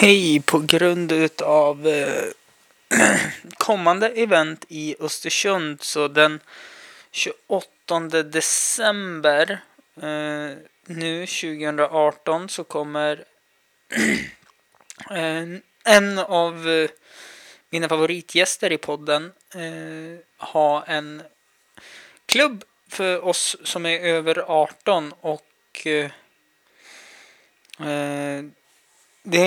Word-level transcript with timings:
Hej, 0.00 0.42
på 0.46 0.58
grund 0.58 1.12
av 1.42 1.86
eh, 1.86 2.24
kommande 3.56 4.08
event 4.08 4.64
i 4.68 4.96
Östersund. 5.00 5.82
Så 5.82 6.08
den 6.08 6.40
28 7.10 8.00
december 8.22 9.60
eh, 10.02 10.56
nu 10.86 11.26
2018 11.26 12.48
så 12.48 12.64
kommer 12.64 13.24
eh, 15.10 15.44
en 15.84 16.18
av 16.18 16.68
eh, 16.68 16.90
mina 17.70 17.88
favoritgäster 17.88 18.72
i 18.72 18.78
podden 18.78 19.32
eh, 19.54 20.46
ha 20.46 20.84
en 20.84 21.22
klubb 22.26 22.64
för 22.88 23.24
oss 23.24 23.56
som 23.64 23.86
är 23.86 24.00
över 24.00 24.44
18 24.48 25.14
och 25.20 25.86
eh, 25.86 26.10
eh, 27.88 28.44
det 29.30 29.38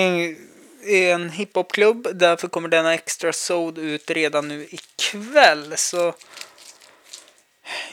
är 0.86 1.14
en 1.14 1.30
hiphopklubb, 1.30 2.08
därför 2.14 2.48
kommer 2.48 2.70
denna 2.70 2.94
extra 2.94 3.34
sod 3.34 3.78
ut 3.78 4.12
redan 4.12 4.48
nu 4.48 4.68
ikväll. 4.70 5.74
Så 5.78 6.14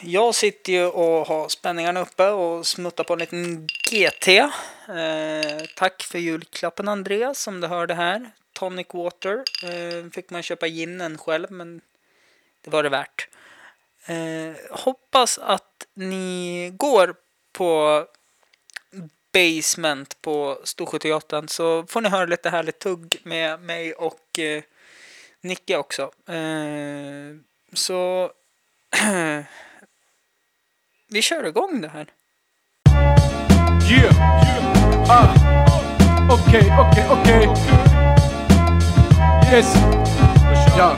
jag 0.01 0.35
sitter 0.35 0.73
ju 0.73 0.85
och 0.85 1.27
har 1.27 1.49
spänningarna 1.49 1.99
uppe 1.99 2.29
och 2.29 2.67
smuttar 2.67 3.03
på 3.03 3.13
en 3.13 3.19
liten 3.19 3.67
GT. 3.67 4.27
Eh, 4.27 5.65
tack 5.75 6.03
för 6.03 6.19
julklappen 6.19 6.87
Andreas, 6.87 7.41
som 7.41 7.61
du 7.61 7.67
hörde 7.67 7.93
här. 7.93 8.31
Tonic 8.53 8.87
Water. 8.93 9.43
Eh, 9.63 10.11
fick 10.11 10.29
man 10.29 10.43
köpa 10.43 10.67
ginen 10.67 11.17
själv, 11.17 11.51
men 11.51 11.81
det 12.61 12.69
var 12.69 12.83
det 12.83 12.89
värt. 12.89 13.27
Eh, 14.05 14.55
hoppas 14.71 15.37
att 15.37 15.87
ni 15.93 16.71
går 16.73 17.15
på 17.53 18.05
Basement 19.33 20.21
på 20.21 20.57
Storsjöteatern 20.63 21.47
så 21.47 21.85
får 21.87 22.01
ni 22.01 22.09
höra 22.09 22.25
lite 22.25 22.49
härligt 22.49 22.79
tugg 22.79 23.17
med 23.23 23.61
mig 23.61 23.93
och 23.93 24.39
eh, 24.39 24.63
Nicke 25.41 25.77
också. 25.77 26.01
Eh, 26.27 27.35
så 27.73 28.31
vi 31.09 31.21
kör 31.21 31.47
igång 31.47 31.81
det 31.81 31.87
här. 31.87 32.07
Yeah, 33.91 34.03
yeah, 34.03 35.09
ah, 35.09 35.33
okej, 36.31 36.73
okej, 36.79 37.05
okej. 37.09 37.47
Yes, 39.53 39.75
ja, 40.77 40.97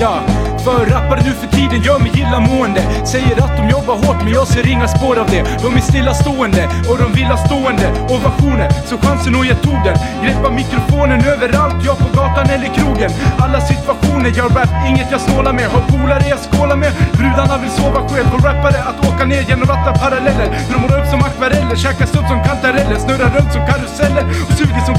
ja. 0.00 0.33
För 0.64 0.86
rappare 0.86 1.20
nu 1.24 1.32
för 1.32 1.48
tiden 1.56 1.82
gör 1.82 1.98
mig 1.98 2.12
illamående. 2.20 2.82
Säger 3.12 3.36
att 3.44 3.56
de 3.58 3.62
jobbar 3.76 3.96
hårt 4.04 4.20
men 4.24 4.32
jag 4.32 4.46
ser 4.46 4.66
inga 4.74 4.88
spår 4.88 5.16
av 5.22 5.26
det. 5.34 5.42
De 5.64 5.68
är 5.80 5.84
stillastående 5.90 6.62
och 6.88 6.96
de 7.02 7.12
vill 7.18 7.28
ha 7.34 7.38
stående 7.46 7.86
ovationer. 8.14 8.68
Så 8.88 8.94
chansen 9.04 9.34
och 9.38 9.46
jag 9.50 9.62
tog 9.62 9.78
den 9.88 9.96
Greppa 10.22 10.50
mikrofonen 10.60 11.20
överallt, 11.32 11.78
jag 11.88 11.96
på 11.98 12.08
gatan 12.18 12.46
eller 12.54 12.68
krogen. 12.78 13.10
Alla 13.44 13.60
situationer, 13.60 14.30
jag 14.40 14.48
rap, 14.56 14.72
inget 14.90 15.08
jag 15.14 15.20
snålar 15.20 15.52
med. 15.52 15.66
Har 15.74 15.82
polare 15.92 16.24
jag 16.34 16.40
skålar 16.46 16.76
med? 16.76 16.92
Brudarna 17.18 17.56
vill 17.62 17.70
sova 17.70 18.00
själv. 18.08 18.28
Får 18.32 18.42
rappare 18.48 18.78
att 18.90 18.98
åka 19.08 19.24
ner 19.24 19.42
genom 19.50 19.66
ratta 19.72 19.92
paralleller 20.02 20.46
De 20.70 20.76
målar 20.82 20.98
upp 21.00 21.08
som 21.14 21.20
akvareller, 21.28 21.76
käkas 21.76 22.10
upp 22.18 22.28
som 22.32 22.40
kantareller. 22.48 22.98
Snurrar 23.04 23.30
runt 23.36 23.52
som 23.56 23.62
karuseller. 23.70 24.24
och 24.44 24.53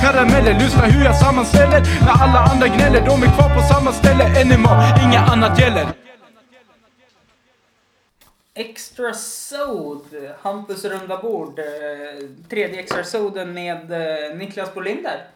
karameller. 0.06 0.54
Lyssna 0.54 0.86
hur 0.86 1.06
jag 1.06 1.16
sammanställer. 1.16 1.82
När 2.02 2.24
alla 2.24 2.40
andra 2.40 2.68
gnäller, 2.68 3.02
de 3.06 3.24
är 3.24 3.28
kvar 3.36 3.56
på 3.56 3.62
samma 3.74 3.92
ställe. 3.92 4.24
NMA, 4.46 5.00
inga 5.04 5.20
annat 5.20 5.60
gäller. 5.60 5.88
Extra 8.54 9.14
Sod, 9.14 10.06
Hampus 10.42 10.86
runda 10.86 11.18
bord. 11.18 11.60
Eh, 11.60 11.66
tredje 12.50 12.80
Extra 12.80 13.04
Soden 13.04 13.54
med 13.54 13.92
eh, 13.92 14.38
Niklas 14.38 14.74
Bolinder. 14.74 15.28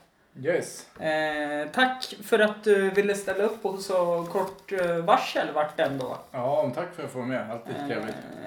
Yes 0.44 0.88
Eh, 1.00 1.68
tack 1.72 2.16
för 2.24 2.40
att 2.40 2.64
du 2.64 2.90
ville 2.90 3.16
ställa 3.16 3.44
upp 3.44 3.62
på 3.62 3.78
så 3.78 4.28
kort 4.32 4.72
eh, 4.72 4.96
varsel 4.98 5.48
vart 5.54 5.78
det 5.78 5.84
ändå. 5.84 6.18
Ja, 6.32 6.72
tack 6.76 6.96
för 6.96 7.04
att 7.04 7.12
få 7.12 7.18
vara 7.18 7.28
med, 7.28 7.52
alltid 7.52 7.76
Eh, 7.76 7.98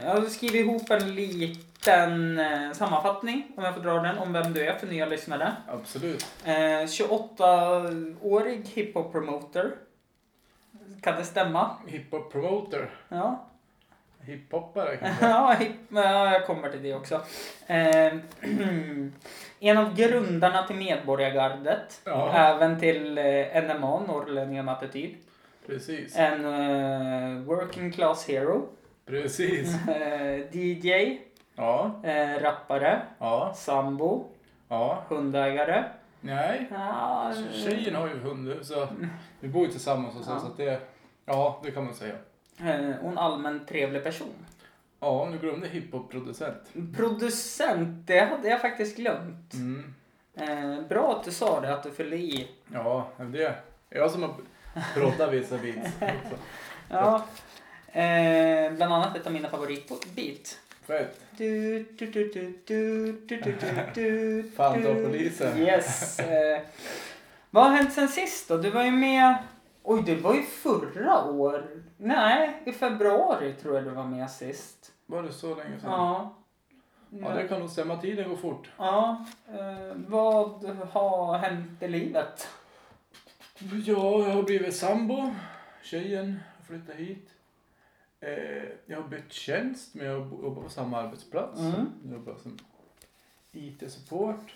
jag 0.04 0.10
har 0.14 0.22
skrivit 0.26 0.54
ihop 0.66 0.90
en 0.90 1.14
liten 1.14 2.38
eh, 2.38 2.72
sammanfattning, 2.72 3.52
om 3.56 3.64
jag 3.64 3.74
får 3.74 3.82
dra 3.82 3.94
den, 4.00 4.18
om 4.18 4.32
vem 4.32 4.52
du 4.52 4.66
är 4.66 4.74
för 4.78 4.86
nya 4.86 5.06
lyssnare. 5.06 5.52
Absolut 5.68 6.26
Eh, 6.44 6.50
28-årig 6.52 8.66
hiphop-promoter. 8.74 9.70
Kan 11.00 11.16
det 11.16 11.24
stämma? 11.24 11.70
Hiphop 11.86 12.32
promoter, 12.32 12.90
Ja. 13.08 13.44
hiphoppare 14.20 14.96
kanske 14.96 15.26
Ja, 15.28 15.56
hip, 15.58 15.72
ja, 15.88 16.32
jag 16.32 16.46
kommer 16.46 16.70
till 16.70 16.82
det 16.82 16.94
också. 16.94 17.14
En 19.64 19.78
av 19.78 19.94
grundarna 19.94 20.62
till 20.66 20.76
Medborgargardet. 20.76 22.00
Ja. 22.04 22.32
Även 22.34 22.80
till 22.80 23.18
eh, 23.18 23.24
NMA, 23.64 24.00
Norrlänningar 24.06 24.62
med 24.62 24.74
attityd. 24.74 25.14
Precis, 25.66 26.16
En 26.16 26.44
eh, 26.44 27.42
working 27.44 27.92
class 27.92 28.28
hero. 28.28 28.68
precis 29.06 29.74
Eh, 29.88 30.56
DJ. 30.56 31.18
Ja, 31.56 32.00
Eh, 32.04 32.40
rappare. 32.42 33.02
ja, 33.18 33.52
Sambo. 33.56 34.24
ja 34.68 35.02
Hundägare. 35.08 35.84
Nej, 36.20 36.66
Ja, 36.70 37.32
tjejen 37.52 37.94
har 37.94 38.08
ju 38.08 38.18
hund 38.18 38.54
så 38.62 38.88
vi 39.40 39.48
bor 39.48 39.66
ju 39.66 39.70
tillsammans 39.72 40.16
och 40.16 40.24
så, 40.24 40.30
Ja. 40.30 40.38
så 40.40 40.46
att 40.46 40.56
det 40.56 40.80
Ja, 41.26 41.60
det 41.64 41.70
kan 41.70 41.84
man 41.84 41.94
säga 41.94 42.14
eh, 42.60 42.96
och 43.04 43.10
en 43.10 43.18
allmänt 43.18 43.68
trevlig 43.68 44.04
person. 44.04 44.41
Ja, 45.02 45.28
nu 45.30 45.38
glömde 45.38 45.68
hiphop-producent 45.68 46.72
Producent, 46.96 48.06
det 48.06 48.20
hade 48.20 48.48
jag 48.48 48.60
faktiskt 48.60 48.96
glömt. 48.96 49.54
mm. 49.54 49.94
Eh, 50.34 50.86
bra 50.88 51.16
att 51.16 51.24
du 51.24 51.30
sa 51.30 51.60
det, 51.60 51.74
att 51.74 51.82
du 51.82 51.90
fyllde 51.90 52.16
i. 52.16 52.48
Ja, 52.72 53.08
det 53.18 53.42
är 53.44 53.60
jag 53.90 54.10
som 54.10 54.22
har 54.22 54.34
proddat 54.94 55.32
vissa 55.32 55.58
beats. 55.58 55.90
Ja. 56.90 57.24
Eh, 57.92 58.72
bland 58.72 58.92
annat 58.94 59.16
ett 59.16 59.26
av 59.26 59.32
mina 59.32 59.48
favoritbeat. 59.48 60.58
Fett 60.86 61.20
Du, 61.36 61.78
du, 61.98 62.06
du, 62.06 62.28
du, 62.28 62.60
du, 62.66 63.12
du, 63.12 63.12
du, 63.12 63.40
du, 63.42 63.54
du, 63.94 64.50
Fan, 64.56 64.82
du. 64.82 64.94
ta 64.94 65.08
polisen. 65.08 65.58
Yes. 65.58 66.18
Eh, 66.18 66.60
vad 67.50 67.64
har 67.64 67.76
hänt 67.76 67.92
sen 67.92 68.08
sist 68.08 68.48
då? 68.48 68.56
Du 68.56 68.70
var 68.70 68.84
ju 68.84 68.90
med... 68.90 69.34
Oj, 69.82 70.02
det 70.06 70.14
var 70.14 70.34
ju 70.34 70.42
förra 70.42 71.24
år. 71.24 71.64
Nej, 71.96 72.62
i 72.66 72.72
februari 72.72 73.52
tror 73.52 73.74
jag 73.74 73.84
du 73.84 73.90
var 73.90 74.04
med 74.04 74.30
sist. 74.30 74.91
Var 75.12 75.22
det 75.22 75.32
så 75.32 75.54
länge 75.54 75.80
sedan? 75.80 75.90
Ja. 75.90 76.34
Ja, 77.10 77.34
det 77.34 77.48
kan 77.48 77.60
nog 77.60 77.70
stämma. 77.70 77.96
Tiden 77.96 78.28
går 78.28 78.36
fort. 78.36 78.70
Ja. 78.76 79.24
Eh, 79.48 79.96
vad 79.96 80.64
har 80.90 81.38
hänt 81.38 81.82
i 81.82 81.88
livet? 81.88 82.48
Ja, 83.58 84.28
jag 84.28 84.34
har 84.34 84.42
blivit 84.42 84.76
sambo. 84.76 85.30
Tjejen 85.82 86.40
har 86.56 86.64
flyttat 86.64 86.94
hit. 86.94 87.30
Eh, 88.20 88.64
jag 88.86 89.02
har 89.02 89.08
bytt 89.08 89.32
tjänst, 89.32 89.94
men 89.94 90.06
jag 90.06 90.16
jobbar 90.16 90.62
på 90.62 90.68
samma 90.68 90.98
arbetsplats. 90.98 91.60
Mm. 91.60 91.92
Jag 92.04 92.12
jobbar 92.12 92.36
som 92.42 92.58
IT-support. 93.52 94.54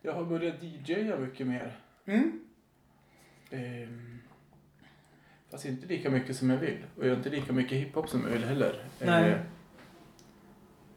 Jag 0.00 0.12
har 0.12 0.24
börjat 0.24 0.62
DJa 0.62 1.16
mycket 1.16 1.46
mer. 1.46 1.76
Mm. 2.04 2.40
Ehm, 3.50 4.18
fast 5.50 5.64
inte 5.64 5.86
lika 5.86 6.10
mycket 6.10 6.36
som 6.36 6.50
jag 6.50 6.56
vill. 6.58 6.78
Och 6.98 7.04
jag 7.04 7.10
har 7.10 7.16
inte 7.16 7.30
lika 7.30 7.52
mycket 7.52 7.78
hiphop 7.78 8.08
som 8.08 8.22
jag 8.24 8.30
vill 8.30 8.44
heller. 8.44 8.84
Nej. 8.98 9.30
Eh, 9.30 9.38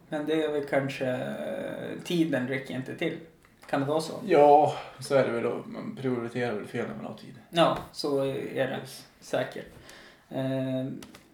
Men 0.08 0.26
det 0.26 0.42
är 0.44 0.52
väl 0.52 0.64
kanske... 0.64 1.34
Tiden 2.04 2.48
räcker 2.48 2.74
inte 2.74 2.94
till. 2.96 3.18
Kan 3.66 3.80
det 3.80 3.86
vara 3.86 4.00
så? 4.00 4.12
ja, 4.26 4.74
så 5.00 5.14
är 5.14 5.26
det 5.26 5.32
väl. 5.32 5.44
Man 5.66 5.98
prioriterar 6.00 6.54
väl 6.54 6.66
fel 6.66 6.86
när 6.88 6.96
man 6.96 7.04
har 7.04 7.14
tid. 7.14 7.34
Ja, 7.50 7.78
så 7.92 8.24
är 8.24 8.66
det 8.66 8.80
säkert. 9.20 9.66
Eh, 10.28 10.86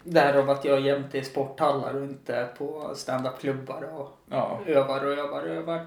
därav 0.03 0.49
att 0.49 0.65
jag 0.65 0.79
jämt 0.81 1.15
är 1.15 1.19
i 1.19 1.23
sporthallar 1.23 1.93
och 1.93 2.03
inte 2.03 2.49
på 2.57 2.91
standupklubbar 2.95 3.83
och 3.83 4.19
Ja, 4.29 4.61
övar 4.65 5.05
och 5.05 5.11
övar 5.13 5.41
och 5.43 5.55
övar. 5.55 5.85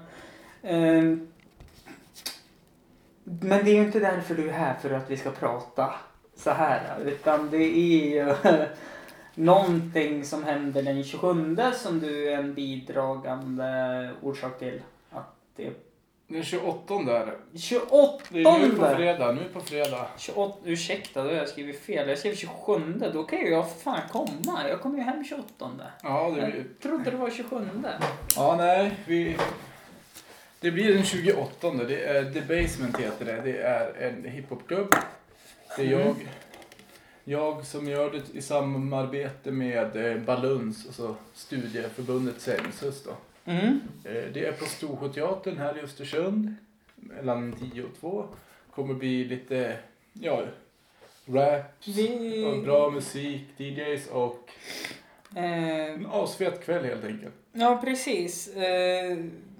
Eh, 0.61 1.03
men 3.23 3.65
det 3.65 3.71
är 3.71 3.75
ju 3.75 3.81
inte 3.83 3.99
därför 3.99 4.35
du 4.35 4.49
är 4.49 4.53
här 4.53 4.73
för 4.73 4.91
att 4.91 5.09
vi 5.09 5.17
ska 5.17 5.31
prata 5.31 5.93
så 6.43 6.51
här. 6.51 6.99
Utan 7.05 7.49
det 7.49 7.63
är 7.63 8.05
ju 8.05 8.33
någonting 9.35 10.25
som 10.25 10.43
händer 10.43 10.83
den 10.83 11.03
27 11.03 11.57
som 11.73 11.99
du 11.99 12.29
är 12.29 12.37
en 12.37 12.53
bidragande 12.53 14.09
orsak 14.21 14.59
till. 14.59 14.81
Att 15.11 15.35
det 15.55 15.73
den 16.31 16.43
28 16.43 16.93
där. 16.93 17.37
28! 17.55 18.23
Det 18.29 18.41
är 18.41 18.59
nu 18.59 18.69
på 18.75 18.85
fredag. 18.95 19.31
Nu 19.31 19.41
på 19.53 19.59
fredag. 19.59 20.07
28, 20.17 20.57
ursäkta, 20.65 21.23
då 21.23 21.29
har 21.29 21.35
jag 21.35 21.49
skrivit 21.49 21.79
fel. 21.79 22.09
Jag 22.09 22.17
skrev 22.17 22.35
27. 22.35 22.73
Då 23.13 23.23
kan 23.23 23.39
ju 23.39 23.49
jag 23.49 23.71
fan 23.71 24.01
komma. 24.11 24.69
Jag 24.69 24.81
kommer 24.81 24.97
ju 24.97 25.03
hem 25.03 25.25
28. 25.25 25.71
Ja, 26.03 26.33
det 26.35 26.41
blir... 26.41 26.57
Jag 26.57 26.79
trodde 26.81 27.11
det 27.11 27.17
var 27.17 27.29
27. 27.29 27.67
Ja, 28.35 28.55
nej. 28.57 28.91
Vi... 29.05 29.37
Det 30.59 30.71
blir 30.71 30.93
den 30.93 31.03
28. 31.03 31.71
Det 31.87 32.03
är 32.03 32.33
The 32.33 32.41
Basement 32.41 32.99
heter 32.99 33.25
det. 33.25 33.41
Det 33.41 33.57
är 33.57 33.93
en 34.01 34.25
hiphopklubb. 34.25 34.95
Det 35.77 35.81
är 35.83 35.93
Mm. 35.93 36.07
jag. 36.07 36.15
Jag 37.23 37.65
som 37.65 37.87
gör 37.87 38.11
det 38.11 38.37
i 38.37 38.41
samarbete 38.41 39.51
med 39.51 39.95
eh, 39.95 40.17
Baluns 40.17 40.85
och 40.87 40.93
så 40.93 41.15
studieförbundet 41.33 42.41
Sensus 42.41 43.03
då. 43.03 43.11
Mm. 43.51 43.79
Eh, 44.03 44.23
Det 44.33 44.45
är 44.45 44.51
på 44.51 44.65
Storsjöteatern 44.65 45.57
här 45.57 45.77
i 45.77 45.81
Östersund. 45.81 46.55
mellan 46.95 47.53
10 47.73 47.83
och 47.83 47.89
2. 47.99 48.25
Kommer 48.75 48.93
bli 48.93 49.23
lite, 49.25 49.77
ja, 50.13 50.43
rap, 51.25 51.63
Vi... 51.85 52.45
och 52.45 52.63
bra 52.63 52.89
musik, 52.89 53.41
DJs 53.57 54.07
och 54.07 54.49
Eh, 55.35 55.93
en 55.93 56.07
asfet 56.11 56.65
kväll 56.65 56.85
helt 56.85 57.05
enkelt. 57.05 57.33
ja, 57.53 57.81
precis. 57.83 58.49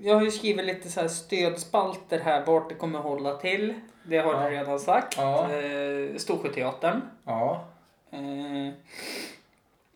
Jag 0.01 0.15
har 0.15 0.23
ju 0.23 0.31
skrivit 0.31 0.65
lite 0.65 0.89
så 0.89 1.01
här 1.01 1.07
stödspalter 1.07 2.19
här 2.19 2.45
vart 2.45 2.69
det 2.69 2.75
kommer 2.75 2.99
hålla 2.99 3.37
till. 3.37 3.73
Det 4.03 4.17
har 4.17 4.33
Ja. 4.33 4.49
du 4.49 4.55
redan 4.55 4.79
sagt. 4.79 5.17
Ja. 5.17 5.51
Eh, 5.53 6.15
Storsjöteatern. 6.17 7.01
Ja. 7.23 7.65
Eh, 8.11 8.19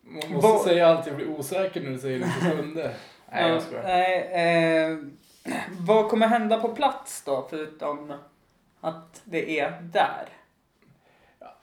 Man 0.08 0.32
måste 0.32 0.48
Vad- 0.48 0.60
säga 0.60 0.86
allt, 0.86 1.06
jag 1.06 1.16
blir 1.16 1.28
osäker 1.28 1.80
när 1.80 1.90
du 1.90 1.98
säger 1.98 2.18
det 2.18 2.24
på 2.24 2.56
sjunde. 2.56 2.94
Nej, 3.32 3.50
jag 3.50 3.62
skojar. 3.62 3.82
Nej, 3.82 4.92
eh, 4.92 4.98
vad 5.80 6.08
kommer 6.10 6.26
hända 6.26 6.60
på 6.60 6.68
plats 6.74 7.22
då, 7.24 7.46
förutom 7.50 8.12
att 8.80 9.20
det 9.24 9.60
är 9.60 9.80
där? 9.82 10.28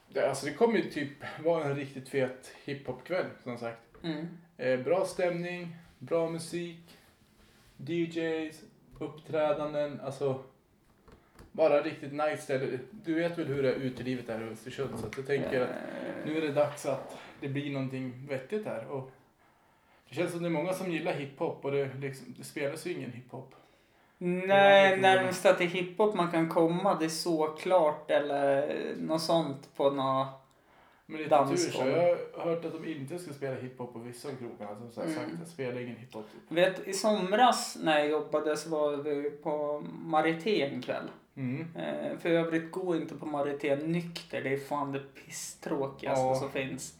Det, 0.07 0.29
alltså, 0.29 0.45
det 0.45 0.53
kommer 0.53 0.77
ju 0.77 0.89
typ 0.89 1.11
vara 1.43 1.63
en 1.63 1.75
riktigt 1.75 2.09
fet 2.09 2.51
hiphopkväll, 2.65 3.25
som 3.43 3.57
sagt. 3.57 3.79
Mm. 4.03 4.27
Eh, 4.57 4.79
bra 4.79 5.05
stämning, 5.05 5.75
bra 5.99 6.29
musik, 6.29 6.97
DJs, 7.77 8.61
uppträdanden, 8.99 10.01
alltså 10.05 10.43
bara 11.53 11.81
riktigt 11.81 12.13
nice 12.13 12.37
ställe. 12.37 12.79
Du 12.91 13.13
vet 13.13 13.37
väl 13.37 13.47
hur 13.47 13.63
det 13.63 13.69
är 13.69 13.75
utelivet 13.75 14.27
här 14.27 14.41
i 14.47 14.51
Östersund 14.51 14.99
så 14.99 15.05
att 15.07 15.17
jag 15.17 15.27
tänker 15.27 15.61
att 15.61 15.69
nu 16.25 16.37
är 16.37 16.41
det 16.41 16.51
dags 16.51 16.85
att 16.85 17.17
det 17.39 17.47
blir 17.47 17.71
någonting 17.73 18.27
vettigt 18.29 18.65
här. 18.65 18.85
Och 18.87 19.11
det 20.09 20.15
känns 20.15 20.31
som 20.31 20.41
det 20.41 20.47
är 20.47 20.51
många 20.51 20.73
som 20.73 20.91
gillar 20.91 21.13
hiphop 21.13 21.65
och 21.65 21.71
det, 21.71 21.89
liksom, 22.01 22.35
det 22.37 22.43
spelas 22.43 22.87
ju 22.87 22.91
ingen 22.93 23.11
hiphop. 23.11 23.55
Nej, 24.17 24.97
närmsta 24.97 25.53
till 25.53 25.67
hiphop 25.67 26.15
man 26.15 26.31
kan 26.31 26.49
komma 26.49 26.95
det 26.99 27.05
är 27.05 27.09
såklart 27.09 28.11
eller 28.11 28.75
något 28.97 29.21
sånt 29.21 29.69
på 29.75 29.89
något... 29.89 30.27
Men 31.05 31.17
lite 31.17 31.29
tur 31.29 31.35
Dansgolv. 31.37 31.91
så. 31.91 31.97
Jag 31.97 32.17
har 32.37 32.49
hört 32.49 32.65
att 32.65 32.71
de 32.83 32.91
inte 32.91 33.19
ska 33.19 33.33
spela 33.33 33.55
hiphop 33.55 33.93
på 33.93 33.99
vissa 33.99 34.27
av 34.29 34.31
krogarna. 34.35 34.79
Som 34.79 34.91
sagt, 34.91 35.07
Mm. 35.07 35.37
sagt 35.37 35.51
spela 35.51 35.81
ingen 35.81 35.95
hiphop. 35.95 36.25
Typ. 36.31 36.57
Vet, 36.57 36.87
I 36.87 36.93
somras 36.93 37.77
när 37.83 37.99
jag 37.99 38.09
jobbade 38.09 38.57
så 38.57 38.69
var 38.69 38.97
vi 38.97 39.29
på 39.29 39.83
Marité 40.03 40.61
en 40.61 40.81
kväll. 40.81 41.09
Mm. 41.37 41.67
Eh, 41.75 42.17
för 42.19 42.29
övrigt, 42.29 42.71
gå 42.71 42.95
inte 42.95 43.15
på 43.15 43.25
Marité 43.25 43.75
nykter. 43.75 44.41
Det 44.41 44.53
är 44.53 44.57
fan 44.57 44.91
det 44.91 44.99
pisstråkigaste 44.99 46.25
Ja. 46.25 46.35
som 46.35 46.51
finns. 46.51 46.99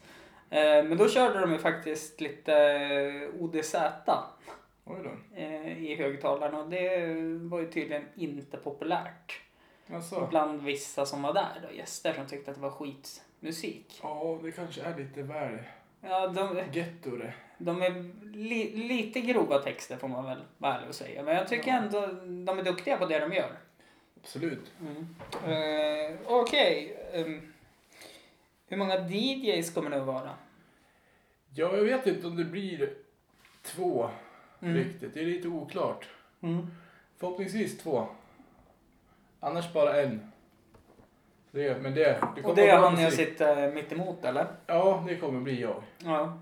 Eh, 0.50 0.84
men 0.84 0.96
då 0.98 1.08
körde 1.08 1.40
de 1.40 1.52
ju 1.52 1.58
faktiskt 1.58 2.20
lite 2.20 3.30
ODZ 3.38 3.74
eh, 5.34 5.82
i 5.84 5.94
högtalarna 5.98 6.58
och 6.58 6.70
det 6.70 7.06
var 7.48 7.60
ju 7.60 7.66
tydligen 7.72 8.04
inte 8.14 8.56
populärt. 8.56 9.40
Alltså, 9.94 10.26
Bland 10.30 10.62
vissa 10.62 11.06
som 11.06 11.22
var 11.22 11.34
där 11.34 11.60
då, 11.68 11.74
gäster 11.76 12.12
som 12.12 12.26
tyckte 12.26 12.50
att 12.50 12.56
det 12.56 12.62
var 12.62 12.70
skitmusik. 12.70 14.00
ja, 14.02 14.38
det 14.42 14.52
kanske 14.52 14.82
är 14.82 14.96
lite 14.98 15.22
väl 15.22 15.58
Ja, 16.00 16.26
de, 16.28 16.60
getto 16.72 17.16
det. 17.16 17.34
de 17.58 17.82
är 17.82 17.90
li, 18.36 18.76
lite 18.76 19.20
grova 19.20 19.58
texter 19.58 19.96
får 19.96 20.08
man 20.08 20.24
väl 20.24 20.38
vara 20.58 20.74
ärlig 20.74 20.88
och 20.88 20.94
säga. 20.94 21.22
Men 21.22 21.36
jag 21.36 21.48
tycker 21.48 21.70
Ja. 21.70 21.76
ändå 21.76 22.06
de 22.52 22.58
är 22.58 22.62
duktiga 22.62 22.96
på 22.96 23.06
det 23.06 23.18
de 23.18 23.32
gör. 23.32 23.52
Absolut. 24.24 24.72
Eh, 25.46 26.16
Okej. 26.26 26.96
ehm, 27.12 27.52
hur 28.66 28.76
många 28.76 29.08
DJs 29.08 29.74
kommer 29.74 29.90
det 29.90 29.96
att 30.00 30.06
vara? 30.06 30.30
Ja, 31.54 31.76
jag 31.76 31.84
vet 31.84 32.06
inte 32.06 32.26
om 32.26 32.36
det 32.36 32.44
blir 32.44 32.90
två 33.62 34.10
Mm. 34.62 34.74
riktigt. 34.76 35.14
Det 35.14 35.20
är 35.20 35.24
lite 35.26 35.48
oklart. 35.48 36.08
Mm. 36.42 36.66
Förhoppningsvis 37.16 37.78
två. 37.78 38.06
Annars 39.40 39.72
bara 39.72 40.02
en. 40.02 40.30
Det, 41.50 41.82
men 41.82 41.94
det, 41.94 42.02
det 42.02 42.42
kommer 42.42 42.48
Och 42.48 42.56
det 42.56 42.68
är 42.70 42.76
han 42.78 43.00
jag 43.00 43.12
sitter 43.12 43.72
mitt 43.72 43.92
emot 43.92 44.24
eller? 44.24 44.46
Ja, 44.66 45.04
det 45.08 45.16
kommer 45.16 45.40
bli 45.40 45.60
jag. 45.60 45.82
Ja. 46.04 46.38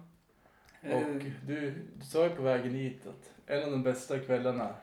Och 0.82 1.02
du, 1.46 1.70
du 1.96 2.04
sa 2.04 2.24
ju 2.24 2.30
på 2.30 2.42
vägen 2.42 2.74
hit 2.74 3.06
att 3.06 3.32
en 3.46 3.62
av 3.64 3.70
de 3.70 3.82
bästa 3.82 4.18
kvällarna 4.18 4.74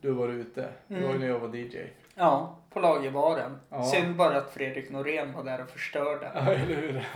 du 0.00 0.10
var 0.12 0.28
ute, 0.28 0.68
det 0.88 0.94
var 0.94 1.00
ju 1.00 1.06
Mm. 1.06 1.20
när 1.20 1.28
jag 1.28 1.38
var 1.38 1.56
DJ. 1.56 1.78
Ja, 2.14 2.56
på 2.70 2.80
lagerbaren. 2.80 3.60
Ja. 3.70 3.84
Synd 3.84 4.16
bara 4.16 4.36
att 4.36 4.54
Fredrik 4.54 4.90
Norén 4.90 5.32
var 5.32 5.44
där 5.44 5.62
och 5.62 5.70
förstörde. 5.70 6.30
Ja, 6.34 6.40
eller 6.40 6.74
hur? 6.76 7.06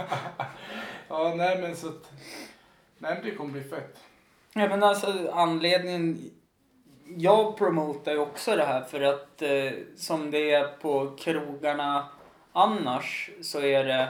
ja, 1.08 1.34
nej 1.36 1.60
men 1.60 1.76
så 1.76 1.88
att... 1.88 2.12
Nej 2.98 3.14
men 3.14 3.24
det 3.24 3.30
kommer 3.34 3.52
bli 3.52 3.62
fett. 3.62 3.96
Ja, 4.54 4.68
men 4.68 4.82
alltså 4.82 5.30
anledningen... 5.32 6.30
Jag 7.16 7.56
promotar 7.56 8.12
ju 8.12 8.18
också 8.18 8.56
det 8.56 8.64
här 8.64 8.82
för 8.82 9.00
att 9.00 9.42
eh, 9.42 9.72
som 9.96 10.30
det 10.30 10.50
är 10.52 10.68
på 10.68 11.16
krogarna 11.18 12.08
annars 12.52 13.30
så 13.42 13.60
är 13.60 13.84
det... 13.84 14.08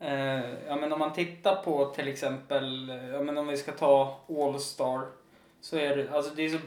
Eh, 0.00 0.50
ja, 0.68 0.76
men 0.76 0.92
om 0.92 0.98
man 0.98 1.12
tittar 1.12 1.56
på 1.56 1.84
till 1.86 2.08
exempel, 2.08 2.92
ja, 3.12 3.20
men 3.20 3.38
om 3.38 3.46
vi 3.46 3.56
ska 3.56 3.72
ta 3.72 4.20
Allstar 4.28 5.00
så 5.60 5.76
är 5.76 5.96
det, 5.96 6.10
alltså 6.12 6.34
det 6.34 6.42
är 6.42 6.48
så 6.48 6.58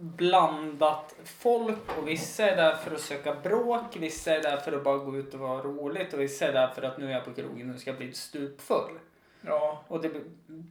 blandat 0.00 1.14
folk 1.24 1.98
och 1.98 2.08
vissa 2.08 2.50
är 2.50 2.56
där 2.56 2.76
för 2.76 2.94
att 2.94 3.00
söka 3.00 3.34
bråk, 3.34 3.96
vissa 3.96 4.36
är 4.36 4.42
där 4.42 4.56
för 4.56 4.72
att 4.72 4.84
bara 4.84 4.98
gå 4.98 5.16
ut 5.16 5.34
och 5.34 5.40
vara 5.40 5.62
roligt 5.62 6.14
och 6.14 6.20
vissa 6.20 6.46
är 6.48 6.52
där 6.52 6.68
för 6.68 6.82
att 6.82 6.98
nu 6.98 7.06
är 7.06 7.12
jag 7.12 7.24
på 7.24 7.34
krogen 7.34 7.74
och 7.74 7.80
ska 7.80 7.92
bli 7.92 8.12
stupfull. 8.12 8.98
Ja, 9.40 9.84
Och 9.88 10.02
det, 10.02 10.10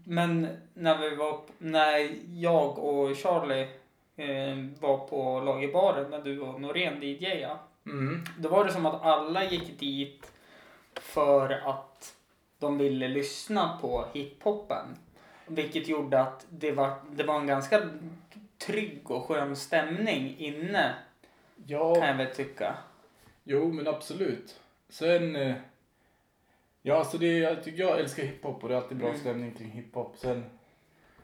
men 0.06 0.48
när 0.74 0.98
vi 0.98 1.16
var, 1.16 1.42
när 1.58 2.10
jag 2.42 2.80
och 2.80 3.18
Charlie 3.18 3.68
eh, 4.16 4.58
var 4.80 4.98
på 4.98 5.40
lagerbaren 5.40 6.12
när 6.12 6.22
du 6.22 6.40
och 6.40 6.62
Norén 6.62 7.02
DJade. 7.02 7.58
mm. 7.86 8.24
Då 8.38 8.50
var 8.50 8.66
det 8.66 8.72
som 8.72 8.86
att 8.86 9.02
alla 9.02 9.44
gick 9.44 9.80
dit 9.80 10.32
för 10.96 11.50
att 11.50 12.16
de 12.60 12.78
ville 12.78 13.08
lyssna 13.08 13.78
på 13.82 14.06
hiphopen. 14.14 14.86
Vilket 15.48 15.88
gjorde 15.88 16.22
att 16.22 16.46
det 16.50 16.72
var, 16.72 16.94
det 17.12 17.24
var 17.24 17.36
en 17.36 17.48
ganska 17.48 17.82
trygg 18.66 19.12
och 19.12 19.26
skön 19.26 19.56
stämning 19.56 20.36
inne 20.38 20.94
kan 21.56 21.64
ja, 21.68 22.08
jag 22.08 22.16
väl 22.18 22.36
tycka. 22.36 22.76
jo 23.44 23.72
men 23.72 23.88
absolut. 23.88 24.60
Sen... 24.90 25.36
eh, 25.36 25.56
Ja, 26.82 26.96
alltså 26.96 27.18
det 27.18 27.38
jag, 27.38 27.64
tycker 27.64 27.80
jag 27.84 28.00
älskar 28.00 28.24
hiphop 28.24 28.64
och 28.64 28.70
det 28.70 28.76
är 28.76 28.82
alltid 28.82 28.98
bra 28.98 29.08
Mm. 29.08 29.20
stämning 29.20 29.52
kring 29.52 29.70
hiphop. 29.72 30.16
Sen, 30.18 30.44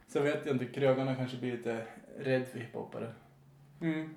sen 0.07 0.23
vet 0.23 0.45
jag 0.45 0.55
inte, 0.55 0.65
krögarna 0.65 1.15
kanske 1.15 1.37
blir 1.37 1.51
lite 1.51 1.85
rädd 2.19 2.47
för 2.47 2.59
hiphopare. 2.59 3.13
Mm. 3.81 4.15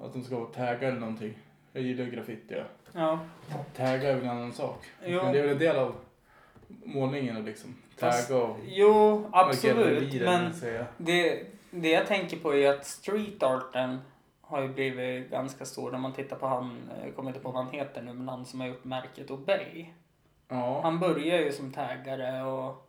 Att 0.00 0.12
de 0.12 0.24
ska 0.24 0.36
vara 0.38 0.46
tagga 0.50 0.88
eller 0.88 1.00
någonting. 1.00 1.38
Jag 1.72 1.82
gillar 1.82 2.04
graffiti. 2.04 2.54
Ja. 2.54 2.64
Ja. 2.92 3.18
Tagga 3.76 4.08
är 4.10 4.14
väl 4.14 4.24
en 4.24 4.30
annan 4.30 4.52
sak. 4.52 4.84
Jo. 5.06 5.22
Men 5.22 5.32
det 5.32 5.38
är 5.38 5.42
väl 5.42 5.52
en 5.52 5.58
del 5.58 5.76
av 5.76 5.94
målningen 6.84 7.44
liksom 7.44 7.76
tagga 7.98 8.36
och 8.42 8.56
Jo, 8.66 9.28
absolut. 9.32 10.22
Men. 10.22 10.52
Det, 10.98 11.46
det 11.72 11.90
jag 11.90 12.06
tänker 12.06 12.36
på 12.36 12.54
är 12.54 12.70
att 12.70 12.86
streetarten 12.86 13.98
har 14.40 14.62
ju 14.62 14.68
blivit 14.68 15.30
ganska 15.30 15.64
stor. 15.64 15.90
När 15.90 15.98
man 15.98 16.12
tittar 16.12 16.36
på 16.36 16.46
han, 16.46 16.90
jag 17.04 17.16
kommer 17.16 17.30
inte 17.30 17.40
på 17.40 17.50
vad 17.50 17.64
han 17.64 17.72
heter 17.72 18.02
nu, 18.02 18.12
men 18.12 18.28
han 18.28 18.46
som 18.46 18.60
har 18.60 18.66
gjort 18.66 18.84
märket 18.84 19.30
Obey. 19.30 19.86
Ja, 20.48 20.80
Han 20.82 20.98
börjar 21.00 21.38
ju 21.38 21.52
som 21.52 21.72
taggare 21.72 22.42
och 22.44 22.88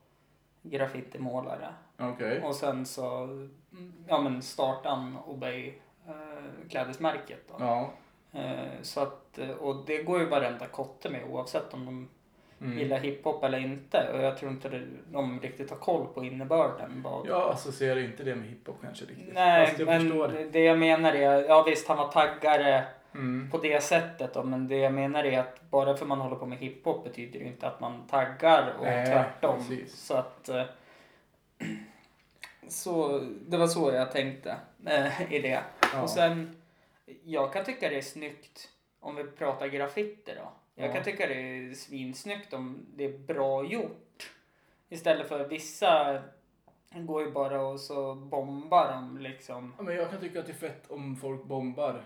graffitimålare. 0.61 1.73
okej. 1.97 2.41
Och 2.43 2.55
sen 2.55 2.85
så 2.85 3.27
ja, 4.07 4.21
men 4.21 4.41
startade 4.41 4.95
han 4.95 5.17
Obey 5.17 5.73
eh, 6.07 6.69
klädesmärket. 6.69 7.47
Då. 7.47 7.55
Ja. 7.59 7.91
Eh, 8.39 8.81
så 8.81 8.99
att, 8.99 9.39
och 9.59 9.85
det 9.85 10.03
går 10.03 10.19
ju 10.19 10.25
varenda 10.25 10.67
kotte 10.67 11.09
med 11.09 11.23
oavsett 11.23 11.73
om 11.73 11.85
de 11.85 12.09
Mm. 12.62 12.77
gillar 12.79 13.00
hiphop 13.00 13.43
eller 13.43 13.57
inte. 13.57 14.10
Och 14.13 14.24
jag 14.24 14.38
tror 14.38 14.51
inte 14.51 14.69
det, 14.69 14.81
de 15.12 15.39
riktigt 15.41 15.69
har 15.69 15.77
koll 15.77 16.07
på 16.13 16.24
innebörden. 16.24 17.01
Vad, 17.03 17.27
Jag 17.27 17.51
associerar 17.51 18.00
inte 18.00 18.24
det 18.24 18.36
med 18.36 18.48
hiphop 18.50 18.75
kanske 18.81 19.05
riktigt. 19.05 19.33
Nej, 19.33 19.75
jag 19.77 19.86
men 19.86 20.10
det. 20.10 20.45
det 20.51 20.60
jag 20.63 20.79
menar 20.79 21.13
är, 21.13 21.43
ja 21.43 21.63
visst 21.63 21.88
han 21.88 21.98
var 21.98 22.12
taggare 22.12 22.83
Mm. 23.15 23.50
på 23.51 23.57
det 23.57 23.83
sättet 23.83 24.33
då, 24.33 24.43
men 24.43 24.67
det 24.67 24.77
jag 24.77 24.93
menar 24.93 25.24
är 25.24 25.39
att 25.39 25.69
bara 25.69 25.98
för 25.98 26.05
man 26.05 26.19
håller 26.22 26.36
på 26.36 26.45
med 26.45 26.57
hiphop 26.57 27.03
betyder 27.03 27.39
det 27.39 27.45
inte 27.45 27.67
att 27.67 27.79
man 27.79 28.07
taggar 28.07 28.74
och 28.79 28.86
Nej, 28.86 29.05
tvärtom. 29.05 29.57
precis. 29.57 29.93
Så 30.05 30.13
att 30.13 30.50
eh, 30.50 30.63
så 32.67 33.19
det 33.48 33.57
var 33.57 33.67
så 33.67 33.91
jag 33.91 34.12
tänkte 34.12 34.55
eh, 34.86 35.33
i 35.33 35.39
det. 35.39 35.60
Ja. 35.93 36.01
Och 36.01 36.10
sen, 36.10 36.55
jag 37.24 37.53
kan 37.53 37.65
tycka 37.65 37.89
det 37.89 37.98
är 37.98 38.01
snyggt 38.01 38.69
om 39.00 39.15
vi 39.15 39.24
pratar 39.24 39.67
graffiti 39.67 40.31
då. 40.38 40.51
Jag 40.75 40.89
Ja. 40.89 40.94
kan 40.94 41.03
tycka 41.03 41.27
det 41.27 41.34
är 41.34 41.74
svinsnyggt 41.74 42.53
om 42.53 42.86
det 42.96 43.03
är 43.03 43.18
bra 43.18 43.65
gjort. 43.65 44.32
Istället 44.89 45.27
för 45.27 45.48
vissa 45.48 46.22
går 46.96 47.22
ju 47.24 47.32
bara 47.32 47.62
och 47.62 47.80
så 47.80 48.15
bombar 48.15 48.92
de 48.92 49.18
liksom. 49.18 49.74
Ja, 49.77 49.84
men 49.84 49.96
jag 49.96 50.10
kan 50.10 50.20
tycka 50.20 50.39
att 50.39 50.46
det 50.46 50.51
är 50.51 50.56
fett 50.70 50.92
om 50.92 51.15
folk 51.15 51.44
bombar 51.44 52.03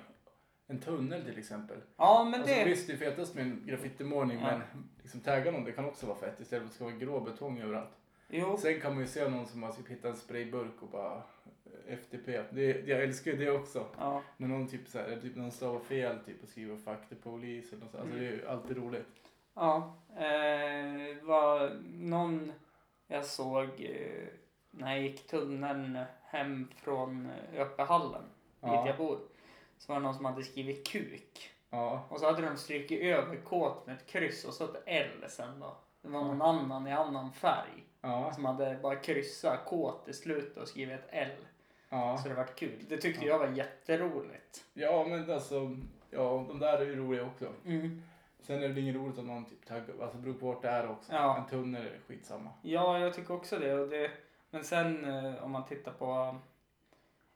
en 0.67 0.79
tunnel 0.79 1.23
till 1.25 1.39
exempel. 1.39 1.77
Ja 1.97 2.23
men 2.31 2.39
Alltså, 2.41 2.55
det... 2.55 2.65
Visst, 2.65 2.87
det 2.87 2.93
är 2.93 2.97
fetast 2.97 3.35
med 3.35 3.43
en 3.43 3.63
graffitimålning 3.65 4.39
Ja. 4.39 4.45
men 4.57 4.61
liksom 5.01 5.19
tagga 5.21 5.51
någon 5.51 5.63
det 5.63 5.71
kan 5.71 5.85
också 5.85 6.05
vara 6.05 6.17
fett 6.17 6.39
istället 6.39 6.49
för 6.61 6.65
att 6.65 6.71
det 6.71 6.75
ska 6.75 6.83
vara 6.85 6.95
grå 6.95 7.19
betong 7.19 7.59
överallt. 7.61 7.97
Jo. 8.29 8.57
Sen 8.57 8.81
kan 8.81 8.93
man 8.93 9.01
ju 9.01 9.07
se 9.07 9.29
någon 9.29 9.45
som 9.45 9.63
har 9.63 9.71
typ 9.71 9.87
hittat 9.89 10.05
en 10.05 10.15
sprayburk 10.17 10.81
och 10.81 10.89
bara 10.89 11.23
FTP. 11.87 12.41
Det, 12.49 12.87
jag 12.87 13.03
älskar 13.03 13.31
ju 13.31 13.37
det 13.37 13.51
också. 13.51 13.85
Ja. 13.97 14.21
När 14.37 14.47
någon 14.47 14.67
typ 14.67 14.87
så 14.87 14.97
här, 14.99 15.19
typ 15.21 15.35
någon 15.35 15.51
stavar 15.51 15.79
fel 15.79 16.19
typ 16.25 16.43
och 16.43 16.49
skriver 16.49 16.77
fuck 16.77 17.09
the 17.09 17.15
police 17.15 17.75
eller 17.75 17.83
något 17.83 17.91
så. 17.91 17.97
Alltså 17.97 18.15
det 18.15 18.27
är 18.27 18.31
ju 18.31 18.47
alltid 18.47 18.77
roligt. 18.77 19.07
Ja, 19.53 19.95
eh, 20.15 21.23
var 21.23 21.81
någon 21.93 22.51
jag 23.07 23.25
såg 23.25 23.63
eh, 23.63 24.27
när 24.71 24.95
jag 24.95 25.01
gick 25.03 25.27
tunneln 25.27 25.99
hem 26.23 26.67
från 26.75 27.29
eh, 27.53 27.61
Öppehallen, 27.61 28.23
Ja. 28.61 28.67
dit 28.77 28.87
jag 28.87 28.97
bor. 28.97 29.19
Så 29.77 29.93
var 29.93 29.99
det 29.99 30.03
någon 30.05 30.15
som 30.15 30.25
hade 30.25 30.43
skrivit 30.43 30.87
kuk. 30.87 31.51
Ja. 31.69 32.05
Och 32.09 32.19
så 32.19 32.25
hade 32.25 32.41
de 32.41 32.57
strykit 32.57 33.01
över 33.01 33.35
kåt 33.35 33.87
med 33.87 33.95
ett 33.95 34.07
kryss 34.07 34.45
och 34.45 34.53
så 34.53 34.63
ett 34.63 34.83
L 34.85 35.25
sen 35.29 35.59
då. 35.59 35.77
Det 36.01 36.07
var 36.09 36.23
någon 36.23 36.41
annan 36.41 36.87
i 36.87 36.91
annan 36.91 37.31
färg 37.33 37.83
Ja. 38.01 38.31
som 38.33 38.45
hade 38.45 38.79
bara 38.81 38.95
kryssat 38.95 39.65
kåt 39.65 40.07
i 40.07 40.13
slutet 40.13 40.57
och 40.57 40.67
skrivit 40.67 40.99
ett 40.99 41.09
L. 41.09 41.29
Ja. 41.89 42.17
Så 42.17 42.29
det 42.29 42.35
vart 42.35 42.55
kul. 42.55 42.85
Det 42.89 42.97
tyckte 42.97 43.25
jag 43.25 43.39
var 43.39 43.47
jätteroligt. 43.47 44.65
Ja 44.73 45.05
men 45.09 45.31
alltså, 45.31 45.77
ja 46.09 46.45
de 46.47 46.59
där 46.59 46.77
är 46.77 46.85
ju 46.85 46.95
roliga 46.95 47.25
också. 47.25 47.53
Mm. 47.65 48.03
Sen 48.39 48.63
är 48.63 48.69
det 48.69 48.81
inget 48.81 48.95
roligt 48.95 49.17
om 49.17 49.27
någon 49.27 49.45
typ 49.45 49.65
taggar, 49.65 49.95
alltså 50.01 50.17
beror 50.17 50.33
på 50.33 50.45
vart 50.45 50.61
det 50.61 50.69
är 50.69 50.89
också. 50.89 51.13
Ja. 51.13 51.37
En 51.37 51.49
tunnel 51.49 51.85
är 51.85 51.99
skitsamma. 52.07 52.49
Ja, 52.61 52.99
jag 52.99 53.13
tycker 53.13 53.33
också 53.33 53.59
det. 53.59 53.73
Och 53.73 53.89
det 53.89 54.11
men 54.49 54.63
sen 54.63 55.05
eh, 55.05 55.43
om 55.43 55.51
man 55.51 55.65
tittar 55.65 55.91
på... 55.91 56.39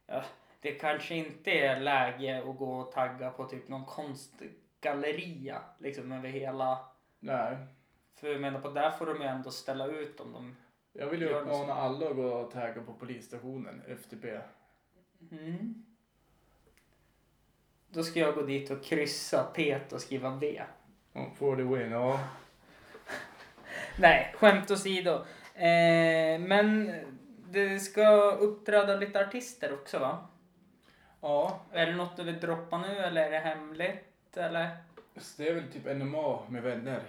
Ja, 0.08 0.24
det 0.62 0.72
kanske 0.72 1.16
inte 1.16 1.52
är 1.52 1.80
läge 1.80 2.44
att 2.50 2.58
gå 2.58 2.74
och 2.74 2.92
tagga 2.92 3.30
på 3.30 3.46
typ 3.46 3.68
någon 3.68 3.86
konstgalleria 3.86 5.62
liksom 5.78 6.12
över 6.12 6.30
hela... 6.30 6.80
Nej. 7.20 7.58
För 8.16 8.28
jag 8.28 8.42
menar 8.42 8.62
på 8.62 8.70
där 8.70 8.92
får 8.92 9.06
de 9.06 9.22
ju 9.22 9.28
ändå 9.28 9.52
ställa 9.52 9.86
ut 9.86 10.20
om 10.20 10.34
de... 10.34 10.56
Jag 10.94 11.08
vill 11.08 11.22
ju 11.22 11.30
uppmana 11.30 11.74
alla 11.74 12.10
att 12.10 12.16
gå 12.16 12.24
och 12.24 12.52
tagga 12.52 12.82
på 12.82 12.94
polisstationen, 12.94 13.82
FTP. 13.88 14.40
Mm. 15.32 15.86
Då 17.88 18.04
ska 18.04 18.20
jag 18.20 18.36
gå 18.36 18.42
dit 18.42 18.70
och 18.72 18.84
kryssa 18.84 19.44
Pet 19.44 19.94
och 19.94 20.02
skriva 20.02 20.30
V. 20.30 20.62
Ja, 21.14 21.32
For 21.36 21.56
the 21.56 21.62
win, 21.62 21.92
ja. 21.92 22.20
Nej, 24.00 24.34
skämt 24.38 24.72
åsido. 24.72 25.12
Eh, 25.56 26.40
men 26.40 26.94
det 27.50 27.80
ska 27.80 28.32
uppträda 28.32 28.96
lite 28.96 29.28
artister 29.28 29.74
också 29.74 30.00
va? 30.00 30.28
Ja, 31.22 31.62
Är 31.72 31.86
det 31.86 31.96
något 31.96 32.18
du 32.18 32.24
vill 32.24 32.40
droppa 32.40 32.78
nu 32.78 32.98
eller 32.98 33.26
är 33.26 33.32
det 33.32 33.40
hemligt 33.40 34.38
eller? 34.38 34.78
Så 35.20 35.42
det 35.42 35.48
är 35.48 35.56
väl 35.56 35.64
typ 35.64 35.98
NMA 35.98 36.40
med 36.50 36.64
vänner. 36.64 37.00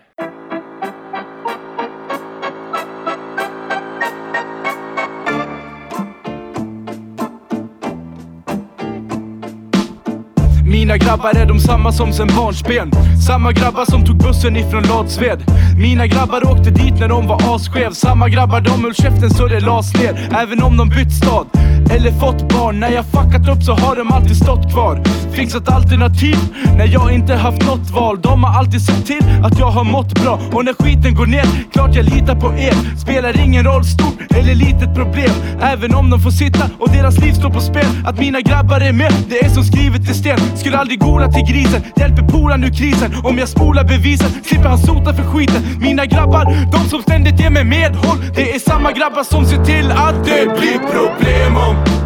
Mina 10.66 10.96
grabbar 10.96 11.36
är 11.36 11.46
de 11.46 11.58
samma 11.58 11.92
som 11.92 12.12
sen 12.12 12.26
barnsben. 12.36 12.90
Samma 13.26 13.52
grabbar 13.52 13.84
som 13.84 14.04
tog 14.04 14.16
bussen 14.16 14.56
ifrån 14.56 14.82
Ladsved. 14.82 15.40
Mina 15.78 16.06
grabbar 16.06 16.50
åkte 16.50 16.70
dit 16.70 17.00
när 17.00 17.08
de 17.08 17.26
var 17.26 17.54
asskev 17.54 17.90
Samma 17.90 18.28
grabbar 18.28 18.60
de 18.60 18.84
höll 18.84 18.94
käften 18.94 19.30
så 19.30 19.46
det 19.46 19.60
las 19.60 19.94
ner. 19.94 20.28
Även 20.42 20.62
om 20.62 20.76
de 20.76 20.88
bytt 20.88 21.12
stad 21.12 21.46
eller 21.90 22.10
fått 22.10 22.52
barn. 22.52 22.80
När 22.80 22.90
jag 22.90 23.04
fuckat 23.04 23.48
upp 23.48 23.62
så 23.62 23.72
har 23.72 23.96
de 23.96 24.12
alltid 24.12 24.36
stått 24.36 24.72
kvar. 24.72 25.02
Fixat 25.34 25.68
alternativ. 25.68 26.36
När 26.76 26.86
jag 26.86 27.12
inte 27.12 27.34
haft 27.34 27.66
något 27.66 27.90
val 27.90 28.20
De 28.22 28.44
har 28.44 28.58
alltid 28.58 28.82
sett 28.82 29.06
till 29.06 29.24
att 29.44 29.58
jag 29.58 29.70
har 29.70 29.84
mått 29.84 30.22
bra. 30.22 30.40
Och 30.52 30.64
när 30.64 30.74
skiten 30.74 31.14
går 31.14 31.26
ner, 31.26 31.46
klart 31.72 31.94
jag 31.94 32.04
litar 32.04 32.40
på 32.40 32.52
er. 32.54 32.98
Spelar 32.98 33.40
ingen 33.40 33.64
roll 33.64 33.84
stort 33.84 34.18
eller 34.34 34.54
litet 34.54 34.94
problem. 34.94 35.30
Även 35.60 35.94
om 35.94 36.10
de 36.10 36.20
får 36.20 36.30
sitta 36.30 36.70
och 36.78 36.88
deras 36.90 37.18
liv 37.18 37.32
står 37.32 37.50
på 37.50 37.60
spel. 37.60 37.86
Att 38.04 38.18
mina 38.18 38.40
grabbar 38.40 38.80
är 38.80 38.92
med, 38.92 39.12
det 39.28 39.44
är 39.44 39.48
som 39.48 39.64
skrivet 39.64 40.10
i 40.10 40.14
sten. 40.14 40.38
Skulle 40.56 40.78
aldrig 40.78 41.00
gola 41.00 41.32
till 41.32 41.54
grisen, 41.54 41.82
hjälper 41.96 42.22
polaren 42.22 42.64
ur 42.64 42.70
krisen. 42.70 43.14
Om 43.24 43.38
jag 43.38 43.48
spolar 43.48 43.84
bevisen, 43.84 44.30
slipper 44.44 44.68
han 44.68 44.78
sota 44.78 45.14
för 45.14 45.22
skiten. 45.22 45.62
Mina 45.80 46.06
grabbar, 46.06 46.44
de 46.72 46.88
som 46.88 47.02
ständigt 47.02 47.40
ger 47.40 47.50
mig 47.50 47.64
medhåll 47.64 48.18
Det 48.34 48.54
är 48.54 48.58
samma 48.58 48.92
grabbar 48.92 49.24
som 49.24 49.44
ser 49.44 49.64
till 49.64 49.90
att 49.90 50.24
det 50.24 50.58
blir 50.58 50.78
problem 50.78 51.56
om 51.56 52.01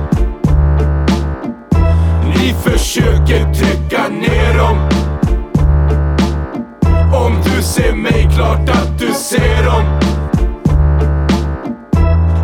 ni 2.38 2.54
försöker 2.70 3.54
trycka 3.54 4.08
ner 4.08 4.58
dem. 4.58 4.76
Om 7.14 7.36
du 7.44 7.62
ser 7.62 7.92
mig, 7.92 8.28
klart 8.34 8.68
att 8.68 8.98
du 8.98 9.12
ser 9.12 9.64
dem. 9.64 9.84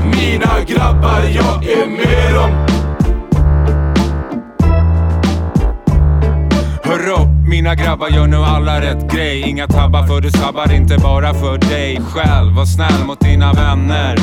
Mina 0.04 0.61
grabbar, 0.66 1.22
jag 1.34 1.64
är 1.64 1.87
med 1.87 2.34
dem. 2.34 2.50
Hör 6.84 7.08
upp, 7.20 7.49
mina 7.49 7.75
grabbar 7.75 8.08
gör 8.08 8.26
nu 8.26 8.37
alla 8.37 8.80
rätt 8.80 9.12
grej. 9.12 9.40
Inga 9.49 9.66
tabbar 9.66 10.06
för 10.06 10.20
du 10.20 10.30
sabbar 10.30 10.72
inte 10.72 10.99
bara 10.99 11.34
för 11.34 11.58
dig 11.58 12.00
själv. 12.11 12.52
Var 12.52 12.64
snäll 12.64 13.04
mot 13.06 13.20
dina 13.20 13.52
vänner. 13.52 14.16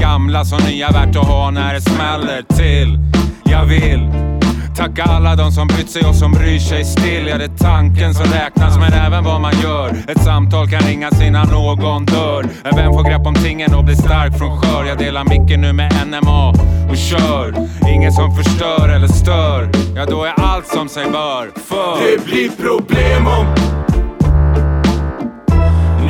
Gamla 0.00 0.44
som 0.44 0.58
nya 0.68 0.90
värt 0.90 1.16
att 1.16 1.26
ha 1.26 1.50
när 1.50 1.74
det 1.74 1.80
smäller 1.80 2.42
till. 2.56 2.98
Jag 3.44 3.64
vill 3.64 4.35
Tacka 4.76 5.02
alla 5.02 5.36
de 5.36 5.52
som 5.52 5.66
brytt 5.66 5.90
sig 5.90 6.02
och 6.02 6.14
som 6.14 6.32
bryr 6.32 6.58
sig 6.58 6.84
still. 6.84 7.26
Ja 7.26 7.38
det 7.38 7.44
är 7.44 7.58
tanken 7.58 8.14
som 8.14 8.24
räknas 8.24 8.78
men 8.78 8.92
även 8.92 9.24
vad 9.24 9.40
man 9.40 9.52
gör. 9.62 9.88
Ett 10.08 10.24
samtal 10.24 10.68
kan 10.70 10.80
ringas 10.80 11.22
innan 11.22 11.48
någon 11.48 12.04
dör. 12.04 12.46
En 12.64 12.76
vän 12.76 12.92
får 12.92 13.04
grepp 13.04 13.26
om 13.26 13.34
tingen 13.34 13.74
och 13.74 13.84
blir 13.84 13.94
stark 13.94 14.38
från 14.38 14.60
skör? 14.60 14.84
Jag 14.84 14.98
delar 14.98 15.24
micken 15.24 15.60
nu 15.60 15.72
med 15.72 15.92
NMA 16.06 16.48
och 16.90 16.96
kör. 16.96 17.54
Ingen 17.88 18.12
som 18.12 18.36
förstör 18.36 18.88
eller 18.88 19.08
stör. 19.08 19.70
Ja 19.96 20.06
då 20.06 20.24
är 20.24 20.32
allt 20.36 20.66
som 20.66 20.88
sig 20.88 21.04
bör. 21.10 21.50
För 21.68 22.10
Det 22.10 22.24
blir 22.24 22.50
problem 22.50 23.26
om 23.26 23.46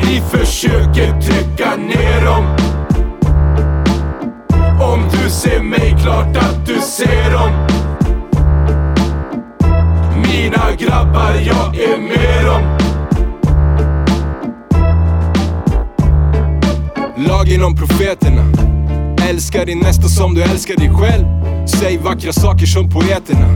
ni 0.03 0.21
försöker 0.37 1.21
trycka 1.21 1.75
ner 1.75 2.25
dem. 2.25 2.45
Om 4.81 5.03
du 5.11 5.29
ser 5.29 5.59
mig, 5.59 5.95
klart 6.03 6.37
att 6.37 6.65
du 6.65 6.81
ser 6.81 7.31
dem. 7.31 7.76
Mina 10.27 10.75
grabbar, 10.79 11.33
jag 11.45 11.75
är 11.75 11.97
med 11.97 12.45
dem. 12.45 12.77
Lagen 17.27 17.63
om 17.63 17.75
profeterna. 17.75 18.43
Älska 19.29 19.65
din 19.65 19.79
nästa 19.79 20.07
som 20.07 20.33
du 20.33 20.43
älskar 20.43 20.75
dig 20.75 20.89
själv. 20.93 21.25
Säg 21.67 21.97
vackra 21.97 22.33
saker 22.33 22.65
som 22.65 22.89
poeterna. 22.89 23.47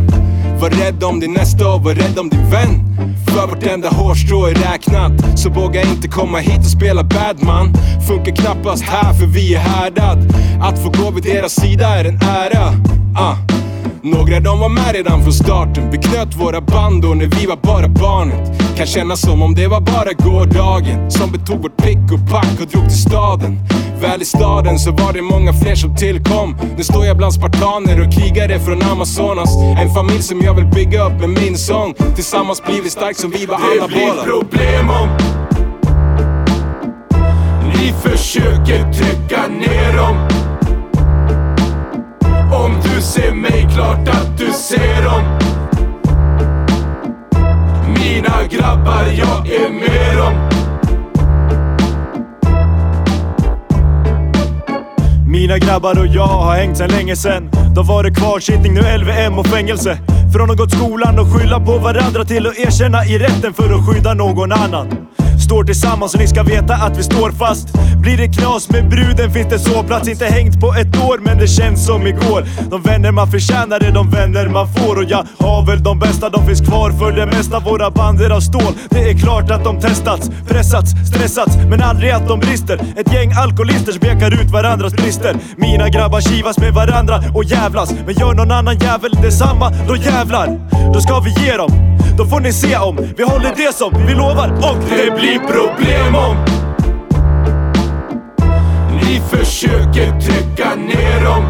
Var 0.61 0.69
rädd 0.69 1.03
om 1.03 1.19
din 1.19 1.33
nästa 1.33 1.73
och 1.73 1.83
var 1.83 1.93
rädd 1.93 2.19
om 2.19 2.29
din 2.29 2.49
vän. 2.49 2.97
För 3.27 3.47
vartenda 3.47 3.89
hårstrå 3.89 4.45
är 4.45 4.53
räknat. 4.53 5.39
Så 5.39 5.49
våga 5.49 5.81
inte 5.81 6.07
komma 6.07 6.37
hit 6.37 6.59
och 6.59 6.71
spela 6.71 7.03
badman 7.03 7.73
Funkar 8.07 8.35
knappast 8.35 8.83
här 8.83 9.13
för 9.13 9.25
vi 9.25 9.55
är 9.55 9.59
härdad. 9.59 10.35
Att 10.61 10.83
få 10.83 10.89
gå 10.89 11.11
vid 11.11 11.23
deras 11.23 11.53
sida 11.53 11.87
är 11.87 12.05
en 12.05 12.19
ära. 12.21 12.73
Ah. 13.15 13.35
Några 14.03 14.39
de 14.39 14.59
var 14.59 14.69
med 14.69 14.93
redan 14.93 15.23
från 15.23 15.33
starten. 15.33 15.91
Vi 15.91 15.97
knöt 15.97 16.35
våra 16.35 16.61
band 16.61 17.01
då 17.01 17.07
när 17.07 17.25
vi 17.25 17.45
var 17.45 17.55
bara 17.55 17.87
barnet. 17.87 18.77
Kan 18.77 18.87
kännas 18.87 19.21
som 19.21 19.41
om 19.41 19.55
det 19.55 19.67
var 19.67 19.81
bara 19.81 20.13
gårdagen. 20.13 21.11
Som 21.11 21.31
betog 21.31 21.61
vårt 21.61 21.77
pick 21.77 21.97
och 21.97 22.31
pack 22.31 22.61
och 22.61 22.67
drog 22.67 22.83
till 22.83 23.01
staden. 23.01 23.59
Väl 24.01 24.21
i 24.21 24.25
staden 24.25 24.79
så 24.79 24.91
var 24.91 25.13
det 25.13 25.21
många 25.21 25.53
fler 25.53 25.75
som 25.75 25.95
tillkom. 25.95 26.57
Nu 26.77 26.83
står 26.83 27.05
jag 27.05 27.17
bland 27.17 27.33
spartaner 27.33 28.07
och 28.07 28.13
krigare 28.13 28.59
från 28.59 28.81
Amazonas. 28.81 29.55
En 29.81 29.93
familj 29.93 30.21
som 30.21 30.41
jag 30.41 30.53
vill 30.53 30.65
bygga 30.65 31.05
upp 31.05 31.19
med 31.19 31.29
min 31.29 31.57
sång. 31.57 31.93
Tillsammans 32.15 32.63
blir 32.63 32.81
vi 32.81 32.89
stark 32.89 33.17
som 33.17 33.31
vi 33.31 33.45
var 33.45 33.55
alla 33.55 33.87
båda 33.87 33.89
Det 33.89 34.23
blir 34.23 34.39
problem 34.39 34.89
om 34.89 35.09
ni 37.73 37.93
försöker 38.09 38.93
trycka 38.93 39.47
ner 39.47 39.97
dem 39.97 40.27
om 42.71 42.81
du 42.83 43.01
ser 43.01 43.33
mig, 43.33 43.67
klart 43.73 44.07
att 44.07 44.37
du 44.37 44.53
ser 44.53 45.03
dem. 45.03 45.23
Mina 47.87 48.43
grabbar, 48.49 49.05
jag 49.17 49.47
är 49.47 49.69
med 49.69 50.17
dem. 50.17 50.33
Mina 55.27 55.57
grabbar 55.57 55.99
och 55.99 56.07
jag 56.07 56.27
har 56.27 56.55
hängt 56.55 56.77
sen 56.77 56.89
länge 56.89 57.15
sen 57.15 57.49
Då 57.75 57.83
var 57.83 58.03
det 58.03 58.11
kvarsittning, 58.11 58.73
nu 58.73 58.81
LVM 58.81 59.39
och 59.39 59.47
fängelse. 59.47 59.97
Från 60.33 60.51
att 60.51 60.57
gått 60.57 60.71
skolan 60.71 61.19
och 61.19 61.27
skylla 61.27 61.59
på 61.59 61.77
varandra 61.77 62.23
till 62.23 62.47
att 62.47 62.57
erkänna 62.59 63.05
i 63.05 63.17
rätten 63.17 63.53
för 63.53 63.73
att 63.73 63.87
skydda 63.87 64.13
någon 64.13 64.51
annan 64.51 64.87
står 65.51 65.63
tillsammans 65.63 66.13
och 66.13 66.19
ni 66.19 66.27
ska 66.27 66.43
veta 66.43 66.73
att 66.73 66.97
vi 66.97 67.03
står 67.03 67.31
fast. 67.31 67.67
Blir 68.01 68.17
det 68.17 68.27
knas 68.27 68.69
med 68.69 68.89
bruden 68.89 69.31
finns 69.31 69.49
det 69.49 69.59
sovplats 69.59 70.07
Inte 70.07 70.25
hängt 70.25 70.59
på 70.61 70.73
ett 70.73 71.03
år 71.07 71.19
men 71.21 71.37
det 71.37 71.47
känns 71.47 71.85
som 71.85 72.07
igår. 72.07 72.45
De 72.69 72.81
vänner 72.81 73.11
man 73.11 73.27
förtjänar 73.31 73.83
är 73.83 73.91
de 73.91 74.09
vänner 74.09 74.47
man 74.47 74.67
får 74.73 74.97
Och 74.97 75.03
jag 75.03 75.27
har 75.39 75.65
väl 75.65 75.83
de 75.83 75.99
bästa, 75.99 76.29
de 76.29 76.45
finns 76.45 76.61
kvar 76.61 76.91
för 76.91 77.11
det 77.11 77.25
mesta 77.25 77.59
Våra 77.59 77.91
band 77.91 78.21
är 78.21 78.29
av 78.29 78.39
stål. 78.39 78.73
Det 78.89 79.09
är 79.09 79.17
klart 79.17 79.51
att 79.51 79.63
de 79.63 79.79
testats, 79.79 80.29
pressats, 80.47 80.91
stressats 81.09 81.55
Men 81.69 81.81
aldrig 81.81 82.11
att 82.11 82.27
de 82.27 82.39
brister. 82.39 82.79
Ett 82.97 83.13
gäng 83.13 83.31
alkoholister 83.31 83.91
som 83.91 84.01
pekar 84.01 84.31
ut 84.41 84.51
varandras 84.51 84.93
brister. 84.93 85.35
Mina 85.57 85.89
grabbar 85.89 86.21
kivas 86.21 86.57
med 86.57 86.73
varandra 86.73 87.23
och 87.33 87.43
jävlas 87.43 87.93
Men 88.05 88.15
gör 88.15 88.33
någon 88.33 88.51
annan 88.51 88.77
jävel 88.79 89.11
detsamma, 89.21 89.71
då 89.87 89.95
jävlar. 89.95 90.47
Då 90.93 91.01
ska 91.01 91.19
vi 91.19 91.45
ge 91.45 91.57
dem 91.57 92.00
då 92.17 92.25
får 92.25 92.39
ni 92.39 92.53
se 92.53 92.77
om 92.77 92.97
vi 93.17 93.23
håller 93.23 93.53
det 93.55 93.75
som 93.75 94.05
vi 94.07 94.13
lovar 94.13 94.49
och 94.49 94.77
det 94.89 95.11
blir 95.19 95.39
problem 95.39 96.15
om 96.15 96.35
Ni 99.03 99.21
försöker 99.29 100.19
trycka 100.19 100.75
ner 100.75 101.25
dem 101.25 101.43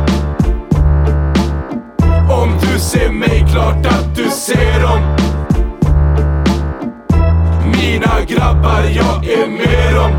Om 2.29 2.49
du 2.61 2.79
ser 2.79 3.09
mig, 3.09 3.45
klart 3.51 3.85
att 3.85 4.15
du 4.15 4.29
ser 4.29 4.81
dem 4.81 5.15
Mina 7.65 8.21
grabbar, 8.27 8.83
jag 8.95 9.25
är 9.25 9.47
med 9.47 9.95
dem 9.95 10.11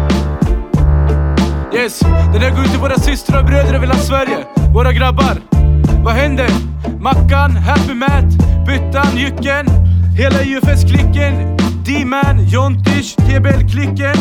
Yes, 1.75 2.01
den 2.33 2.43
här 2.43 2.51
går 2.51 2.65
ut 2.65 2.71
till 2.71 2.81
våra 2.81 2.99
systrar 2.99 3.39
och 3.41 3.47
bröder 3.47 3.75
över 3.75 3.87
hela 3.87 3.95
Sverige. 3.95 4.39
Våra 4.75 4.93
grabbar. 4.93 5.37
Vad 6.05 6.15
händer? 6.15 6.49
Mackan, 7.01 7.57
Happy 7.57 7.95
Matt, 7.95 8.25
Byttan, 8.67 9.17
Jycken, 9.17 9.67
hela 10.17 10.43
UFS-klicken, 10.45 11.57
D-Man, 11.85 12.47
Jontish, 12.47 13.17
TBL-klicken, 13.17 14.17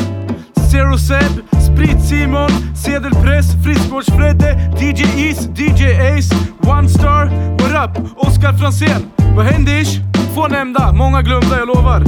Zero 0.71 0.97
Seb, 0.97 1.31
Sprit-Simon, 1.51 2.49
Sedelpress, 2.75 3.55
Friskvårds-Fredde, 3.63 4.57
DJ 4.79 5.29
Is, 5.29 5.49
DJ 5.55 5.83
Ace, 5.93 6.35
One 6.67 6.89
Star, 6.89 7.25
What 7.59 7.89
Up, 7.89 8.17
Oskar 8.17 8.53
Franzén. 8.53 9.11
Vad 9.35 9.45
händer? 9.45 9.81
ish? 9.81 9.99
Få 10.35 10.47
nämnda, 10.47 10.93
många 10.93 11.21
glömda, 11.21 11.57
jag 11.59 11.67
lovar. 11.67 12.03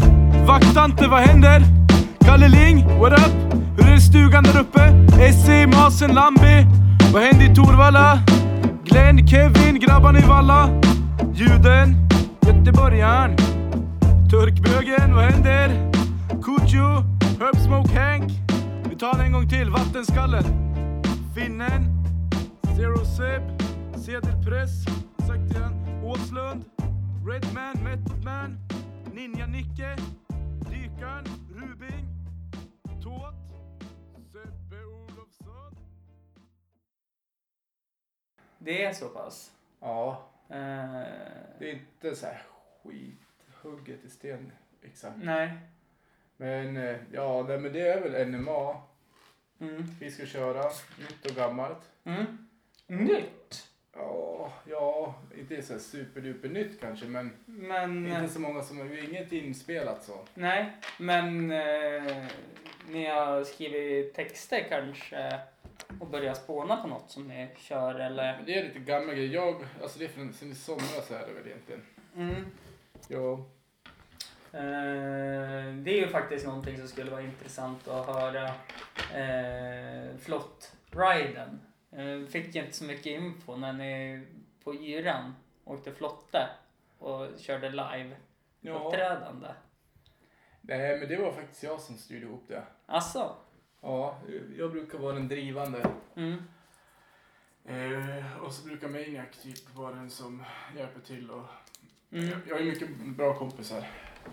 Vaktante, 0.46 1.08
vad 1.08 1.20
händer? 1.20 1.64
Kalle 2.26 2.48
Ling, 2.48 3.00
what 3.00 3.14
up? 3.14 3.34
Hur 3.78 3.86
är 3.86 3.92
det 3.92 3.98
i 3.98 4.02
stugan 4.02 4.44
där 4.44 4.60
uppe? 4.60 4.94
SC, 5.34 5.78
Masen, 5.78 6.12
Lambi. 6.16 6.68
Vad 7.14 7.24
händer 7.24 7.52
i 7.52 7.56
Torvalla? 7.56 8.20
Glenn, 8.86 9.28
Kevin, 9.28 9.80
grabbarna 9.80 10.20
i 10.20 10.22
Valla. 10.22 10.70
Juden, 11.34 12.08
göteborgaren. 12.48 13.53
Turkbögen, 14.34 15.16
vad 15.16 15.24
händer? 15.24 15.92
Kujo, 16.44 16.88
Herb 17.40 17.56
Smoke 17.56 18.00
Hank. 18.00 18.32
Vi 18.90 18.96
tar 18.96 19.12
den 19.12 19.26
en 19.26 19.32
gång 19.32 19.50
till, 19.50 19.70
Vattenskallen. 19.70 20.44
Finnen, 21.36 21.82
Zero 22.76 23.06
Seb, 23.06 23.44
Sedelpress, 24.06 24.84
sagt 25.28 25.52
igen. 25.52 26.04
Åslund, 26.04 26.64
Redman, 27.28 27.84
Method 27.84 28.24
Man, 28.24 28.58
Ninja 29.14 29.46
Nicke, 29.48 29.96
Dykaren, 30.70 31.26
Rubing, 31.56 32.06
Tåt, 33.04 33.36
Sebbe 34.32 34.86
Olofsson. 34.86 35.78
Det 38.60 38.84
är 38.84 38.94
så 38.94 39.08
pass. 39.08 39.52
Ja, 39.82 40.30
Eh, 40.50 40.58
det 41.60 41.70
är 41.70 41.74
inte 41.74 42.16
så 42.16 42.26
här 42.26 42.42
skithugget 43.64 44.06
i 44.06 44.10
sten 44.10 44.52
exakt. 44.84 45.18
nej. 45.24 45.50
Men 46.38 46.78
eh, 46.78 46.96
ja, 47.12 47.46
nej, 47.48 47.60
men 47.60 47.74
det 47.74 47.88
är 47.88 48.02
väl 48.02 48.28
NMA 48.32 48.82
Mm. 49.60 49.84
vi 50.00 50.12
ska 50.12 50.26
köra. 50.26 50.64
Nytt 51.00 51.26
och 51.30 51.36
gammalt. 51.36 51.92
Mm. 52.04 52.48
Nytt. 52.88 53.68
Ja, 53.96 54.54
ja, 54.70 55.16
inte 55.38 55.62
så 55.62 55.80
superduper 55.80 56.50
nytt 56.50 56.80
kanske 56.82 57.06
men 57.06 57.32
Men... 57.46 58.08
inte 58.08 58.28
så 58.34 58.40
många 58.40 58.62
som, 58.62 58.90
vi 58.90 59.00
har 59.00 59.10
inget 59.10 59.32
inspelat 59.32 60.04
så. 60.04 60.20
Nej, 60.34 60.72
men 61.00 61.52
eh, 61.52 62.26
ni 62.90 63.06
har 63.06 63.44
skrivit 63.44 64.14
texter 64.14 64.66
kanske 64.70 65.40
och 66.00 66.08
börjat 66.08 66.38
spåna 66.38 66.82
på 66.82 66.88
något 66.88 67.12
som 67.12 67.28
ni 67.28 67.48
kör 67.58 67.96
eller? 67.96 68.36
Men 68.38 68.46
det 68.46 68.54
är 68.60 68.64
lite 68.64 68.80
gamla 68.80 69.14
grejer. 69.14 69.34
Jag, 69.34 69.66
alltså 69.82 70.00
det 70.00 70.06
är 70.06 70.10
från, 70.10 70.34
sen 70.34 70.52
i 70.52 70.56
somras 70.56 71.12
är 71.12 71.28
det 71.28 71.34
väl 71.34 71.48
egentligen. 71.48 71.82
Mm. 72.16 72.46
Ja, 73.08 73.46
Eh, 74.54 75.74
det 75.74 75.92
är 75.92 76.00
ju 76.00 76.08
faktiskt 76.08 76.46
någonting 76.46 76.78
som 76.78 76.88
skulle 76.88 77.12
vara 77.12 77.22
intressant 77.22 77.88
att 77.88 78.06
höra. 78.06 78.46
Eh, 79.14 80.18
Flott-riden. 80.18 81.60
Eh, 81.92 82.28
fick 82.30 82.56
inte 82.56 82.74
så 82.74 82.84
mycket 82.84 83.06
info 83.06 83.56
när 83.56 83.74
ni 83.74 84.26
på 84.64 84.76
yran 84.76 85.36
åkte 85.64 85.92
flotte 85.92 86.50
och 86.98 87.28
körde 87.40 87.70
live 87.70 88.16
ja. 88.62 88.74
uppträdande. 88.74 89.48
Nej 90.62 91.00
men 91.00 91.10
det 91.10 91.18
var 91.18 91.32
faktiskt 91.32 91.64
jag 91.64 91.82
som 91.82 91.98
styrde 91.98 92.26
ihop 92.26 92.44
det. 92.48 92.64
Asså? 92.86 93.36
Ja, 93.82 94.20
jag 94.58 94.72
brukar 94.72 94.98
vara 94.98 95.14
den 95.14 95.28
drivande. 95.28 95.86
Mm. 96.16 96.44
Eh, 97.66 98.38
och 98.44 98.54
så 98.54 98.68
brukar 98.68 98.88
Maniac 98.88 99.38
typ 99.42 99.76
vara 99.76 99.96
den 99.96 100.10
som 100.10 100.44
hjälper 100.78 101.00
till 101.00 101.32
och 101.32 101.46
Mm. 102.14 102.30
jag 102.50 102.62
är 102.62 102.66
mycket 102.66 102.90
bra 103.06 103.34
kompisar. 103.34 103.84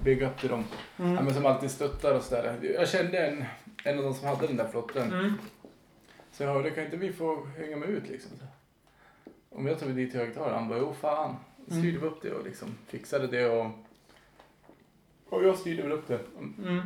Big 0.02 0.22
up 0.22 0.40
till 0.40 0.48
dem. 0.48 0.64
Mm. 0.98 1.14
Ja, 1.14 1.22
men 1.22 1.34
som 1.34 1.46
alltid 1.46 1.70
stöttar 1.70 2.14
och 2.14 2.22
sådär. 2.22 2.58
Jag 2.62 2.88
kände 2.88 3.26
en, 3.26 3.44
en 3.84 3.98
av 3.98 4.04
de 4.04 4.14
som 4.14 4.28
hade 4.28 4.46
den 4.46 4.56
där 4.56 4.68
flotten. 4.68 5.12
Mm. 5.12 5.32
Så 6.32 6.42
jag 6.42 6.52
hörde, 6.52 6.70
kan 6.70 6.84
inte 6.84 6.96
vi 6.96 7.12
få 7.12 7.46
hänga 7.58 7.76
med 7.76 7.88
ut 7.88 8.08
liksom? 8.08 8.30
Så. 8.38 8.44
Om 9.48 9.66
jag 9.66 9.78
tar 9.78 9.86
mig 9.86 9.94
dit 9.94 10.10
till 10.10 10.20
högtalaren, 10.20 10.58
han 10.58 10.68
bara, 10.68 10.78
jo 10.78 10.94
fan. 11.00 11.36
Så 11.68 11.74
styrde 11.74 11.98
vi 11.98 12.06
upp 12.06 12.22
det 12.22 12.32
och 12.32 12.44
liksom 12.44 12.74
fixade 12.86 13.26
det 13.26 13.46
och... 13.46 13.66
Och 15.28 15.44
jag 15.44 15.58
styrde 15.58 15.82
väl 15.82 15.92
upp 15.92 16.08
det. 16.08 16.20
Mm. 16.38 16.80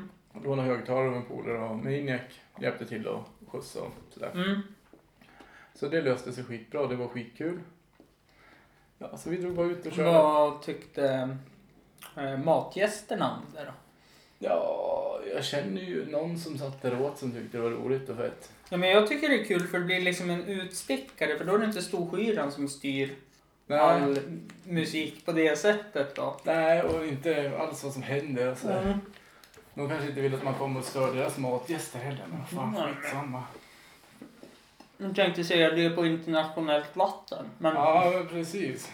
Lånade 0.45 0.69
högtalare 0.69 1.09
av 1.09 1.17
en 1.17 1.25
polare 1.25 1.59
och 1.59 1.77
Maniac 1.77 2.21
hjälpte 2.61 2.87
till 2.87 3.07
och 3.07 3.29
skjutsa 3.47 3.81
och 3.81 3.93
sådär. 4.11 4.31
Mm. 4.35 4.61
Så 5.75 5.89
det 5.89 6.03
löste 6.03 6.33
sig 6.33 6.45
skitbra, 6.45 6.87
det 6.87 6.97
var 6.97 7.09
skitkul. 7.09 7.61
Ja, 9.13 9.19
så 9.19 9.31
vi 9.31 9.37
drog 9.37 9.55
bara 9.55 9.67
ut 9.67 9.87
och 9.87 9.93
körde. 9.93 10.13
Vad 10.13 10.63
tyckte 10.63 11.37
eh, 12.17 12.39
matgästerna 12.39 13.31
om 13.31 13.55
det 13.55 13.65
då? 13.65 13.73
Ja, 14.39 15.21
jag 15.35 15.45
känner 15.45 15.81
ju 15.83 16.11
någon 16.11 16.39
som 16.39 16.59
satt 16.59 16.83
där 16.83 17.03
åt 17.03 17.19
som 17.19 17.33
tyckte 17.33 17.57
det 17.57 17.63
var 17.63 17.71
roligt 17.71 18.09
och 18.09 18.17
fett. 18.17 18.53
Ja, 18.69 18.77
men 18.77 18.91
jag 18.91 19.07
tycker 19.09 19.29
det 19.29 19.41
är 19.41 19.45
kul 19.45 19.67
för 19.67 19.79
det 19.79 19.85
blir 19.85 20.01
liksom 20.01 20.31
en 20.31 20.45
utstickare 20.45 21.39
för 21.39 21.45
då 21.45 21.55
är 21.55 21.59
det 21.59 21.65
inte 21.65 21.83
Storskyran 21.83 22.53
som 22.53 22.69
styr 22.69 23.15
Nej, 23.67 23.79
all 23.79 24.19
musik 24.65 25.27
på 25.27 25.33
det 25.33 25.59
sättet 25.59 26.15
då. 26.15 26.37
nej 26.45 26.83
och 26.83 27.07
inte 27.07 27.53
alls 27.59 27.85
vad 27.85 27.93
som 27.93 28.03
händer 28.03 28.55
sådär. 28.55 28.83
Mm. 28.83 28.99
De 29.75 29.89
kanske 29.89 30.09
inte 30.09 30.21
vill 30.21 30.35
att 30.35 30.45
man 30.45 30.55
kommer 30.55 30.81
och 30.81 30.87
stör 30.87 31.15
deras 31.15 31.39
matgäster 31.39 31.99
heller, 31.99 32.25
men 32.31 32.39
vad 32.39 32.49
fan 32.49 32.95
skitsamma. 32.95 33.43
Jag 34.99 35.15
tänkte 35.17 35.45
säga 35.45 35.71
det 35.71 35.85
är 35.85 35.91
på 35.97 36.07
internationellt 36.07 36.97
vatten. 36.97 37.47
Men 37.59 37.75
Ja, 37.75 38.23
precis. 38.31 38.91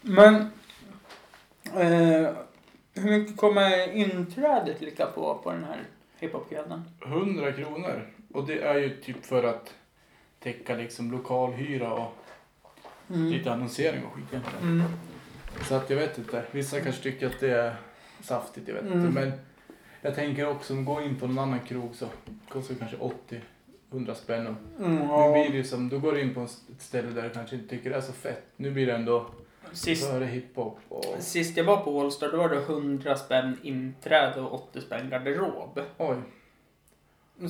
Men 0.00 0.34
eh, 1.64 2.30
hur 2.94 3.18
mycket 3.18 3.36
kommer 3.36 3.92
inträdet 3.92 4.80
ligga 4.80 5.06
på 5.06 5.34
på 5.38 5.50
den 5.52 5.64
här 5.64 5.82
hiphop-kvällen? 6.18 6.82
100 7.06 7.52
kronor. 7.52 8.06
Och 8.34 8.46
det 8.46 8.58
är 8.62 8.74
ju 8.78 8.96
typ 9.02 9.26
för 9.26 9.42
att 9.44 9.74
täcka 10.40 10.74
liksom 10.74 11.10
lokalhyra 11.12 11.92
och 11.92 12.16
Mm. 13.10 13.28
lite 13.32 13.52
annonsering 13.52 14.04
och 14.04 14.12
skit. 14.12 14.42
Mm. 14.62 14.82
Så 15.68 15.74
att 15.74 15.90
jag 15.90 15.96
vet 15.96 16.18
inte. 16.18 16.44
Vissa 16.50 16.80
kanske 16.80 17.02
tycker 17.02 17.26
att 17.26 17.40
det 17.40 17.50
är 17.50 17.76
saftigt, 18.20 18.68
jag 18.68 18.74
vet 18.74 18.84
Mm. 18.84 18.98
inte. 19.00 19.20
Men 19.20 19.32
jag 20.02 20.14
tänker 20.14 20.48
också, 20.48 20.72
om 20.74 20.84
gå 20.84 21.02
in 21.02 21.16
på 21.20 21.26
någon 21.26 21.38
annan 21.38 21.60
krog 21.60 21.94
så 21.94 22.06
kostar 22.48 22.74
det 22.74 22.78
kanske 22.80 22.96
80-100 23.90 24.14
spänn. 24.14 24.46
Mm, 24.78 24.96
Nu 24.96 25.04
ja. 25.04 25.32
blir 25.32 25.50
det 25.50 25.56
ju 25.56 25.64
som, 25.64 25.88
då 25.88 25.98
går 25.98 26.12
du 26.12 26.20
in 26.20 26.34
på 26.34 26.42
ett 26.42 26.58
ställe 26.78 27.08
där 27.10 27.22
du 27.22 27.30
kanske 27.30 27.56
inte 27.56 27.68
tycker 27.68 27.90
det 27.90 27.96
är 27.96 28.00
så 28.00 28.12
fett. 28.12 28.42
Nu 28.56 28.70
blir 28.70 28.86
det 28.86 28.92
ändå 28.94 29.26
Sist, 29.72 30.10
före 30.10 30.24
hiphop 30.24 30.78
och 30.88 31.04
sist 31.18 31.56
jag 31.56 31.64
var 31.64 31.76
på 31.76 32.00
Allstar 32.00 32.28
då 32.32 32.36
var 32.36 32.48
det 32.48 32.56
100 32.56 33.16
spänn 33.16 33.58
inträde 33.62 34.40
och 34.40 34.54
80 34.54 34.80
spänn 34.80 35.10
garderob. 35.10 35.80
oj. 35.98 36.16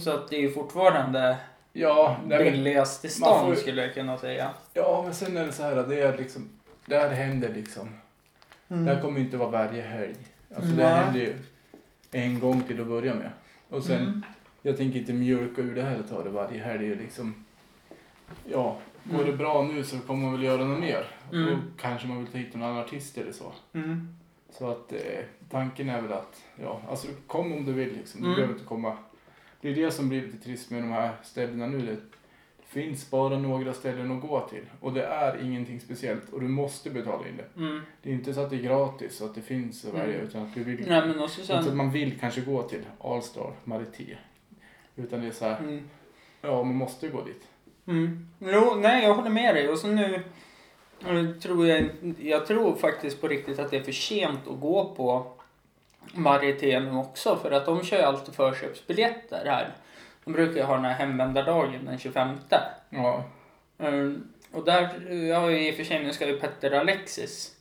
Så 0.00 0.10
att 0.10 0.28
det 0.28 0.36
är 0.36 0.40
ju 0.40 0.50
fortfarande 0.52 1.36
Ja, 1.72 2.16
billigaste 2.28 3.08
stan 3.08 3.40
får 3.44 3.54
ju- 3.54 3.60
skulle 3.60 3.82
jag 3.82 3.94
kunna 3.94 4.18
säga. 4.18 4.50
ja, 4.74 5.02
men 5.04 5.14
sen 5.14 5.36
är 5.36 5.46
det 5.46 5.52
så 5.52 5.62
här 5.62 5.76
att 5.76 5.88
det 5.88 6.00
är 6.00 6.16
liksom, 6.18 6.48
det 6.86 6.98
här 6.98 7.08
händer 7.10 7.48
liksom. 7.54 7.88
Det 8.68 8.74
här 8.94 9.00
kommer 9.02 9.18
ju 9.18 9.24
inte 9.24 9.36
vara 9.36 9.50
varje 9.50 9.82
helg. 9.82 10.16
Alltså 10.56 10.70
det 10.70 10.82
Nej. 10.82 10.94
händer 11.04 11.20
ju 11.20 11.34
en 12.12 12.40
gång 12.40 12.62
till 12.62 12.80
att 12.80 12.86
börja 12.86 13.14
med. 13.14 13.30
Och 13.68 13.82
sen, 13.84 14.02
Mm. 14.02 14.22
jag 14.62 14.76
tänker 14.76 14.98
inte 14.98 15.12
mjölka 15.12 15.62
ur 15.62 15.74
det 15.74 15.82
här 15.82 16.00
och 16.00 16.08
ta 16.08 16.24
det 16.24 16.30
varje 16.30 16.62
helg 16.62 16.94
liksom. 16.94 17.34
Ja, 18.50 18.78
går 19.04 19.14
Mm. 19.14 19.30
det 19.30 19.36
bra 19.36 19.62
nu 19.62 19.84
så 19.84 19.98
kommer 19.98 20.22
man 20.22 20.32
väl 20.32 20.42
göra 20.42 20.64
något 20.64 20.80
mer. 20.80 21.06
Mm. 21.32 21.48
Och 21.54 21.58
kanske 21.80 22.08
man 22.08 22.18
vill 22.18 22.26
ta 22.26 22.38
hit 22.38 22.54
en 22.54 22.62
annan 22.62 22.78
artist 22.78 23.18
eller 23.18 23.32
så. 23.32 23.52
Mm. 23.72 24.08
Så 24.50 24.70
att 24.70 24.92
eh, 24.92 24.98
tanken 25.50 25.88
är 25.88 26.00
väl 26.02 26.12
att, 26.12 26.42
ja, 26.62 26.80
alltså 26.88 27.08
kom 27.26 27.52
om 27.52 27.64
du 27.64 27.72
vill 27.72 27.92
liksom. 27.92 28.20
Du 28.20 28.26
Mm. 28.26 28.36
behöver 28.36 28.54
inte 28.54 28.66
komma. 28.66 28.96
Det 29.60 29.68
är 29.70 29.74
det 29.74 29.90
som 29.90 30.08
blir 30.08 30.22
lite 30.22 30.38
trist 30.44 30.70
med 30.70 30.82
de 30.82 30.90
här 30.90 31.12
ställena 31.22 31.66
nu. 31.66 31.86
Det 31.86 31.96
finns 32.82 33.10
bara 33.10 33.38
några 33.38 33.72
ställen 33.72 34.10
att 34.12 34.22
gå 34.22 34.40
till. 34.40 34.62
Och 34.80 34.92
det 34.92 35.04
är 35.04 35.44
ingenting 35.44 35.80
speciellt. 35.80 36.32
Och 36.32 36.40
du 36.40 36.48
måste 36.48 36.90
betala 36.90 37.28
in 37.28 37.36
det. 37.36 37.60
Mm. 37.60 37.82
Det 38.02 38.10
är 38.10 38.14
inte 38.14 38.34
så 38.34 38.40
att 38.40 38.50
det 38.50 38.56
är 38.56 38.60
gratis 38.62 39.20
och 39.20 39.28
att 39.28 39.34
det 39.34 39.42
finns 39.42 39.84
att 39.84 39.94
välja. 39.94 40.14
Mm. 40.14 40.26
Utan 40.26 40.42
att 40.42 40.54
du 40.54 40.64
vill, 40.64 40.88
Nej 40.88 41.06
men 41.06 41.20
också 41.20 41.40
inte 41.40 41.58
att 41.58 41.64
sen... 41.64 41.76
man 41.76 41.90
vill 41.90 42.18
kanske 42.20 42.40
gå 42.40 42.62
till 42.62 42.82
Allstar, 43.00 43.52
Marité. 43.64 44.16
Utan 44.96 45.20
det 45.20 45.26
är 45.26 45.30
så 45.32 45.44
här, 45.44 45.58
Mm. 45.58 45.88
ja 46.40 46.62
man 46.62 46.74
måste 46.74 47.08
gå 47.08 47.24
dit. 47.24 47.42
Mm. 47.86 48.28
Jo, 48.38 48.74
nej 48.80 49.04
jag 49.04 49.14
håller 49.14 49.30
med 49.30 49.54
dig. 49.54 49.68
Och 49.68 49.78
så 49.78 49.86
nu 49.86 50.22
tror 51.42 51.66
jag, 51.66 51.88
jag 52.18 52.46
tror 52.46 52.74
faktiskt 52.74 53.20
på 53.20 53.28
riktigt 53.28 53.58
att 53.58 53.70
det 53.70 53.76
är 53.76 53.82
för 53.82 53.92
sent 53.92 54.48
att 54.48 54.60
gå 54.60 54.94
på 54.96 55.26
Marité 56.14 56.80
nu 56.80 56.90
också. 56.96 57.36
För 57.42 57.50
att 57.50 57.66
de 57.66 57.84
kör 57.84 57.96
ju 57.96 58.02
alltid 58.02 58.34
förköpsbiljetter 58.34 59.44
här. 59.46 59.76
De 60.26 60.32
brukar 60.32 60.54
ju 60.56 60.62
ha 60.62 60.74
den 60.74 60.84
här 60.84 60.94
hemvändardagen 60.94 61.84
den 61.84 61.98
25. 61.98 62.36
Ja, 62.90 63.24
Mm. 63.78 64.28
Och 64.52 64.64
där, 64.64 65.12
ja 65.12 65.50
i 65.50 65.70
och 65.70 65.74
för 65.74 65.84
sig 65.84 66.02
nu 66.04 66.12
ska 66.12 66.26
ju 66.26 66.40
Petter 66.40 66.70
Alexis 66.70 67.56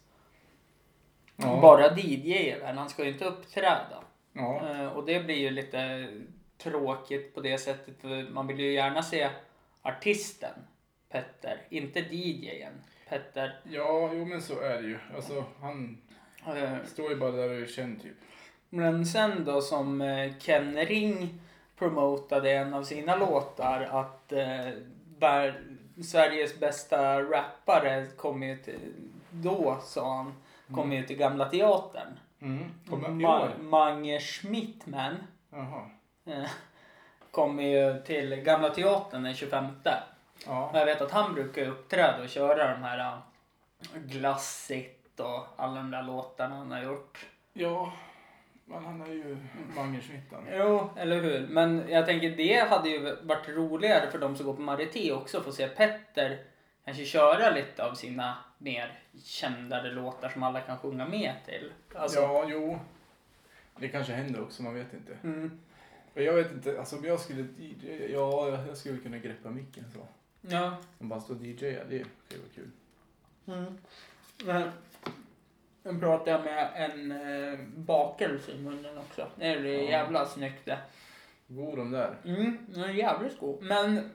ja, 1.36 1.60
bara 1.62 1.98
DJ 1.98 2.56
där. 2.60 2.74
Han 2.74 2.90
ska 2.90 3.04
ju 3.04 3.10
inte 3.12 3.26
uppträda. 3.26 4.04
ja. 4.34 4.70
Eh, 4.70 4.88
Och 4.88 5.06
det 5.06 5.20
blir 5.20 5.36
ju 5.36 5.50
lite 5.50 6.08
tråkigt 6.58 7.36
på 7.36 7.42
det 7.42 7.58
sättet. 7.58 8.02
För 8.02 8.32
man 8.32 8.48
vill 8.48 8.60
ju 8.60 8.74
gärna 8.74 9.04
se 9.04 9.30
artisten 9.82 10.54
Petter, 11.12 11.62
inte 11.70 12.00
DJen 12.00 12.74
Petter. 13.10 13.60
ja, 13.64 14.10
jo 14.14 14.26
men 14.26 14.42
så 14.42 14.60
är 14.60 14.82
det 14.82 14.88
ju. 14.88 14.98
Alltså 15.16 15.46
han 15.62 15.98
Eh, 16.48 16.78
står 16.86 17.10
ju 17.10 17.16
bara 17.16 17.32
där 17.32 17.50
och 17.50 17.56
är 17.56 17.66
känd 17.66 18.02
typ. 18.02 18.16
Men 18.70 19.06
sen 19.06 19.46
då 19.46 19.62
som 19.62 20.02
eh, 20.02 20.34
Ken 20.40 20.76
Ring 20.78 21.40
promotade 21.80 22.52
en 22.52 22.74
av 22.74 22.84
sina 22.84 23.16
låtar 23.16 23.82
att 23.92 24.32
eh, 24.32 24.72
vär- 25.20 25.78
Sveriges 26.04 26.60
bästa 26.60 27.22
rappare 27.22 28.08
kommer 28.18 28.48
ju 28.48 28.58
till, 28.58 28.80
då 29.32 29.78
sa 29.84 30.16
han, 30.18 30.34
kommer 30.76 30.96
ju 30.96 31.04
till 31.04 31.18
Gamla 31.18 31.46
Teatern. 31.50 32.20
Mm. 32.42 32.64
Ma-? 32.90 33.62
Mange 33.62 34.20
Schmittman 34.20 35.16
eh, 36.26 36.46
kommer 37.32 37.64
ju 37.64 38.02
till 38.02 38.36
Gamla 38.36 38.70
Teatern 38.70 39.24
den 39.24 39.34
25. 39.36 39.66
Ja. 40.46 40.70
Och 40.70 40.78
jag 40.80 40.86
vet 40.86 41.02
att 41.02 41.12
han 41.12 41.34
brukar 41.34 41.66
uppträda 41.68 42.24
och 42.24 42.30
köra 42.30 42.72
de 42.72 42.84
här 42.84 43.00
uh, 43.00 43.18
Glassigt 44.06 45.20
och 45.20 45.46
alla 45.56 45.76
de 45.76 45.92
där 45.92 46.04
låtarna 46.04 46.56
han 46.56 46.72
har 46.72 46.82
gjort. 46.84 47.26
Ja, 47.54 47.92
men 48.66 48.84
han 48.84 49.02
är 49.02 49.14
ju 49.14 49.38
Mangersmittan. 49.76 50.48
Jo, 50.52 50.90
eller 50.98 51.22
hur. 51.22 51.48
Men 51.48 51.84
jag 51.90 52.06
tänker 52.06 52.30
det 52.30 52.70
hade 52.70 52.90
ju 52.90 53.16
varit 53.22 53.50
roligare 53.50 54.12
för 54.12 54.20
de 54.20 54.36
som 54.36 54.46
går 54.46 54.54
på 54.54 54.62
Marité 54.62 55.12
också 55.12 55.42
få 55.42 55.52
se 55.52 55.68
Petter 55.68 56.44
kanske 56.86 57.06
köra 57.06 57.50
lite 57.50 57.86
av 57.86 57.94
sina 57.94 58.38
mer 58.58 59.00
kändare 59.24 59.92
låtar 59.92 60.30
som 60.30 60.44
alla 60.44 60.62
kan 60.62 60.78
sjunga 60.78 61.08
med 61.08 61.34
till. 61.46 61.72
Alltså, 61.96 62.20
Ja, 62.20 62.46
jo. 62.50 62.80
Det 63.80 63.88
kanske 63.88 64.14
händer 64.14 64.42
också, 64.42 64.64
man 64.64 64.74
vet 64.74 64.94
inte. 64.94 65.18
mm, 65.24 65.60
jag 66.14 66.34
vet 66.34 66.52
inte, 66.52 66.80
alltså 66.80 66.98
om 66.98 67.06
jag 67.06 67.20
skulle 67.20 67.48
ja, 68.10 68.64
jag 68.68 68.78
skulle 68.78 68.98
kunna 68.98 69.18
greppa 69.18 69.50
micken 69.50 69.84
så. 69.94 70.08
ja. 70.42 70.78
Om 70.98 71.10
bara 71.10 71.20
stå 71.20 71.34
och 71.34 71.42
DJa, 71.42 71.84
det 71.90 72.06
skulle 72.26 72.42
vara 72.42 72.54
kul. 72.56 72.72
Mm. 73.48 73.78
Men, 74.46 74.72
nu 75.86 76.00
pratade 76.00 76.32
jag 76.32 76.44
med 76.44 76.70
en 76.76 77.12
eh, 77.12 77.60
bakelse 77.78 78.52
i 78.52 78.58
munnen 78.58 78.98
också. 78.98 79.28
Det 79.36 79.46
är 79.48 79.64
Ja. 79.66 79.82
jävla 79.90 80.26
snyggt 80.26 80.66
det. 80.66 80.78
God 81.48 81.78
de 81.78 81.92
där. 81.92 82.16
Mm, 82.26 82.58
den 82.68 82.84
är 82.84 82.90
jävligt 82.94 83.40
god. 83.40 83.64
Men... 83.64 84.10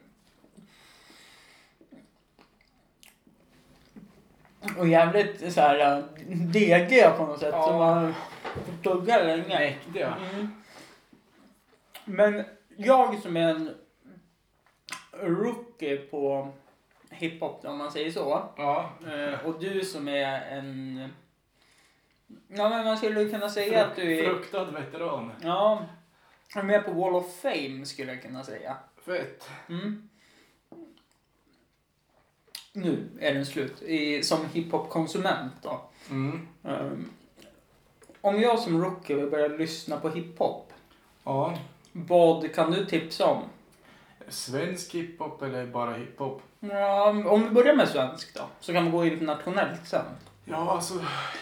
Och 4.79 4.89
jävligt 4.89 5.53
så 5.53 5.61
här 5.61 5.97
äh, 5.99 6.05
degiga 6.53 7.11
på 7.11 7.27
något 7.27 7.41
sätt. 7.41 7.51
Ja. 7.53 7.67
Som 7.67 7.77
man 7.79 8.15
får 8.55 8.83
tugga 8.91 9.23
länge. 9.25 9.49
Mäktiga. 9.59 10.15
Mm. 10.35 10.49
Men 12.05 12.45
jag 12.77 13.19
som 13.19 13.37
är 13.37 13.49
en 13.51 13.75
rookie 15.13 15.97
på 15.97 16.53
hiphop 17.11 17.65
om 17.65 17.79
man 17.79 17.93
säger 17.93 18.11
så. 18.11 18.43
Ja. 18.57 18.91
eh, 19.07 19.47
Och 19.47 19.61
du 19.61 19.85
som 19.85 20.09
är 20.09 20.41
en... 20.59 21.09
Ja 22.49 22.69
men 22.69 22.85
man 22.85 22.97
skulle 22.97 23.29
kunna 23.29 23.49
säga 23.49 23.87
att 23.87 23.97
du 23.97 24.19
är... 24.19 24.25
Fruktad 24.25 24.65
veteran. 24.65 25.33
Ja, 25.43 25.87
är 26.57 26.63
med 26.63 26.85
på 26.85 26.93
Wall 26.93 27.15
of 27.15 27.41
Fame 27.43 27.87
skulle 27.87 28.13
jag 28.13 28.23
kunna 28.23 28.45
säga. 28.45 28.77
Fett. 29.07 29.49
Mm. 29.69 30.09
Nu 32.73 33.09
är 33.21 33.35
den 33.35 33.47
slut. 33.47 33.83
I, 33.83 34.23
som 34.23 34.47
hiphop-konsument 34.53 35.53
då. 35.63 35.81
Mm. 36.11 36.49
Ehm, 36.65 37.11
om 38.21 38.41
jag 38.41 38.59
som 38.59 38.85
rookie 38.85 39.17
vill 39.17 39.31
börja 39.31 39.49
lyssna 39.49 40.01
på 40.01 40.09
hiphop. 40.09 40.73
Ja. 41.25 41.59
Vad 41.93 42.55
kan 42.55 42.71
du 42.71 42.87
tipsa 42.87 43.27
om? 43.27 43.43
Svensk 44.29 44.95
hiphop 44.95 45.43
eller 45.43 45.67
bara 45.67 45.95
hiphop? 45.95 46.43
Ja, 46.61 47.09
om 47.09 47.45
vi 47.45 47.51
börjar 47.51 47.75
med 47.75 47.89
svensk 47.89 48.35
då. 48.35 48.43
Så 48.61 48.73
kan 48.73 48.85
vi 48.85 48.91
gå 48.91 49.05
internationellt 49.05 49.89
sen. 49.89 50.05
Ja, 50.51 50.71
alltså, 50.75 50.95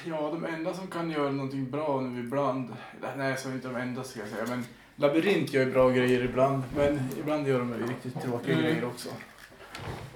ja, 0.04 0.30
de 0.30 0.44
enda 0.44 0.74
som 0.74 0.86
kan 0.86 1.10
göra 1.10 1.30
någonting 1.30 1.70
bra 1.70 2.00
nu 2.00 2.20
ibland, 2.20 2.76
nej, 3.16 3.36
så 3.36 3.48
är 3.48 3.52
inte 3.52 3.68
de 3.68 3.76
enda 3.76 4.04
ska 4.04 4.20
jag 4.20 4.28
säga, 4.28 4.44
men 4.48 4.64
Labyrint 4.96 5.52
gör 5.52 5.64
ju 5.64 5.72
bra 5.72 5.90
grejer 5.90 6.24
ibland, 6.24 6.62
men 6.76 7.00
ibland 7.20 7.48
gör 7.48 7.58
de 7.58 7.74
riktigt 7.74 8.22
tråkiga 8.22 8.52
Mm. 8.54 8.64
grejer 8.66 8.84
också. 8.84 9.08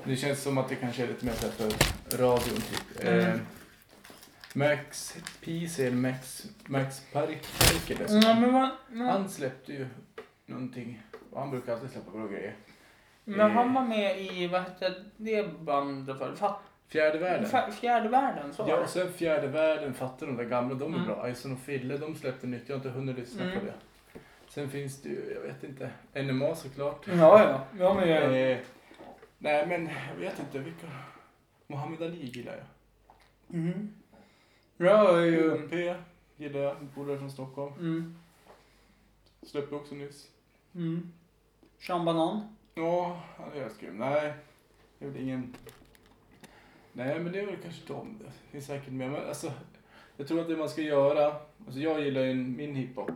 Det 0.05 0.17
känns 0.17 0.43
som 0.43 0.59
att 0.59 0.69
det 0.69 0.75
kanske 0.77 1.03
är 1.03 1.07
lite 1.07 1.25
mer 1.27 1.33
för 1.33 1.71
radion 2.19 2.57
typ. 2.61 3.05
Mm. 3.05 3.19
Eh, 3.29 3.35
Max 4.55 5.17
PC, 5.45 5.87
eller 5.87 5.97
Max, 5.97 6.47
Max 6.67 7.01
Park, 7.13 7.39
men, 8.25 8.53
vad, 8.53 8.71
han 9.09 9.29
släppte 9.29 9.73
ju 9.73 9.87
någonting, 10.47 11.03
han 11.37 11.51
brukar 11.51 11.73
alltid 11.73 11.91
släppa 11.91 12.11
bra 12.11 12.27
grejer. 12.27 12.55
men 13.25 13.51
han 13.51 13.75
var 13.75 13.83
med 13.85 14.21
i, 14.21 14.47
vad 14.47 14.63
hette 14.63 14.95
det 15.17 15.61
bandet 15.61 16.19
för? 16.19 16.35
Fa- 16.35 16.55
Fjärde 16.93 17.19
världen. 17.19 17.73
Fjärde 17.73 18.09
världen, 18.09 18.55
så 18.55 18.65
Ja, 18.69 18.81
och 18.81 18.89
sen 18.89 19.13
Fjärde 19.13 19.47
världen, 19.47 19.95
fattar 19.95 20.27
de 20.27 20.37
där 20.37 20.45
gamla, 20.45 20.75
de 20.75 20.95
är 20.95 20.99
Mm. 20.99 21.09
bra. 21.09 21.31
Ison 21.31 21.53
och 21.53 21.59
Fille, 21.59 21.97
de 21.97 22.15
släppte 22.15 22.47
nytt, 22.47 22.69
jag 22.69 22.75
har 22.77 22.79
inte 22.79 22.91
hunnit 22.91 23.19
lyssna 23.19 23.43
Mm. 23.45 23.59
på 23.61 23.65
det. 23.67 23.73
Sen 24.49 24.71
finns 24.71 25.03
det 25.03 25.09
ju, 25.09 25.33
jag 25.35 25.41
vet 25.41 25.65
inte, 25.65 25.91
NMA 26.15 26.55
såklart. 26.55 27.07
Ja, 27.07 27.15
ja. 27.19 27.65
ja 27.79 27.95
men, 27.95 28.09
jag, 28.09 28.51
Eh, 28.53 28.59
nej 29.39 29.67
men, 29.67 29.89
jag 30.09 30.21
vet 30.21 30.39
inte 30.39 30.59
vilka. 30.59 30.87
Muhammad 31.67 32.03
Ali 32.03 32.27
gillar 32.27 32.53
jag. 32.57 32.65
mm. 33.61 33.95
Jag 34.77 35.19
är 35.19 35.25
ju... 35.27 35.51
UMP 35.51 35.73
gillar 36.37 36.61
jag, 36.61 36.77
polare 36.95 37.19
från 37.19 37.31
Stockholm. 37.31 37.73
Mm. 37.79 38.17
Släppte 39.43 39.75
också 39.75 39.95
nyss. 39.95 40.29
Mm. 40.75 41.13
Sean 41.81 42.05
Banan. 42.05 42.57
Ja, 42.75 43.21
han 43.37 43.53
är 43.53 43.71
grym. 43.81 43.99
Nej, 43.99 44.33
det 44.99 45.05
är 45.07 45.11
väl 45.11 45.23
ingen... 45.23 45.55
Nej, 46.93 47.21
men 47.21 47.33
det 47.33 47.41
är 47.41 47.47
väl 47.47 47.57
kanske 47.63 47.93
de. 47.93 48.19
Det 48.19 48.31
finns 48.51 48.67
säkert 48.67 48.93
mer. 48.93 49.09
Men 49.09 49.29
alltså, 49.29 49.53
jag 50.17 50.29
tror 50.29 50.41
att 50.41 50.49
det 50.49 50.57
man 50.57 50.69
ska 50.69 50.83
göra... 50.83 51.37
Alltså 51.67 51.81
jag 51.81 52.01
gillar 52.01 52.23
ju 52.23 52.35
min 52.35 52.75
hiphop. 52.75 53.11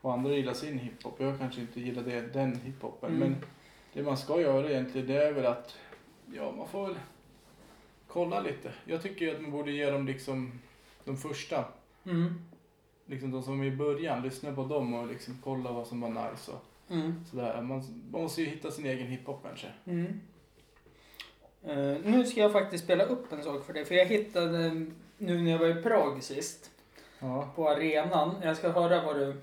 Och 0.00 0.12
andra 0.12 0.32
gillar 0.32 0.52
sin 0.54 0.78
hiphop. 0.78 1.20
Jag 1.20 1.38
kanske 1.38 1.60
inte 1.60 1.80
gillar 1.80 2.02
det, 2.02 2.20
den 2.20 2.56
hiphopen. 2.56 3.10
Mm. 3.16 3.20
Men 3.20 3.36
det 3.92 4.02
man 4.02 4.16
ska 4.16 4.40
göra 4.40 4.70
egentligen 4.70 5.06
det 5.06 5.22
är 5.24 5.32
väl 5.32 5.46
att... 5.46 5.76
Ja, 6.34 6.52
man 6.56 6.68
får 6.68 6.86
väl 6.86 6.96
kolla 8.06 8.40
lite. 8.40 8.72
Jag 8.84 9.02
tycker 9.02 9.34
att 9.34 9.42
man 9.42 9.50
borde 9.50 9.70
ge 9.72 9.90
dem 9.90 10.06
liksom 10.06 10.52
de 11.04 11.16
första. 11.16 11.64
Mm. 12.04 12.34
Liksom 13.06 13.30
de 13.30 13.42
som 13.42 13.60
är 13.60 13.64
i 13.66 13.76
början. 13.76 14.22
Lyssna 14.22 14.52
på 14.54 14.64
dem 14.64 14.94
och 14.94 15.06
liksom 15.06 15.38
kolla 15.44 15.72
vad 15.72 15.86
som 15.86 16.00
var 16.00 16.08
nice 16.08 16.52
och 16.52 16.64
Mm. 16.90 17.24
sådär. 17.30 17.62
Man, 17.62 17.82
man 18.10 18.22
måste 18.22 18.42
ju 18.42 18.48
hitta 18.48 18.70
sin 18.70 18.86
egen 18.86 19.06
hiphop 19.06 19.42
kanske. 19.42 19.66
Mm. 19.84 20.20
Eh, 21.66 21.96
nu 22.04 22.24
ska 22.26 22.40
jag 22.40 22.52
faktiskt 22.52 22.84
spela 22.84 23.04
upp 23.04 23.32
en 23.32 23.42
sak 23.42 23.64
för 23.66 23.72
dig. 23.72 23.84
För 23.84 23.94
jag 23.94 24.06
hittade 24.06 24.86
nu 25.18 25.42
när 25.42 25.50
jag 25.50 25.58
var 25.58 25.66
i 25.66 25.82
Prag 25.82 26.22
sist. 26.22 26.70
Ja. 27.18 27.48
På 27.56 27.68
arenan. 27.68 28.34
Jag 28.42 28.56
ska 28.56 28.68
höra 28.68 29.02
vad 29.02 29.16
du 29.16 29.36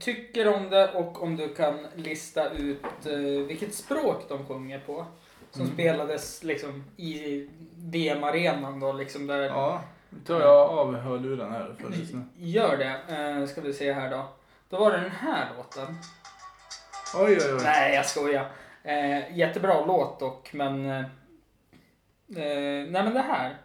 tycker 0.00 0.54
om 0.54 0.70
det 0.70 0.92
och 0.92 1.22
om 1.22 1.36
du 1.36 1.54
kan 1.54 1.86
lista 1.94 2.50
ut 2.50 3.06
eh, 3.06 3.12
vilket 3.46 3.74
språk 3.74 4.24
de 4.28 4.46
sjunger 4.46 4.78
på. 4.78 5.06
Som 5.50 5.62
Mm. 5.62 5.74
spelades 5.74 6.44
liksom 6.44 6.84
i 6.96 7.48
VM-arenan 7.76 8.80
då 8.80 8.92
liksom 8.92 9.26
där. 9.26 9.40
Ja, 9.42 9.82
nu 10.10 10.18
tar 10.26 10.40
jag 10.40 10.70
av 10.70 10.94
hörluren 10.96 11.52
här 11.52 11.74
för 11.80 11.88
att 11.88 11.98
lyssna. 11.98 12.24
Gör 12.36 12.76
det. 12.76 13.14
Eh, 13.16 13.46
ska 13.46 13.60
vi 13.60 13.72
se 13.72 13.92
här 13.92 14.10
då. 14.10 14.28
Då 14.68 14.78
var 14.78 14.90
det 14.92 15.00
den 15.00 15.10
här 15.10 15.48
låten. 15.56 15.96
Oj, 17.16 17.38
oj, 17.40 17.54
oj. 17.54 17.60
Nej, 17.64 17.94
jag 17.94 18.06
skojar. 18.06 18.46
Eh, 18.84 19.38
jättebra 19.38 19.86
låt 19.86 20.20
dock, 20.20 20.52
men... 20.52 20.90
Eh, 20.90 20.98
eh, 22.36 22.86
nej, 22.90 23.04
men 23.04 23.14
det 23.14 23.20
här. 23.20 23.56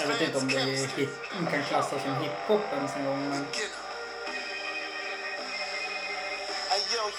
Jag 0.00 0.06
vet 0.08 0.20
inte 0.20 0.38
om 0.38 0.48
det 0.48 1.50
kan 1.50 1.62
klassas 1.62 2.02
som 2.02 2.14
hiphop 2.14 2.60
ens 2.72 2.96
en 2.96 3.04
gång, 3.04 3.28
men 3.28 3.44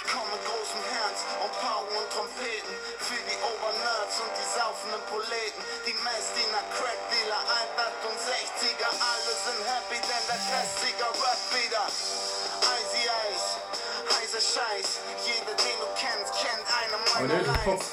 Ich 0.04 0.12
komme 0.12 0.34
großen 0.34 0.82
Herz 0.98 1.22
und 1.46 1.54
Power 1.62 1.86
und 1.86 2.10
Trompeten 2.10 2.74
für 2.98 3.22
die 3.22 3.38
Obernerds 3.38 4.18
und 4.18 4.34
die 4.34 4.50
saufenden 4.50 5.02
Proleten. 5.06 5.62
Die 5.86 5.94
Messdiener, 6.02 6.66
Crackdealer, 6.74 7.38
168er, 7.38 8.90
alle 8.98 9.34
sind 9.46 9.62
happy, 9.62 10.02
denn 10.02 10.26
der 10.26 10.42
Klassiker 10.42 11.14
Rap 11.22 11.42
wieder. 11.54 11.86
Icy 11.86 13.06
Ice, 13.30 13.62
heißer 14.10 14.42
Scheiß, 14.42 14.90
jeder 15.22 15.54
den 15.54 15.78
du 15.78 15.88
kennst, 15.94 16.34
kennt 16.34 16.66
eine 16.66 16.98
meiner. 17.14 17.46
Lines. 17.46 17.86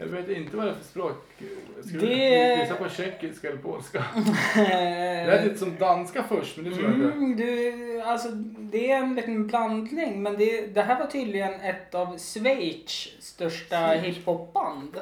Jag 0.00 0.06
vet 0.06 0.28
inte 0.28 0.56
vad 0.56 0.66
det 0.66 0.70
är 0.70 0.74
för 0.74 0.84
språk. 0.84 1.24
Ska 1.84 1.98
Det- 1.98 2.06
du 2.56 2.60
gissa 2.62 2.74
på 2.74 2.88
tjeckiska 2.88 3.48
eller 3.48 3.58
polska? 3.58 4.04
Det 4.54 5.26
lät 5.26 5.44
lite 5.44 5.58
som 5.58 5.76
danska 5.76 6.22
först, 6.22 6.56
men 6.56 6.64
det 6.64 6.70
tror 6.76 6.84
jag 6.84 6.94
inte. 6.94 7.12
Mm, 7.16 7.36
du, 7.36 8.00
alltså, 8.02 8.28
det 8.58 8.90
är 8.90 8.96
en 8.96 9.14
liten 9.14 9.46
blandning, 9.46 10.22
men 10.22 10.36
det, 10.38 10.66
det 10.74 10.82
här 10.82 10.98
var 10.98 11.06
tydligen 11.06 11.54
ett 11.60 11.94
av 11.94 12.18
Schweiz 12.18 13.08
största 13.20 13.76
hiphopband. 13.86 14.96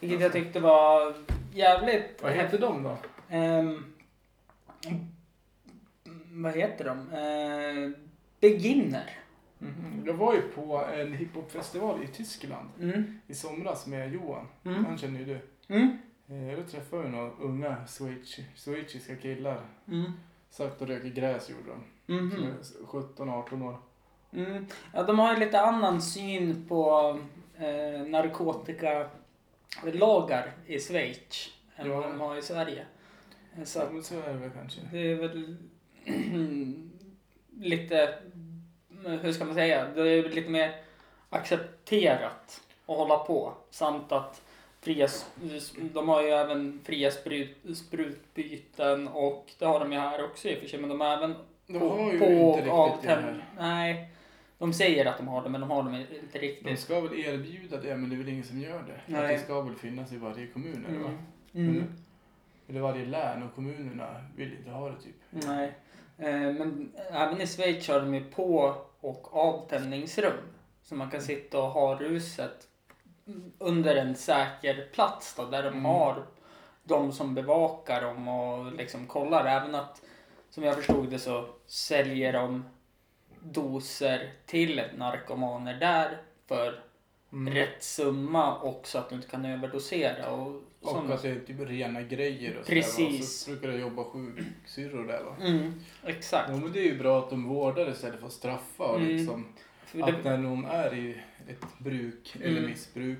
Vilket 0.00 0.20
jag 0.20 0.32
tyckte 0.32 0.60
var 0.60 1.14
jävligt... 1.54 2.18
Vad 2.22 2.32
heter 2.32 2.58
de 2.58 2.82
då? 2.82 2.96
Ehm, 3.30 3.84
vad 6.32 6.56
heter 6.56 6.84
de? 6.84 7.10
Ehm, 7.16 7.94
beginner. 8.40 9.10
Mhm. 9.58 10.02
Jag 10.06 10.14
var 10.14 10.34
ju 10.34 10.40
på 10.42 10.84
en 10.84 11.12
hiphopfestival 11.12 12.02
i 12.04 12.06
Tyskland 12.06 12.68
Mm. 12.80 13.20
i 13.26 13.34
somras 13.34 13.86
med 13.86 14.12
Johan. 14.12 14.46
Mm. 14.64 14.84
Han 14.84 14.98
känner 14.98 15.20
ju 15.20 15.24
du. 15.26 15.38
Mm. 15.74 15.98
Eh, 16.28 16.56
Då 16.58 16.62
träffade 16.68 17.02
vi 17.02 17.08
några 17.08 17.30
unga 17.30 17.76
schweiz- 17.86 18.44
schweiziska 18.56 19.16
killar. 19.16 19.60
Mm. 19.88 20.12
Satt 20.50 20.80
och 20.80 20.88
röker 20.88 21.08
gräs 21.08 21.50
gjorde 21.50 21.62
de. 21.68 21.82
Är 22.14 22.54
17-18 22.86 23.62
år. 23.62 23.76
Mm. 24.32 24.66
Ja, 24.94 25.02
de 25.02 25.18
har 25.18 25.34
ju 25.34 25.40
lite 25.40 25.60
annan 25.60 26.02
syn 26.02 26.66
på 26.68 27.18
eh, 27.58 28.00
narkotikalagar 28.08 30.52
i 30.66 30.78
Schweiz 30.80 31.48
än 31.76 31.90
Ja. 31.90 32.00
vad 32.00 32.10
de 32.10 32.20
har 32.20 32.36
i 32.36 32.42
Sverige. 32.42 32.86
Eh, 33.58 33.64
Så 33.64 33.78
Ja, 33.78 34.02
så 34.02 34.20
är 34.20 34.32
det 34.32 34.38
väl 34.38 34.50
kanske. 34.50 34.80
det 34.92 34.98
är 34.98 35.14
väl 35.14 35.56
lite, 37.60 38.18
hur 39.06 39.32
ska 39.32 39.44
man 39.44 39.54
säga, 39.54 39.86
det 39.94 40.00
är 40.10 40.28
lite 40.28 40.50
mer 40.50 40.74
accepterat 41.30 42.60
att 42.86 42.96
hålla 42.96 43.18
på. 43.18 43.52
Samt 43.70 44.12
att 44.12 44.42
fria, 44.80 45.08
de 45.94 46.08
har 46.08 46.22
ju 46.22 46.28
även 46.28 46.80
fria 46.84 47.10
sprut, 47.10 47.56
sprutbyten 47.76 49.08
och 49.08 49.52
det 49.58 49.64
har 49.64 49.80
de 49.80 49.92
ju 49.92 49.98
här 49.98 50.24
också 50.24 50.48
i 50.48 50.54
och 50.56 50.58
för 50.60 50.66
sig. 50.68 50.80
Men 50.80 50.88
de 50.88 51.00
har 51.00 51.16
även 51.16 51.34
De 51.66 51.78
på, 51.78 51.88
har 51.88 52.12
ju 52.12 52.18
på 52.18 52.24
inte 52.26 52.56
riktigt 52.58 52.72
och 52.72 52.96
det 53.02 53.08
här. 53.08 53.44
Nej, 53.58 54.10
de 54.58 54.72
säger 54.72 55.06
att 55.06 55.16
de 55.18 55.28
har 55.28 55.42
det 55.42 55.48
men 55.48 55.60
de 55.60 55.70
har 55.70 55.82
det 55.82 55.98
inte 56.00 56.16
De 56.32 56.38
riktigt. 56.38 56.80
ska 56.80 57.00
väl 57.00 57.18
erbjuda 57.18 57.76
det, 57.76 57.96
men 57.96 58.10
det 58.10 58.16
är 58.16 58.18
väl 58.18 58.28
ingen 58.28 58.44
som 58.44 58.60
gör 58.60 58.82
det. 58.82 58.94
Att 59.16 59.22
Nej. 59.22 59.36
det 59.36 59.42
ska 59.42 59.60
väl 59.60 59.74
finnas 59.74 60.12
i 60.12 60.16
varje 60.16 60.46
kommun, 60.46 60.86
eller 60.88 60.98
va? 60.98 61.10
Mm. 61.54 61.68
Mm. 61.70 61.84
Eller 62.68 62.80
varje 62.80 63.04
län 63.06 63.42
och 63.42 63.54
kommunerna 63.54 64.06
vill 64.36 64.52
inte 64.58 64.70
ha 64.70 64.88
det 64.88 64.96
typ. 65.02 65.14
Nej. 65.46 65.72
Eh, 66.18 66.52
Men 66.52 66.92
även 67.12 67.40
i 67.40 67.46
Schweiz 67.46 67.88
har 67.88 68.00
de 68.00 68.14
ju 68.14 68.24
på 68.24 68.74
och 69.08 69.36
avtändningsrum. 69.36 70.40
Så 70.82 70.94
man 70.94 71.10
kan 71.10 71.20
sitta 71.22 71.58
och 71.58 71.70
ha 71.70 71.94
ruset 71.98 72.68
under 73.58 73.96
en 73.96 74.16
säker 74.16 74.88
plats 74.92 75.34
då, 75.36 75.44
där 75.44 75.62
de 75.62 75.68
Mm. 75.68 75.84
har 75.84 76.26
de 76.84 77.12
som 77.12 77.34
bevakar 77.34 78.02
dem 78.02 78.28
och 78.28 78.72
liksom 78.72 79.06
kollar. 79.06 79.44
Även 79.46 79.74
att, 79.74 80.02
som 80.50 80.62
jag 80.64 80.74
förstod 80.76 81.10
det 81.10 81.18
så 81.18 81.46
säljer 81.66 82.32
de 82.32 82.64
doser 83.40 84.32
till 84.46 84.82
narkomaner 84.96 85.74
där 85.74 86.18
för 86.46 86.82
Mm. 87.32 87.54
rätt 87.54 87.82
summa 87.82 88.54
och 88.58 88.86
så 88.86 88.98
att 88.98 89.08
du 89.08 89.14
inte 89.14 89.28
kan 89.28 89.44
överdosera. 89.44 90.30
Och, 90.30 90.62
Och 90.86 91.10
att 91.14 91.22
det 91.22 91.28
är 91.28 91.40
typ 91.40 91.60
rena 91.60 92.02
grejer 92.02 92.58
och 92.60 92.66
Precis. 92.66 93.20
Och 93.20 93.24
så 93.28 93.50
brukar 93.50 93.68
det 93.68 93.78
jobba 93.78 94.04
sjuksyrror 94.04 95.06
där 95.06 95.22
va? 95.22 95.36
Mm, 95.40 95.72
exakt. 96.04 96.50
Ja 96.50 96.56
men 96.56 96.72
det 96.72 96.78
är 96.80 96.84
ju 96.84 96.98
bra 96.98 97.18
att 97.18 97.30
de 97.30 97.48
vårdar 97.48 97.90
istället 97.90 98.20
för 98.20 98.26
att 98.26 98.32
straffa 98.32 98.84
och 98.84 98.96
Mm. 99.00 99.16
liksom 99.16 99.46
att 100.02 100.24
när 100.24 100.38
någon 100.38 100.64
är 100.64 100.94
i 100.94 101.16
ett 101.48 101.78
bruk 101.78 102.36
eller 102.42 102.58
Mm. 102.58 102.70
missbruk 102.70 103.18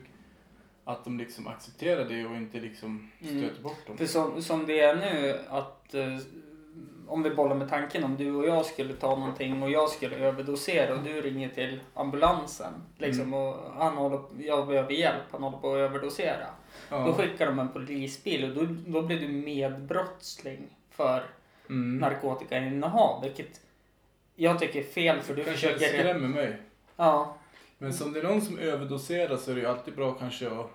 att 0.85 1.05
de 1.05 1.19
liksom 1.19 1.47
accepterar 1.47 2.05
det 2.05 2.25
och 2.27 2.37
inte 2.37 2.61
liksom 2.61 3.11
Mm. 3.21 3.39
stöter 3.45 3.63
bort 3.63 3.87
dem. 3.87 3.97
För 3.97 4.07
som, 4.07 4.43
som 4.43 4.67
det 4.67 4.81
är 4.81 4.97
nu 4.97 5.39
att 5.49 5.95
eh, 5.95 6.17
om 7.09 7.23
vi 7.23 7.31
bollar 7.31 7.55
med 7.57 7.69
tanken 7.69 8.05
om 8.05 8.17
du 8.17 8.35
och 8.35 8.47
jag 8.47 8.67
skulle 8.67 8.95
ta 8.95 9.17
någonting 9.17 9.63
och 9.63 9.71
jag 9.71 9.89
skulle 9.91 10.17
överdosera 10.17 10.95
och 10.95 11.03
du 11.05 11.21
ringer 11.21 11.49
till 11.49 11.81
ambulansen 11.95 12.73
liksom 12.99 13.23
Mm. 13.23 13.35
och 13.35 13.57
han 13.75 13.97
håller, 13.97 14.21
jag 14.39 14.67
behöver 14.69 14.91
hjälp, 14.93 15.23
han 15.31 15.43
håller 15.43 15.59
på 15.59 15.73
att 15.73 15.79
överdosera. 15.79 16.47
Då 16.91 16.97
Ja. 16.97 17.15
skickar 17.15 17.47
de 17.47 17.59
en 17.59 17.69
polisbil 17.69 18.45
och 18.45 18.65
då, 18.67 18.75
då 18.87 19.03
blir 19.03 19.21
du 19.21 19.29
medbrottsling 19.29 20.69
för 20.91 21.23
Mm. 21.71 21.99
narkotikainnehav 21.99 23.23
vilket 23.23 23.61
jag 24.35 24.59
tycker 24.59 24.79
är 24.81 24.85
fel 24.85 25.21
för 25.21 25.35
du 25.37 25.45
kanske 25.45 25.69
försöker... 25.73 25.99
skrämmer 25.99 26.29
mig. 26.29 26.57
Ja, 26.97 27.37
Men 27.79 27.93
som 27.93 28.13
det 28.13 28.21
är 28.21 28.25
någon 28.25 28.41
som 28.41 28.59
överdoserar 28.59 29.37
så 29.37 29.51
är 29.51 29.55
det 29.55 29.61
ju 29.61 29.67
alltid 29.67 29.95
bra 29.95 30.13
kanske 30.15 30.51
att 30.51 30.71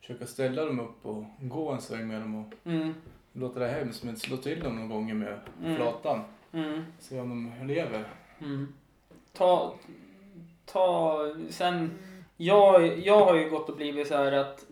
försöka 0.00 0.26
ställa 0.26 0.64
dem 0.64 0.80
upp 0.80 1.06
och 1.06 1.24
gå 1.40 1.70
en 1.72 1.80
sväng 1.80 2.08
med 2.08 2.20
dem 2.20 2.34
och 2.44 2.54
mm, 2.70 2.94
låta 3.32 3.60
det 3.60 3.68
hemskt 3.68 4.02
men 4.04 4.16
slå 4.16 4.36
till 4.36 4.60
dem 4.60 4.76
någon 4.76 4.88
gånger 4.88 5.14
med 5.14 5.40
Mm. 5.64 5.76
flatan. 5.76 6.20
mm. 6.52 6.84
Se 6.98 7.20
om 7.20 7.52
de 7.58 7.66
lever. 7.66 8.04
Mm. 8.40 8.74
Ta, 9.32 9.74
ta, 10.66 11.18
sen, 11.48 11.98
jag, 12.36 12.98
jag 12.98 13.24
har 13.24 13.34
ju 13.36 13.50
gått 13.50 13.68
och 13.68 13.76
blivit 13.76 14.08
så 14.08 14.16
här 14.16 14.32
att 14.32 14.64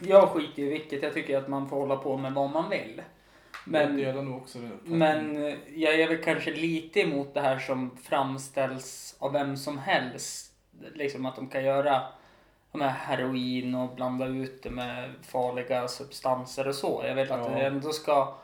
jag 0.00 0.28
skiter 0.28 0.62
i 0.62 0.68
vilket, 0.68 1.02
jag 1.02 1.14
tycker 1.14 1.38
att 1.38 1.48
man 1.48 1.68
får 1.68 1.76
hålla 1.76 1.96
på 1.96 2.16
med 2.16 2.32
vad 2.32 2.50
man 2.50 2.70
vill. 2.70 3.02
Men, 3.64 3.98
jag 3.98 4.24
nog 4.24 4.36
också 4.36 4.58
men 4.84 5.36
jag 5.74 6.00
är 6.00 6.08
väl 6.08 6.22
kanske 6.22 6.50
lite 6.50 7.00
emot 7.00 7.34
det 7.34 7.40
här 7.40 7.58
som 7.58 7.96
framställs 7.96 9.16
av 9.18 9.32
vem 9.32 9.56
som 9.56 9.78
helst. 9.78 10.52
Liksom 10.94 11.26
att 11.26 11.36
de 11.36 11.48
kan 11.48 11.64
göra 11.64 12.02
här 12.80 12.88
heroin 12.90 13.74
och 13.74 13.94
blanda 13.94 14.26
ut 14.26 14.62
det 14.62 14.70
med 14.70 15.10
farliga 15.22 15.88
substanser 15.88 16.68
och 16.68 16.74
så. 16.74 17.02
Jag 17.06 17.14
vill 17.14 17.32
att 17.32 17.40
Ja. 17.40 17.48
det 17.48 17.66
ändå 17.66 17.92
ska, 17.92 18.34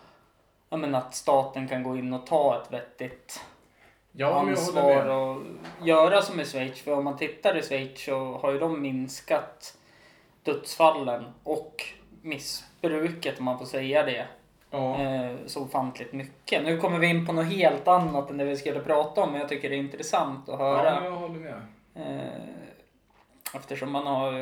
jag 0.69 0.81
menar 0.81 0.99
att 0.99 1.15
staten 1.15 1.69
kan 1.69 1.83
gå 1.83 1.97
in 1.97 2.13
och 2.13 2.27
ta 2.27 2.63
ett 2.63 2.73
vettigt 2.73 3.41
ja, 4.13 4.41
ansvar 4.41 4.83
med. 4.83 5.11
och 5.11 5.43
göra 5.83 6.23
som 6.23 6.41
i 6.41 6.45
Schweiz. 6.45 6.81
För 6.81 6.93
om 6.93 7.05
man 7.05 7.17
tittar 7.17 7.57
i 7.57 7.63
Schweiz 7.63 8.05
så 8.05 8.39
har 8.43 8.53
ju 8.53 8.59
de 8.59 8.83
minskat 8.83 9.79
dödsfallen 10.43 11.25
och 11.43 11.83
missbruket 12.23 13.39
om 13.39 13.45
man 13.45 13.59
får 13.59 13.67
säga 13.67 14.03
det. 14.03 14.27
Ja. 14.71 15.03
Eh, 15.03 15.37
så 15.47 15.63
ofantligt 15.63 16.13
mycket. 16.13 16.63
Nu 16.65 16.79
kommer 16.79 16.99
vi 16.99 17.07
in 17.07 17.27
på 17.27 17.33
något 17.33 17.47
helt 17.53 17.89
annat 17.89 18.31
än 18.31 18.37
det 18.37 18.45
vi 18.45 18.57
skulle 18.57 18.81
prata 18.81 19.21
om 19.23 19.31
men 19.33 19.41
jag 19.41 19.49
tycker 19.49 19.71
det 19.71 19.77
är 19.77 19.79
intressant 19.79 20.49
att 20.49 20.61
ja, 20.61 20.67
höra. 20.77 20.95
men 21.01 21.05
jag 21.13 21.19
håller 21.19 21.41
med. 21.41 21.63
Eh, 21.95 22.45
eftersom 23.55 23.93
man 23.93 24.07
har 24.07 24.33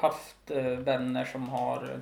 haft 0.00 0.50
eh, 0.50 0.62
vänner 0.64 1.24
som 1.24 1.48
har 1.48 2.00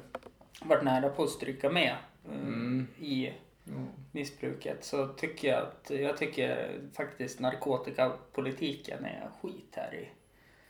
varit 0.62 0.84
nära 0.84 1.08
på 1.08 1.22
att 1.22 1.30
stryka 1.30 1.70
med 1.70 1.96
Mm. 2.32 2.86
i 2.98 3.32
Ja. 3.64 3.72
missbruket 4.12 4.84
så 4.84 5.06
tycker 5.06 5.48
jag 5.48 5.62
att 5.62 5.90
jag 5.90 6.16
tycker 6.16 6.70
faktiskt 6.96 7.40
narkotikapolitiken 7.40 9.04
är 9.04 9.28
skit 9.42 9.72
här 9.76 9.94
i 9.94 10.08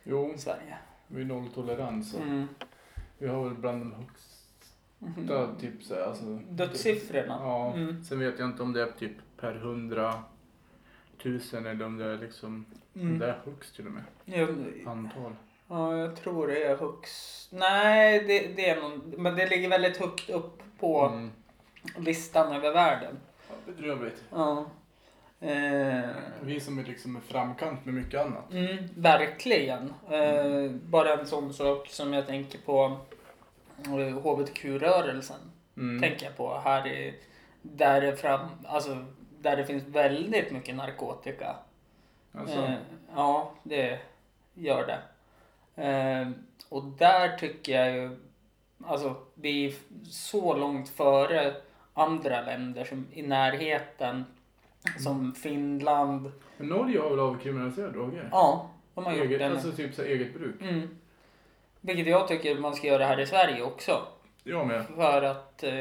Jo, 0.04 0.32
Sverige. 0.36 0.78
vi 1.06 1.20
är 1.20 1.24
nolltolerans. 1.24 2.14
Mm. 2.14 2.48
Vi 3.24 3.30
har 3.30 3.44
väl 3.44 3.54
bland 3.54 3.80
de 3.82 3.92
högsta 3.94 5.54
typ 5.60 5.82
så 5.82 5.94
här, 5.94 6.02
alltså, 6.02 6.24
Dödssiffrorna. 6.50 7.38
Ja, 7.40 7.72
Mm. 7.74 8.04
sen 8.04 8.18
vet 8.18 8.38
jag 8.38 8.48
inte 8.48 8.62
om 8.62 8.72
det 8.72 8.82
är 8.82 8.90
typ 8.98 9.12
per 9.40 9.54
hundra 9.54 10.14
tusen 11.22 11.66
eller 11.66 11.84
om 11.86 11.98
det 11.98 12.04
är 12.04 12.18
liksom, 12.18 12.66
om 12.94 13.00
Mm. 13.00 13.18
det 13.18 13.26
är 13.26 13.40
högst 13.44 13.76
till 13.76 13.86
och 13.86 13.92
med. 13.92 14.02
Ja, 14.24 14.46
Antal. 14.90 15.32
ja, 15.68 15.96
jag 15.96 16.16
tror 16.16 16.46
det 16.46 16.64
är 16.64 16.76
högst. 16.76 17.52
Nej, 17.52 18.24
det, 18.26 18.56
det 18.56 18.68
är 18.70 18.80
någon, 18.82 19.14
men 19.22 19.36
det 19.36 19.46
ligger 19.50 19.68
väldigt 19.68 19.96
högt 19.96 20.30
upp 20.30 20.62
på 20.80 21.00
Mm. 21.06 21.30
listan 21.98 22.52
över 22.52 22.72
världen. 22.72 23.16
Ja, 23.48 23.54
bedrövligt. 23.66 24.24
Ja. 24.30 24.66
Eh, 25.40 26.10
Vi 26.42 26.60
som 26.60 26.78
är 26.78 26.84
liksom 26.84 27.16
i 27.16 27.20
framkant 27.20 27.84
med 27.84 27.94
mycket 27.94 28.20
annat. 28.20 28.52
Mm, 28.52 28.76
verkligen. 28.96 29.94
Eh, 30.10 30.70
bara 30.82 31.12
en 31.20 31.26
sån 31.26 31.52
sak 31.54 31.88
som 31.88 32.12
jag 32.12 32.26
tänker 32.26 32.58
på. 32.58 32.96
HBTQ-rörelsen. 34.22 35.40
Mm. 35.76 36.02
Tänker 36.02 36.26
jag 36.26 36.36
på 36.36 36.58
här 36.58 36.86
i, 36.86 37.14
där 37.62 38.00
det 38.00 38.16
fram, 38.16 38.40
alltså 38.66 39.04
där 39.40 39.56
det 39.56 39.64
finns 39.66 39.84
väldigt 39.88 40.50
mycket 40.52 40.74
narkotika. 40.76 41.56
Alltså, 42.32 42.58
Eh, 42.58 42.74
ja, 43.14 43.52
det 43.62 43.98
gör 44.54 44.86
det. 44.86 44.98
Eh, 45.82 46.28
och 46.68 46.84
där 46.84 47.36
tycker 47.36 47.72
jag 47.84 47.96
ju, 47.96 48.16
alltså 48.84 49.16
vi 49.34 49.66
är 49.66 49.74
så 50.10 50.56
långt 50.56 50.88
före 50.88 51.54
andra 51.94 52.40
länder 52.42 52.84
som 52.84 53.06
i 53.12 53.22
närheten. 53.22 54.24
Som 54.98 55.34
Finland. 55.34 56.32
men 56.56 56.68
Norge 56.68 57.00
har 57.00 57.10
väl 57.10 57.18
avkriminaliserat 57.18 57.92
droger? 57.92 58.28
Ja, 58.32 58.70
de 58.94 59.04
har 59.04 59.12
gjort 59.12 59.26
Eget, 59.26 59.38
det. 59.38 59.46
alltså 59.46 59.72
typ 59.72 59.94
så 59.94 60.02
eget 60.02 60.34
bruk. 60.34 60.60
Mm. 60.60 60.88
Vilket 61.86 62.06
jag 62.06 62.28
tycker 62.28 62.58
man 62.58 62.74
ska 62.74 62.86
göra 62.86 63.06
här 63.06 63.20
i 63.20 63.26
Sverige 63.26 63.62
också. 63.62 64.06
Jag 64.44 64.66
med. 64.66 64.86
För 64.96 65.22
att 65.22 65.62
eh, 65.62 65.72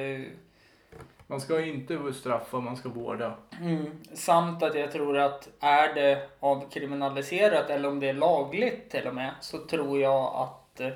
Man 1.28 1.42
ska 1.42 1.62
inte 1.62 2.14
straffa, 2.14 2.60
man 2.60 2.78
ska 2.78 2.90
vårda. 2.90 3.34
Mm. 3.62 3.86
Samt 4.14 4.64
att 4.64 4.76
jag 4.76 4.92
tror 4.92 5.18
att 5.18 5.50
är 5.60 5.94
det 5.94 6.30
avkriminaliserat 6.40 7.70
eller 7.70 7.90
om 7.90 8.00
det 8.00 8.10
är 8.10 8.14
lagligt 8.14 8.90
till 8.90 9.08
och 9.08 9.16
med 9.16 9.32
så 9.42 9.58
tror 9.58 10.00
jag 10.00 10.36
att 10.36 10.80
eh, 10.80 10.90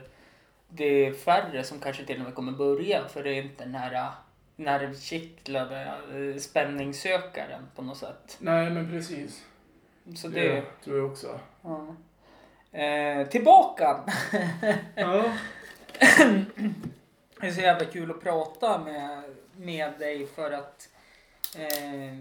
det 0.69 1.05
är 1.05 1.13
färre 1.13 1.63
som 1.63 1.79
kanske 1.79 2.05
till 2.05 2.17
och 2.19 2.23
med 2.25 2.35
kommer 2.35 2.51
börja 2.51 3.07
för 3.07 3.23
det 3.23 3.29
är 3.29 3.41
inte 3.41 3.63
den 3.63 3.75
här 3.75 4.11
nervkittlade 4.55 5.93
eh, 6.13 6.39
spänningssökaren 6.39 7.61
på 7.75 7.81
något 7.81 7.97
sätt. 7.97 8.37
Nej, 8.39 8.69
men 8.69 8.91
precis. 8.91 9.45
Så 10.15 10.27
Det 10.27 10.49
det... 10.49 10.63
tror 10.83 10.97
jag 10.97 11.05
också. 11.11 11.39
Ja. 11.61 11.95
Eh, 12.77 13.27
tillbaka! 13.27 13.99
Ja. 14.95 15.23
Det 17.39 17.47
är 17.47 17.51
så 17.51 17.61
jävla 17.61 17.85
kul 17.85 18.11
att 18.11 18.21
prata 18.23 18.77
med, 18.83 19.23
med 19.57 19.93
dig 19.99 20.27
för 20.27 20.51
att 20.51 20.89
eh, 21.57 22.17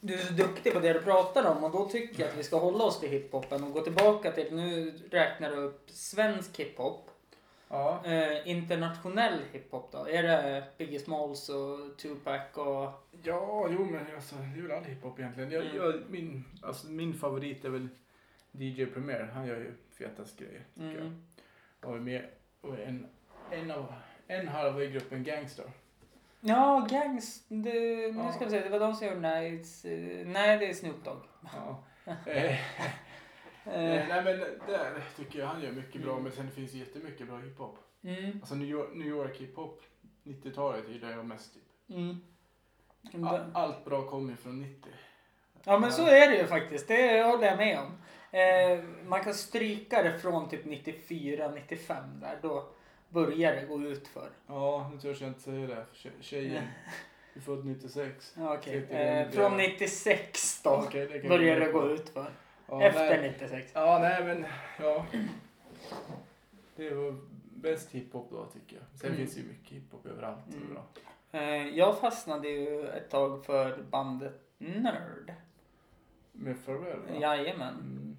du 0.00 0.14
är 0.14 0.18
så 0.18 0.32
duktig 0.32 0.72
på 0.72 0.80
det 0.80 0.92
du 0.92 1.00
pratar 1.02 1.50
om 1.56 1.64
och 1.64 1.70
då 1.70 1.88
tycker 1.88 2.20
jag 2.22 2.30
att 2.30 2.38
vi 2.38 2.42
ska 2.42 2.58
hålla 2.58 2.84
oss 2.84 3.00
till 3.00 3.08
hiphopen 3.08 3.64
och 3.64 3.72
gå 3.72 3.80
tillbaka 3.80 4.32
till, 4.32 4.54
nu 4.54 4.92
räknar 5.10 5.50
du 5.50 5.56
upp 5.56 5.90
svensk 5.90 6.58
hiphop. 6.60 7.10
ja. 7.68 8.00
Eh, 8.04 8.48
internationell 8.48 9.38
hiphop 9.52 9.88
då? 9.92 10.08
Är 10.08 10.22
det 10.22 10.64
Biggie 10.78 11.00
Smalls 11.00 11.48
och 11.48 11.96
Tupac 11.98 12.40
och... 12.54 13.08
Ja, 13.22 13.68
jo 13.70 13.84
men 13.90 14.06
alltså, 14.14 14.34
det 14.34 14.58
är 14.60 14.62
väl 14.62 14.76
all 14.76 14.84
hiphop 14.84 15.18
egentligen. 15.18 15.50
Jag, 15.50 15.62
Mm. 15.64 15.76
jag, 15.76 15.94
min, 16.08 16.44
alltså, 16.62 16.86
min 16.86 17.14
favorit 17.14 17.64
är 17.64 17.68
väl 17.68 17.88
DJ 18.52 18.84
Premier. 18.86 19.30
Han 19.34 19.46
gör 19.46 19.56
ju 19.56 19.74
fetast 19.90 20.38
grejer 20.38 20.64
tycker 20.74 20.86
jag. 20.88 20.96
Mm. 21.00 21.22
Och 21.80 21.94
är 21.96 22.00
med 22.00 22.24
och 22.60 22.74
är 22.74 22.86
en, 22.86 23.06
en, 23.50 23.70
av, 23.70 23.92
en 24.26 24.48
halva 24.48 24.82
i 24.82 24.90
gruppen 24.90 25.24
Gangstar. 25.24 25.70
Ja, 26.40 26.86
Gangs. 26.90 27.44
Det, 27.48 27.72
nu 28.12 28.32
ska 28.34 28.44
vi 28.44 28.50
se, 28.50 28.60
det 28.60 28.68
var 28.68 28.80
de 28.80 28.94
som 28.94 29.06
gjorde 29.06 29.20
Nights. 29.40 29.84
eh, 29.84 30.26
nej, 30.26 30.58
det 30.58 30.66
är 30.70 30.74
Snoop 30.74 31.04
Dogg. 31.04 31.22
Ja. 31.54 31.84
eh, 32.26 32.58
Eh, 33.72 34.08
nej 34.08 34.24
men 34.24 34.38
där 34.66 35.02
tycker 35.16 35.38
jag 35.38 35.46
han 35.46 35.62
gör 35.62 35.72
mycket 35.72 36.02
bra. 36.02 36.18
Men 36.20 36.32
sen 36.32 36.50
finns 36.50 36.72
det 36.72 36.78
jättemycket 36.78 37.26
bra 37.26 37.38
hiphop. 37.38 37.78
mm, 38.02 38.38
Alltså 38.40 38.54
New 38.54 38.68
York, 38.68 38.88
New 38.94 39.06
York 39.06 39.36
hiphop 39.36 39.82
90-talet 40.24 40.88
gillar 40.88 41.10
jag 41.10 41.26
mest 41.26 41.54
typ. 41.54 41.62
mm. 41.98 42.20
All, 43.26 43.50
allt 43.54 43.84
bra 43.84 44.10
kommer 44.10 44.34
från 44.36 44.62
90. 44.62 44.92
Ja 45.64 45.78
men 45.78 45.92
så 45.92 46.06
är 46.06 46.30
det 46.30 46.36
ju 46.36 46.46
faktiskt. 46.46 46.88
Det 46.88 47.22
håller 47.22 47.46
jag 47.46 47.56
med 47.56 47.78
om. 47.78 47.92
Eh, 48.30 48.84
man 49.06 49.24
kan 49.24 49.34
stryka 49.34 50.02
det 50.02 50.18
från 50.18 50.48
typ 50.48 50.64
94, 50.64 51.50
95 51.54 52.04
där. 52.20 52.38
Då 52.42 52.68
börjar 53.08 53.56
det 53.56 53.62
gå 53.66 53.82
ut 53.82 54.08
för. 54.08 54.30
Ja, 54.46 54.90
nu 54.94 55.00
törs 55.00 55.20
jag 55.20 55.30
inte 55.30 55.40
säga 55.40 55.66
det. 55.66 55.86
Tjejen 56.20 56.64
är 57.34 57.40
född 57.40 57.66
96. 57.66 58.34
Ja, 58.36 58.54
Okej. 58.54 58.80
Sitter 58.80 58.94
i 58.94 59.08
en 59.08 59.26
Eh, 59.26 59.30
från 59.30 59.56
del. 59.56 59.70
96 59.70 60.62
då 60.62 60.70
Okej, 60.70 61.06
det 61.22 61.28
börjar 61.28 61.60
det 61.60 61.72
gå 61.72 61.90
ut 61.90 62.08
för. 62.08 62.30
Ja, 62.68 62.82
Efter 62.82 63.20
nej. 63.20 63.30
96. 63.40 63.70
Ja, 63.74 63.98
nej 64.02 64.24
men 64.24 64.46
ja. 64.80 65.06
Det 66.76 66.90
var 66.94 67.16
bäst 67.54 67.90
hiphop 67.90 68.30
då 68.30 68.44
tycker 68.46 68.76
jag. 68.76 68.84
Sen 69.00 69.06
Mm. 69.10 69.16
finns 69.18 69.34
det 69.34 69.40
ju 69.40 69.46
mycket 69.48 69.72
hiphop 69.72 70.06
överallt. 70.06 70.54
Mm. 70.54 70.74
Bra. 70.74 70.84
Eh, 71.40 71.68
jag 71.68 71.98
fastnade 71.98 72.48
ju 72.48 72.88
ett 72.88 73.10
tag 73.10 73.44
för 73.44 73.82
bandet 73.82 74.40
Nerd. 74.58 75.34
Med 76.32 76.66
Pharrell 76.66 76.98
va? 76.98 77.18
Jajamän. 77.20 77.74
Mm. 77.74 78.16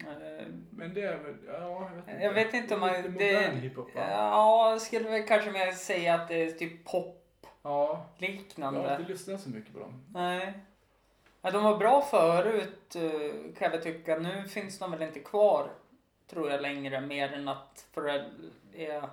Eh, 0.00 0.46
Men 0.70 0.94
det 0.94 1.02
är 1.02 1.16
väl, 1.18 1.34
ja 1.46 1.52
jag 1.52 1.90
vet 1.90 2.08
inte. 2.08 2.24
jag 2.24 2.32
vet 2.32 2.54
inte 2.54 2.74
om 2.74 2.80
man... 2.80 2.92
Lite 2.92 3.08
Det, 3.08 3.32
modern 3.34 3.56
hiphop 3.60 3.94
va? 3.94 4.00
ja, 4.10 4.70
jag 4.70 4.80
skulle 4.80 5.08
väl 5.10 5.26
kanske 5.26 5.50
mer 5.50 5.72
säga 5.72 6.14
att 6.14 6.28
det 6.28 6.34
är 6.42 6.50
typ 6.50 6.72
Ja. 6.84 8.06
pop-liknande. 8.18 8.80
Jag 8.80 8.88
har 8.90 8.98
inte 9.00 9.12
lyssnat 9.12 9.40
så 9.40 9.48
mycket 9.48 9.72
på 9.72 9.78
dem. 9.80 10.04
Nej. 10.12 10.52
Ja, 11.42 11.50
de 11.50 11.64
var 11.64 11.76
bra 11.76 12.02
förut 12.02 12.96
eh, 12.96 13.30
kan 13.58 13.64
jag 13.64 13.70
väl 13.70 13.82
tycka. 13.82 14.18
Nu 14.18 14.48
finns 14.48 14.78
de 14.78 14.90
väl 14.90 15.02
inte 15.02 15.20
kvar 15.20 15.70
tror 16.30 16.50
jag 16.50 16.60
längre 16.62 17.00
mer 17.00 17.32
än 17.32 17.48
att 17.48 17.86
Pharrell 17.94 18.50
är 18.74 19.08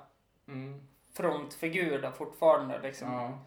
Mm. 0.48 0.82
frontfigur 1.14 2.02
där 2.02 2.12
fortfarande. 2.12 2.80
Liksom. 2.82 3.14
Ja. 3.14 3.40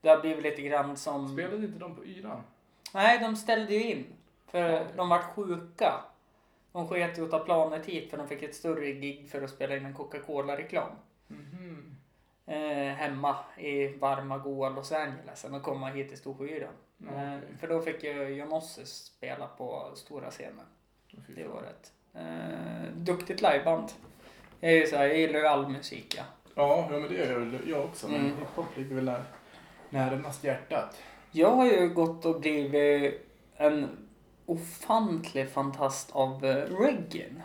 Det 0.00 0.08
har 0.08 0.20
blivit 0.20 0.42
lite 0.42 0.62
grann 0.62 0.96
som... 0.96 1.28
Spelade 1.28 1.56
inte 1.66 1.78
de 1.78 1.96
på 1.96 2.04
Yran? 2.04 2.42
Nej, 2.94 3.18
de 3.18 3.36
ställde 3.36 3.74
ju 3.74 3.82
in. 3.84 4.06
För 4.46 4.58
Ja, 4.70 4.82
de 4.96 5.08
vart 5.08 5.34
sjuka. 5.34 5.94
De 6.76 6.88
sket 6.88 7.18
ju 7.18 7.24
att 7.24 7.30
ta 7.30 7.38
planet 7.38 7.86
hit 7.86 8.10
för 8.10 8.16
de 8.16 8.28
fick 8.28 8.42
ett 8.42 8.54
större 8.54 8.92
gig 8.92 9.30
för 9.30 9.42
att 9.42 9.50
spela 9.50 9.76
in 9.76 9.86
en 9.86 9.94
Coca-Cola-reklam. 9.94 10.90
Mhm. 11.26 11.96
Eh, 12.46 12.94
hemma 12.94 13.36
i 13.58 13.86
varma, 13.88 14.38
goa 14.38 14.68
Los 14.68 14.92
Angeles. 14.92 15.42
De 15.42 15.60
komma 15.60 15.86
hit 15.88 16.08
till 16.08 16.18
Storsjöyran. 16.18 16.72
Ja, 16.98 17.06
Eh, 17.22 17.38
för 17.60 17.68
då 17.68 17.80
fick 17.80 18.04
ju 18.04 18.12
Jonossis 18.28 18.88
spela 18.88 19.46
på 19.46 19.90
stora 19.94 20.30
scenen. 20.30 20.66
Fy 21.26 21.34
Det 21.34 21.48
året. 21.48 21.92
Eh, 22.14 22.92
duktigt 22.94 23.42
liveband. 23.42 23.88
Jag, 24.60 24.72
är 24.72 24.86
så 24.86 24.96
här, 24.96 25.06
jag 25.06 25.18
gillar 25.18 25.40
ju 25.40 25.46
all 25.46 25.68
musik 25.68 26.14
ja. 26.18 26.22
Ja, 26.54 26.88
ja 26.92 26.98
men 26.98 27.08
det 27.08 27.14
gör 27.14 27.38
väl 27.38 27.58
jag 27.66 27.84
också. 27.84 28.08
Men 28.08 28.20
Mm. 28.20 28.36
hiphop 28.38 28.76
ligger 28.76 28.94
väl 28.94 29.04
när, 29.04 29.22
närmast 29.90 30.44
hjärtat. 30.44 31.02
Jag 31.30 31.50
har 31.50 31.66
ju 31.66 31.88
gått 31.88 32.24
och 32.24 32.40
blivit 32.40 33.26
en 33.56 34.05
ofantlig 34.46 35.50
fantast 35.50 36.10
av 36.12 36.44
eh, 36.44 36.54
reggae 36.54 37.26
nu. 37.30 37.42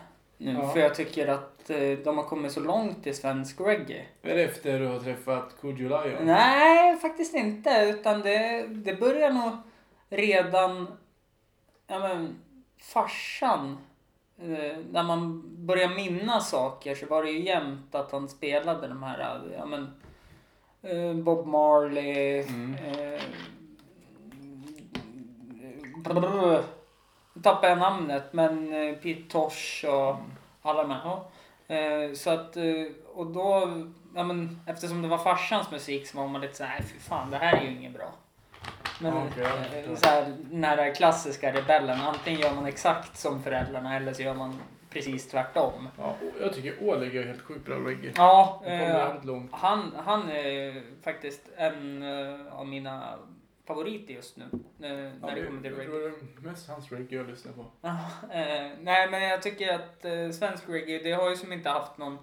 Ja. 0.52 0.68
För 0.68 0.80
jag 0.80 0.94
tycker 0.94 1.28
att 1.28 1.70
eh, 1.70 1.98
de 2.04 2.16
har 2.16 2.24
kommit 2.24 2.52
så 2.52 2.60
långt 2.60 3.06
i 3.06 3.14
svensk 3.14 3.60
reggae. 3.60 4.06
Är 4.22 4.36
det 4.36 4.44
efter 4.44 4.80
du 4.80 4.86
har 4.86 4.98
träffat 4.98 5.56
Kodjo 5.60 5.88
Lion? 5.88 6.26
Nej, 6.26 6.96
faktiskt 6.96 7.34
inte. 7.34 7.94
Utan 7.98 8.20
det, 8.20 8.66
det 8.66 8.94
börjar 8.94 9.30
nog 9.30 9.52
redan... 10.08 10.86
Ja 11.86 11.98
men, 11.98 12.38
farsan. 12.78 13.78
Eh, 14.38 14.78
när 14.90 15.02
man 15.02 15.42
börjar 15.66 15.88
minnas 15.88 16.50
saker 16.50 16.94
så 16.94 17.06
var 17.06 17.22
det 17.22 17.30
ju 17.30 17.44
jämt 17.44 17.94
att 17.94 18.12
han 18.12 18.28
spelade 18.28 18.88
de 18.88 19.02
här, 19.02 19.42
ja 19.58 19.66
men... 19.66 19.90
Bob 21.24 21.46
Marley. 21.46 22.42
Mm. 22.42 22.74
Eh, 22.74 23.20
brr, 26.04 26.62
nu 27.32 27.42
tappar 27.42 27.68
jag 27.68 27.78
namnet 27.78 28.32
men 28.32 28.72
eh, 28.72 28.94
Pete 28.94 29.28
Tosh 29.28 29.84
och 29.84 30.16
alla 30.62 30.82
de 30.82 30.90
här. 30.90 31.00
Ja. 31.04 31.30
Eh, 31.74 32.12
så 32.12 32.30
att, 32.30 32.56
eh, 32.56 32.64
och 33.14 33.26
då, 33.26 33.72
ja 34.14 34.24
men 34.24 34.60
eftersom 34.66 35.02
det 35.02 35.08
var 35.08 35.18
farsans 35.18 35.70
musik 35.70 36.06
så 36.06 36.18
var 36.18 36.28
man 36.28 36.40
lite 36.40 36.54
såhär, 36.54 36.82
fy 36.82 36.98
fan 36.98 37.30
det 37.30 37.36
här 37.36 37.56
är 37.56 37.62
ju 37.62 37.70
inget 37.70 37.92
bra. 37.92 38.12
Men 39.00 39.30
förstår. 39.30 39.96
så 39.96 40.08
här, 40.08 40.36
den 40.50 40.64
här 40.64 40.94
klassiska 40.94 41.52
rebellen, 41.52 42.00
antingen 42.00 42.40
gör 42.40 42.54
man 42.54 42.66
exakt 42.66 43.16
som 43.16 43.42
föräldrarna 43.42 43.96
eller 43.96 44.12
så 44.12 44.22
gör 44.22 44.34
man 44.34 44.60
precis 44.90 45.28
tvärtom. 45.28 45.88
Ja, 45.98 46.14
jag 46.40 46.52
tycker 46.54 46.82
Oleg 46.82 47.16
är 47.16 47.26
helt 47.26 47.42
sjukt 47.42 47.66
bra 47.66 47.76
reggae. 47.76 48.12
Ja, 48.16 48.62
eh, 48.66 49.12
han, 49.50 49.92
han 50.04 50.30
är 50.30 50.82
faktiskt 51.02 51.48
en 51.56 52.02
av 52.50 52.66
mina 52.66 53.18
favoriter 53.64 54.14
just 54.14 54.36
nu. 54.36 54.44
eh, 54.44 54.50
när 54.80 55.12
Ja, 55.22 55.26
det 55.26 55.34
det, 55.40 55.46
kommer 55.46 55.62
till 55.62 55.70
jag 55.70 55.78
reggae. 55.78 55.90
tror 55.92 56.00
det 56.00 56.06
är 56.48 56.50
mest 56.50 56.68
hans 56.68 56.92
reggae 56.92 57.18
jag 57.18 57.28
lyssnar 57.30 57.52
på. 57.52 57.66
Ja, 57.80 57.98
eh, 58.30 58.70
nej, 58.80 59.10
men 59.10 59.22
jag 59.22 59.42
tycker 59.42 59.74
att 59.74 60.04
eh, 60.04 60.30
svensk 60.30 60.68
reggae, 60.68 60.98
det 61.02 61.12
har 61.12 61.30
ju 61.30 61.36
som 61.36 61.52
inte 61.52 61.68
haft 61.70 61.98
någon 61.98 62.18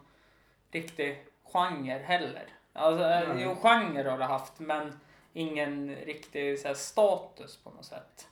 riktig 0.72 1.26
genre 1.54 1.98
heller. 2.04 2.46
Alltså, 2.74 3.04
Nej. 3.34 3.44
jo, 3.44 3.56
genre 3.56 4.10
har 4.10 4.18
det 4.18 4.26
haft, 4.26 4.60
men 4.60 5.00
ingen 5.34 5.96
riktig 5.96 6.60
så 6.60 6.68
här, 6.68 6.76
status 6.76 7.58
på 7.58 7.70
något 7.70 7.86
sätt. 7.86 8.28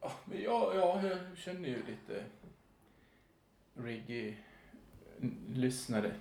Ja, 0.00 0.12
ja, 0.32 0.72
ja, 0.74 1.00
jag 1.02 1.18
känner 1.38 1.68
ju 1.68 1.82
lite 1.86 2.24
reggae-lyssnare. 3.74 6.12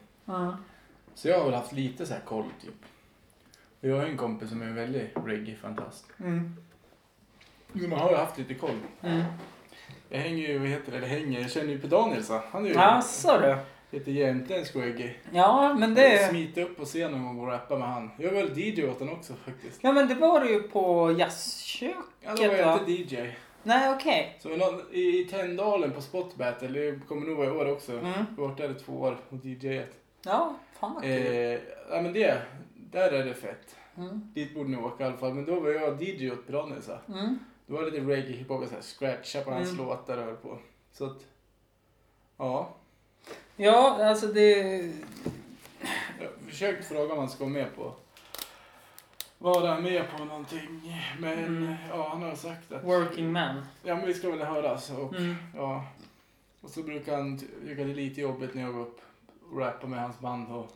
Så 1.14 1.28
jag 1.28 1.38
har 1.38 1.46
väl 1.46 1.54
haft 1.54 1.72
lite 1.72 2.06
så 2.06 2.14
här 2.14 2.22
koll 2.22 2.50
typ. 2.62 2.74
Jag 3.86 3.96
har 3.96 4.04
en 4.04 4.18
kompis 4.18 4.50
som 4.50 4.62
är 4.62 4.66
en 4.66 4.76
väldigt 4.76 5.12
reggae-fantast. 5.26 6.06
Mm. 6.20 6.56
Man 7.74 8.00
har 8.00 8.10
ju 8.10 8.16
haft 8.16 8.38
lite 8.38 8.54
koll. 8.54 8.78
Mm. 9.02 9.24
Jag 10.10 10.20
hänger 10.20 10.48
ju, 10.48 10.58
vad 10.58 10.68
heter 10.68 10.92
det, 10.92 10.98
eller 10.98 11.08
hänger, 11.08 11.42
jag 11.42 11.52
känner 11.52 11.70
ju 11.70 11.80
på 11.80 11.88
Danielsson. 11.88 12.40
Han 12.52 12.66
är 12.66 12.70
ju... 12.70 12.76
Jaså 12.76 13.40
du? 13.42 13.58
Lite 13.98 14.12
jämte 14.12 14.56
en 14.56 14.66
squeggy. 14.66 15.10
Ja, 15.32 15.74
men 15.74 15.94
det... 15.94 16.30
Smita 16.30 16.62
upp 16.62 16.78
på 16.78 16.86
scen 16.86 17.12
någon 17.12 17.24
gång 17.24 17.40
och 17.40 17.48
rappa 17.48 17.78
med 17.78 17.88
han. 17.88 18.12
Jag 18.18 18.32
var 18.32 18.42
väl 18.42 18.60
DJ 18.60 18.86
åt 18.86 19.00
den 19.00 19.10
också 19.10 19.34
faktiskt. 19.46 19.80
Ja, 19.82 19.92
men 19.92 20.08
det 20.08 20.16
var 20.16 20.40
det 20.40 20.50
ju 20.50 20.62
på 20.62 21.16
jazzköket 21.20 21.98
Ja, 22.22 22.36
då 22.36 22.48
var 22.48 22.56
jag 22.56 22.80
inte 22.80 23.16
DJ. 23.16 23.32
Nej, 23.64 23.94
okej. 23.94 24.38
Så 24.40 24.50
någon, 24.50 24.82
i 24.92 25.28
Tändalen 25.32 25.92
på 25.92 26.02
Spot 26.02 26.36
Battle, 26.36 26.68
det 26.68 27.08
kommer 27.08 27.28
nog 27.28 27.38
vara 27.38 27.48
i 27.48 27.52
år 27.52 27.72
också. 27.72 27.92
Mm. 27.92 28.04
Jag 28.06 28.44
har 28.44 28.48
varit 28.48 28.58
där 28.58 28.72
i 28.72 28.74
två 28.74 28.94
år 28.94 29.18
och 29.30 29.46
DJat. 29.46 29.90
Ja, 30.26 30.56
fan 30.80 30.94
vad 30.94 31.04
kul. 31.04 31.12
Eh, 31.12 31.60
ja 31.92 32.02
men 32.02 32.14
det, 32.14 32.42
där 32.94 33.12
är 33.12 33.26
det 33.26 33.34
fett. 33.34 33.76
Mm. 33.98 34.32
Dit 34.34 34.56
borde 34.56 34.70
ni 34.70 34.78
åka 34.78 35.04
i 35.04 35.08
alla 35.08 35.18
fall. 35.18 35.34
Men 35.34 35.46
då 35.46 35.60
var 35.60 35.70
jag 35.70 36.02
DJ 36.04 36.32
åt 36.32 36.48
Branisa. 36.48 37.00
Mm. 37.08 37.40
Då 37.66 37.76
var 37.76 37.84
det 37.84 37.92
lite 37.92 38.06
reggae 38.06 38.32
hiphop 38.32 38.62
och 38.62 38.68
så 38.68 38.76
här 38.76 38.82
scratcha 38.82 39.42
på 39.42 39.52
hans 39.52 39.70
Mm. 39.72 39.86
låtar 39.86 40.18
och 40.18 40.24
höll 40.24 40.36
på. 40.36 40.58
Så 40.92 41.06
att, 41.06 41.26
ja. 42.38 42.70
Ja, 43.56 44.06
alltså 44.06 44.28
det... 44.28 44.58
Jag 46.20 46.26
har 46.26 46.50
försökt 46.50 46.86
fråga 46.88 47.14
om 47.14 47.20
han 47.20 47.30
ska 47.30 47.40
vara 47.44 47.54
med 47.54 47.76
på 47.76 47.94
vara 49.38 49.80
med 49.80 50.12
på 50.18 50.26
någonting. 50.26 50.94
Men 51.20 51.40
Mm. 51.40 51.74
ja, 51.90 52.10
han 52.10 52.22
har 52.24 52.36
sagt 52.36 52.72
att 52.72 52.84
Working 52.84 53.32
man. 53.32 53.66
ja, 53.84 53.96
men 53.96 54.06
vi 54.06 54.14
ska 54.14 54.30
väl 54.30 54.42
höras. 54.42 54.90
Och, 54.92 55.16
Mm. 55.16 55.36
ja. 55.56 55.86
och 56.62 56.70
så 56.70 56.84
brukar 56.84 57.18
han 57.18 57.38
ty- 57.40 57.48
tycka 57.68 57.84
det 57.84 57.92
är 57.92 57.96
lite 57.96 58.22
jobbigt 58.22 58.54
när 58.54 58.62
jag 58.62 58.74
går 58.74 58.82
upp 58.82 59.02
och 59.52 59.60
rappar 59.60 59.88
med 59.88 60.02
hans 60.02 60.20
band. 60.20 60.52
Och 60.52 60.72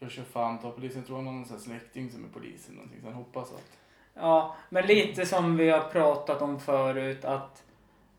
jag 0.00 0.10
kör 0.10 0.22
fan 0.22 0.58
ta 0.58 0.70
polisen. 0.70 0.98
Jag 0.98 1.06
tror 1.06 1.16
han 1.16 1.26
har 1.26 1.32
någon 1.32 1.44
sån 1.46 1.56
här 1.56 1.62
släkting 1.64 2.10
som 2.10 2.24
är 2.24 2.28
polis 2.28 2.66
eller 2.66 2.76
någonting. 2.76 3.00
Så 3.00 3.06
han 3.06 3.14
hoppas 3.14 3.52
att 3.52 3.76
Ja, 4.14 4.56
men 4.68 4.86
lite 4.86 5.26
som 5.26 5.56
vi 5.56 5.70
har 5.70 5.80
pratat 5.88 6.42
om 6.42 6.60
förut 6.60 7.24
att 7.24 7.64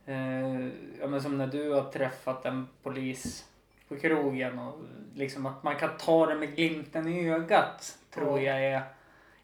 eh, 0.06 0.66
ja, 1.00 1.08
men 1.08 1.22
som 1.22 1.38
när 1.38 1.48
du 1.48 1.72
har 1.72 1.92
träffat 1.92 2.46
en 2.46 2.68
polis 2.84 3.46
på 3.88 3.96
krogen 3.98 4.60
och 4.60 4.80
liksom 5.16 5.46
att 5.46 5.64
man 5.64 5.76
kan 5.76 5.98
ta 5.98 6.26
det 6.26 6.36
med 6.36 6.56
glimten 6.56 7.08
i 7.08 7.30
ögat 7.30 7.98
tror 8.14 8.40
Ja. 8.42 8.60
jag 8.60 8.66
är 8.66 8.84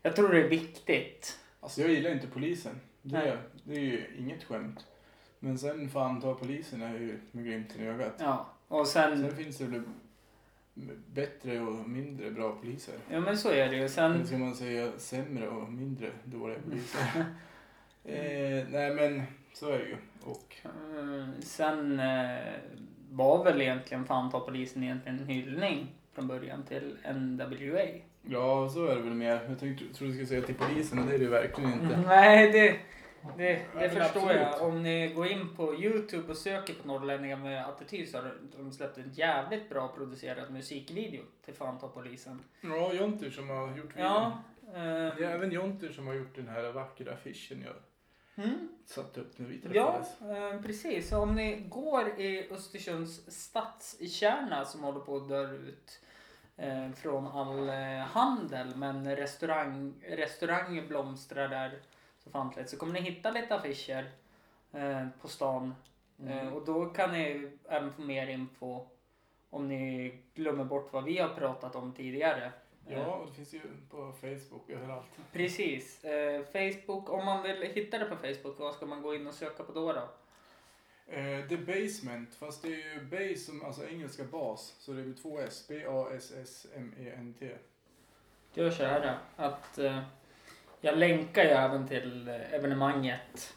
jag 0.01 0.15
tror 0.15 0.29
det 0.29 0.43
är 0.43 0.49
viktigt. 0.49 1.39
Alltså 1.59 1.81
jag 1.81 1.89
gillar 1.89 2.11
inte 2.11 2.27
polisen. 2.27 2.79
Nej. 3.01 3.25
Det, 3.25 3.37
det 3.63 3.75
är 3.79 3.83
ju 3.83 4.05
inget 4.17 4.43
skämt. 4.43 4.85
Men 5.39 5.57
sen 5.57 5.89
fan 5.89 6.21
ta 6.21 6.33
polisen 6.33 6.81
är 6.81 6.93
ju 6.93 7.19
med 7.31 7.45
glimten 7.45 7.81
i 7.81 7.87
ögat. 7.87 8.13
Ja, 8.19 8.45
och 8.67 8.87
sen 8.87 9.21
Sen 9.21 9.35
finns 9.37 9.57
det 9.57 9.65
väl 9.65 9.83
bättre 11.13 11.59
och 11.59 11.89
mindre 11.89 12.31
bra 12.31 12.51
poliser. 12.55 12.93
ja 13.11 13.19
men 13.19 13.37
så 13.37 13.49
är 13.51 13.69
det 13.69 13.75
ju. 13.75 13.89
Sen 13.89 14.11
Eller 14.11 14.25
ska 14.25 14.37
man 14.37 14.55
säga 14.55 14.91
sämre 14.97 15.47
och 15.47 15.71
mindre 15.71 16.09
dåliga 16.23 16.57
poliser? 16.59 16.99
eh, 18.03 18.67
nej 18.69 18.93
men 18.95 19.23
så 19.53 19.69
är 19.69 19.77
det 19.79 19.85
ju. 19.85 19.97
Och 20.23 20.55
Eh, 20.63 21.27
Sen 21.41 21.99
eh, 21.99 22.37
var 23.11 23.43
väl 23.43 23.61
egentligen 23.61 24.05
fan 24.05 24.31
ta 24.31 24.39
polisen 24.39 24.83
egentligen 24.83 25.19
en 25.19 25.27
hyllning 25.27 25.87
från 26.13 26.27
början 26.27 26.63
till 26.63 26.97
NWA. 27.15 27.81
ja, 28.21 28.69
så 28.69 28.85
är 28.85 28.95
det 28.95 29.01
väl 29.01 29.13
mer. 29.13 29.39
Jag 29.49 29.59
tänkte, 29.59 29.85
trodde 29.93 30.13
du 30.13 30.13
skulle 30.13 30.25
säga 30.25 30.41
till 30.41 30.55
polisen 30.55 30.99
och 30.99 31.05
det 31.05 31.13
är 31.13 31.17
det 31.17 31.23
ju 31.23 31.29
verkligen 31.29 31.73
inte. 31.73 31.95
Mm, 31.95 32.01
nej, 32.07 32.51
det, 32.51 32.75
det, 33.37 33.65
det 33.79 33.89
förstår 33.89 34.21
absolut. 34.21 34.41
jag. 34.41 34.61
Om 34.61 34.83
ni 34.83 35.13
går 35.15 35.27
in 35.27 35.55
på 35.55 35.75
Youtube 35.75 36.31
och 36.31 36.37
söker 36.37 36.73
på 36.73 36.87
norrlänningar 36.87 37.37
med 37.37 37.65
attityd 37.67 38.09
så 38.09 38.17
har 38.17 38.33
de 38.57 38.71
släppt 38.71 38.97
en 38.97 39.11
jävligt 39.13 39.69
bra 39.69 39.87
producerad 39.87 40.51
musikvideo 40.51 41.21
till 41.45 41.53
fan 41.53 41.79
ta 41.79 41.87
polisen. 41.87 42.43
Ja, 42.61 42.93
Jonter 42.93 43.29
som 43.29 43.49
har 43.49 43.77
gjort 43.77 43.93
Ja. 43.97 44.31
Det 44.73 44.79
är 44.79 45.21
Eh, 45.21 45.31
även 45.33 45.51
Jonter 45.51 45.89
som 45.91 46.07
har 46.07 46.13
gjort 46.13 46.35
den 46.35 46.47
här 46.47 46.71
vackra 46.71 47.13
affischen 47.13 47.65
jag 47.65 47.75
mm, 48.45 48.69
satte 48.85 49.21
upp 49.21 49.39
när 49.39 49.47
vi 49.47 49.61
ja, 49.73 49.91
träffades. 49.91 50.21
eh, 50.21 50.61
precis. 50.61 51.09
Så 51.09 51.17
om 51.17 51.35
ni 51.35 51.65
går 51.69 52.07
i 52.19 52.47
Östersunds 52.51 53.21
stadskärna 53.27 54.65
som 54.65 54.83
håller 54.83 54.99
på 54.99 55.17
att 55.17 55.29
dö 55.29 55.51
ut 55.51 55.99
eh, 56.57 56.91
från 56.91 57.27
all 57.27 57.69
eh, 57.69 57.97
handel 57.99 58.75
men 58.75 59.15
restaurang, 59.15 59.93
restauranger 60.09 60.87
blomstrar 60.87 61.47
där 61.47 61.79
så 62.27 62.31
fantligt 62.31 62.69
så 62.69 62.77
kommer 62.77 62.93
ni 62.93 63.01
hitta 63.01 63.31
lite 63.31 63.55
affischer 63.55 64.11
eh, 64.71 65.07
på 65.21 65.27
stan 65.27 65.75
eh, 66.27 66.53
och 66.53 66.65
då 66.65 66.85
kan 66.85 67.11
ni 67.11 67.51
även 67.69 67.93
få 67.93 68.01
mer 68.01 68.27
info 68.27 68.85
om 69.49 69.67
ni 69.67 70.13
glömmer 70.33 70.63
bort 70.63 70.93
vad 70.93 71.03
vi 71.03 71.17
har 71.17 71.29
pratat 71.29 71.75
om 71.75 71.93
tidigare. 71.93 72.45
Eh, 72.87 72.99
Ja, 72.99 73.15
och 73.15 73.27
det 73.27 73.33
finns 73.33 73.53
ju 73.53 73.61
på 73.89 74.13
Facebook 74.21 74.69
överallt. 74.69 75.07
Precis. 75.31 76.03
Eh, 76.03 76.43
Facebook, 76.43 77.09
om 77.09 77.25
man 77.25 77.43
vill 77.43 77.61
hitta 77.61 77.97
det 77.99 78.05
på 78.05 78.15
Facebook, 78.15 78.59
vad 78.59 78.75
ska 78.75 78.85
man 78.85 79.01
gå 79.01 79.15
in 79.15 79.27
och 79.27 79.33
söka 79.33 79.63
på 79.63 79.71
då? 79.71 79.93
då? 79.93 80.09
Eh, 81.13 81.47
The 81.47 81.57
Basement, 81.57 82.35
fast 82.35 82.61
det 82.61 82.67
är 82.67 82.93
ju 82.93 83.05
base 83.05 83.37
som, 83.37 83.65
alltså 83.65 83.87
engelska 83.87 84.23
bas, 84.23 84.75
så 84.79 84.93
det 84.93 85.01
är 85.01 85.03
väl 85.03 85.17
två 85.17 85.39
S. 85.39 85.65
B-A-S-S-M-E-N-T. 85.67 87.55
Gör 88.53 88.71
så 88.71 88.83
här 88.83 89.17
att 89.35 89.77
eh, 89.77 90.01
jag 90.81 90.97
länkar 90.97 91.43
ju 91.43 91.49
även 91.49 91.87
till 91.87 92.29
evenemanget. 92.51 93.53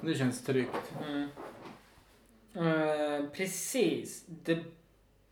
Det 0.00 0.14
känns 0.14 0.44
tryggt. 0.44 0.92
Mm. 1.06 1.28
Eh, 2.54 3.28
precis. 3.32 4.26
The 4.44 4.58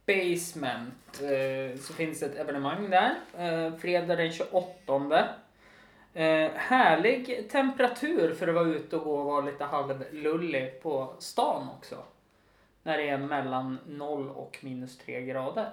Basement. 0.06 1.22
Eh, 1.22 1.78
så 1.78 1.92
finns 1.92 2.22
ett 2.22 2.36
evenemang 2.36 2.90
där. 2.90 3.14
Eh, 3.38 3.76
fredag 3.76 4.16
den 4.16 4.32
28. 4.32 5.28
Eh, 6.14 6.50
härlig 6.54 7.50
temperatur 7.50 8.34
för 8.34 8.48
att 8.48 8.54
vara 8.54 8.64
ute 8.64 8.96
och 8.96 9.04
gå 9.04 9.18
och 9.18 9.24
vara 9.24 9.44
lite 9.44 9.64
halvlullig 9.64 10.82
på 10.82 11.14
stan 11.18 11.68
också. 11.78 11.96
När 12.82 12.98
det 12.98 13.08
är 13.08 13.18
mellan 13.18 13.78
0 13.86 14.30
och 14.30 14.58
minus 14.60 14.98
3 14.98 15.20
grader. 15.20 15.70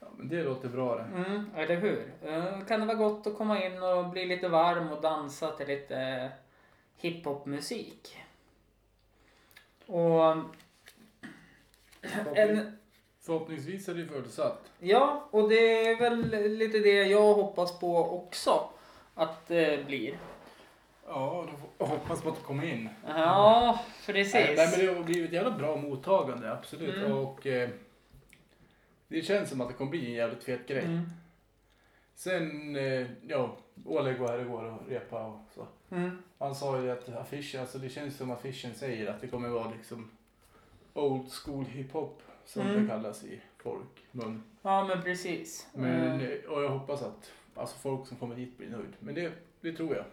Ja, 0.00 0.06
men 0.16 0.28
det 0.28 0.42
låter 0.42 0.68
bra 0.68 0.96
det. 0.96 1.02
Mm, 1.02 1.50
eller 1.56 1.76
hur? 1.76 2.12
Eh, 2.26 2.64
kan 2.68 2.80
det 2.80 2.86
vara 2.86 2.96
gott 2.96 3.26
att 3.26 3.36
komma 3.36 3.64
in 3.64 3.82
och 3.82 4.08
bli 4.08 4.26
lite 4.26 4.48
varm 4.48 4.92
och 4.92 5.02
dansa 5.02 5.50
till 5.50 5.66
lite 5.66 5.96
eh, 5.96 6.30
hiphopmusik. 6.96 8.16
Och 9.86 10.36
en, 12.34 12.78
Förhoppningsvis 13.20 13.88
är 13.88 13.94
det 13.94 14.06
fullsatt. 14.06 14.70
ja, 14.78 15.28
och 15.30 15.48
det 15.48 15.86
är 15.86 15.98
väl 15.98 16.30
lite 16.58 16.78
det 16.78 17.02
jag 17.02 17.34
hoppas 17.34 17.78
på 17.78 18.10
också 18.10 18.68
att 19.14 19.46
det 19.48 19.86
blir. 19.86 20.18
Ja, 21.06 21.46
då 21.78 21.84
hoppas 21.86 22.22
på 22.22 22.28
att 22.28 22.42
kommer 22.42 22.64
in. 22.64 22.88
Ja, 23.06 23.80
precis. 24.06 24.34
nej, 24.34 24.56
men 24.56 24.86
det 24.86 24.94
har 24.94 25.04
blivit 25.04 25.28
ett 25.28 25.34
jävla 25.34 25.50
bra 25.50 25.76
mottagande, 25.76 26.52
absolut. 26.52 26.96
Mm. 26.96 27.12
Och 27.12 27.46
eh, 27.46 27.68
det 29.08 29.22
känns 29.22 29.50
som 29.50 29.60
att 29.60 29.68
det 29.68 29.74
kommer 29.74 29.90
bli 29.90 30.06
en 30.06 30.12
jävligt 30.12 30.44
fet 30.44 30.66
grej. 30.68 30.84
Mm. 30.84 31.00
Sen, 32.14 32.76
eh, 32.76 33.06
ja, 33.26 33.56
Oleg 33.84 34.18
var 34.18 34.28
här 34.28 34.38
igår 34.40 34.64
och 34.64 34.88
repa 34.88 35.26
och 35.26 35.38
så. 35.54 35.66
Mm. 35.90 36.22
Han 36.38 36.54
sa 36.54 36.80
ju 36.82 36.90
att 36.90 37.08
affischen, 37.08 37.60
alltså 37.60 37.78
det 37.78 37.88
känns 37.88 38.16
som 38.16 38.30
affischen 38.30 38.74
säger 38.74 39.10
att 39.10 39.20
det 39.20 39.28
kommer 39.28 39.48
vara 39.48 39.70
liksom 39.70 40.10
old 40.94 41.32
school 41.32 41.64
hiphop 41.64 42.22
som 42.44 42.62
Mm. 42.62 42.82
det 42.82 42.88
kallas 42.88 43.24
i 43.24 43.40
folkmun. 43.56 44.42
Ja, 44.62 44.84
men 44.84 45.02
precis. 45.02 45.68
Men, 45.74 46.20
Eh, 46.20 46.28
eh, 46.28 46.44
och 46.50 46.62
jag 46.62 46.68
hoppas 46.70 47.02
att 47.02 47.32
alltså 47.54 47.78
folk 47.78 48.06
som 48.08 48.16
kommer 48.16 48.34
dit 48.36 48.58
blir 48.58 48.68
nöjd. 48.70 48.92
Men 48.98 49.14
det, 49.14 49.32
det 49.60 49.72
tror 49.72 49.96
jag. 49.96 50.04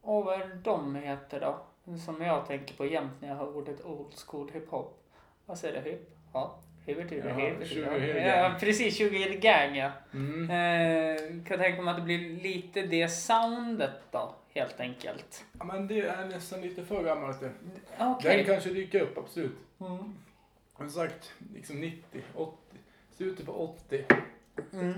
Och 0.00 0.24
vad 0.24 0.40
är 0.40 0.54
de 0.64 0.94
heter 0.94 1.40
då? 1.40 1.58
Som 1.98 2.22
jag 2.22 2.46
tänker 2.46 2.76
på 2.76 2.86
jämt 2.86 3.12
när 3.20 3.28
jag 3.28 3.36
hör 3.36 3.56
ordet 3.56 3.84
old 3.84 4.14
school 4.26 4.50
hiphop. 4.52 5.02
Vad 5.46 5.58
säger 5.58 5.82
det? 5.82 5.90
Hip? 5.90 6.10
Ja. 6.32 6.58
Betyder 6.94 7.28
Ja, 7.28 7.34
hip. 7.34 7.68
20 7.68 7.80
Ja, 7.80 7.98
Hill 7.98 8.16
ja, 8.16 8.42
Gang. 8.48 8.60
precis. 8.60 8.96
20 8.96 9.18
Hill 9.18 9.38
Gang 9.40 9.76
ja. 9.76 9.90
Mm. 10.14 10.50
Eh, 10.50 11.44
kan 11.48 11.58
tänka 11.58 11.82
mig 11.82 11.90
att 11.90 11.96
det 11.96 12.02
blir 12.04 12.42
lite 12.42 12.82
det 12.82 13.08
soundet 13.08 13.90
då, 14.10 14.34
helt 14.54 14.80
enkelt. 14.80 15.44
Ja, 15.58 15.64
men 15.64 15.86
det 15.86 16.00
är 16.00 16.24
nästan 16.24 16.60
lite 16.60 16.84
för 16.84 17.02
gammalt 17.04 17.40
det. 17.40 17.50
Okej. 17.98 18.36
Den 18.36 18.46
kanske 18.46 18.70
dyker 18.70 19.00
upp, 19.00 19.18
absolut. 19.18 19.56
Mm. 19.80 20.14
Som 20.76 20.90
sagt, 20.90 21.32
liksom 21.54 21.80
90, 21.80 22.20
80, 22.34 22.56
slutet 23.16 23.46
på 23.46 23.52
80. 23.52 24.04
Mm. 24.72 24.94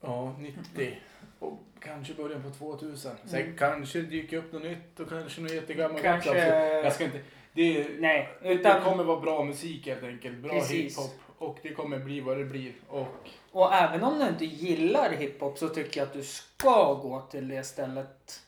Ja, 0.00 0.34
90. 0.38 0.98
Och 1.38 1.58
kanske 1.80 2.14
början 2.14 2.42
på 2.42 2.50
2000. 2.50 3.12
Sen 3.24 3.40
Mm. 3.40 3.56
kanske 3.56 4.00
dyker 4.00 4.36
upp 4.36 4.52
något 4.52 4.62
nytt 4.62 5.00
och 5.00 5.08
kanske 5.08 5.40
något 5.40 5.52
jättegammalt 5.52 6.02
Kanske-. 6.02 6.80
Jag 6.84 6.92
ska 6.92 7.04
inte... 7.04 7.20
Det, 7.52 7.86
Nej, 7.98 8.28
det 8.42 8.48
utan... 8.52 8.82
kommer 8.82 9.04
vara 9.04 9.20
bra 9.20 9.44
musik 9.44 9.86
helt 9.86 10.02
enkelt. 10.04 10.36
Bra 10.38 10.50
Precis. 10.50 10.70
hiphop. 10.98 11.20
Och 11.38 11.58
det 11.62 11.68
kommer 11.74 11.98
bli 11.98 12.20
vad 12.20 12.38
det 12.38 12.44
blir. 12.44 12.72
Och 12.88 13.08
Och 13.52 13.74
även 13.74 14.04
om 14.04 14.18
du 14.18 14.28
inte 14.28 14.44
gillar 14.44 15.10
hiphop 15.10 15.58
så 15.58 15.68
tycker 15.68 16.00
jag 16.00 16.06
att 16.06 16.12
du 16.12 16.22
ska 16.22 16.94
gå 16.94 17.20
till 17.30 17.48
det 17.48 17.62
stället. 17.64 18.40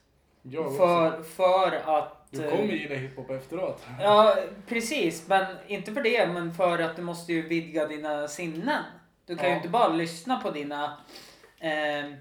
jag 0.42 0.66
också. 0.66 0.76
För, 0.78 1.22
för 1.22 1.96
att... 1.98 2.18
Du 2.30 2.44
eh, 2.44 2.50
kommer 2.50 2.72
gilla 2.72 2.94
hiphop 2.94 3.30
efteråt. 3.30 3.82
Ja, 4.00 4.36
precis. 4.68 5.28
Men 5.28 5.46
inte 5.66 5.92
för 5.92 6.02
det, 6.02 6.26
men 6.26 6.54
för 6.54 6.78
att 6.78 6.96
du 6.96 7.02
måste 7.02 7.32
ju 7.32 7.42
vidga 7.48 7.86
dina 7.86 8.28
sinnen. 8.28 8.82
Du 9.26 9.36
kan 9.36 9.44
ju 9.46 9.50
Ja. 9.50 9.56
inte 9.56 9.68
bara 9.68 9.88
lyssna 9.88 10.40
på 10.40 10.50
dina 10.50 10.96
eh, 11.60 12.12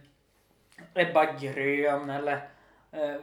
Ebba 0.94 1.26
Grön 1.34 2.10
eller 2.10 2.40
eh, 2.92 3.16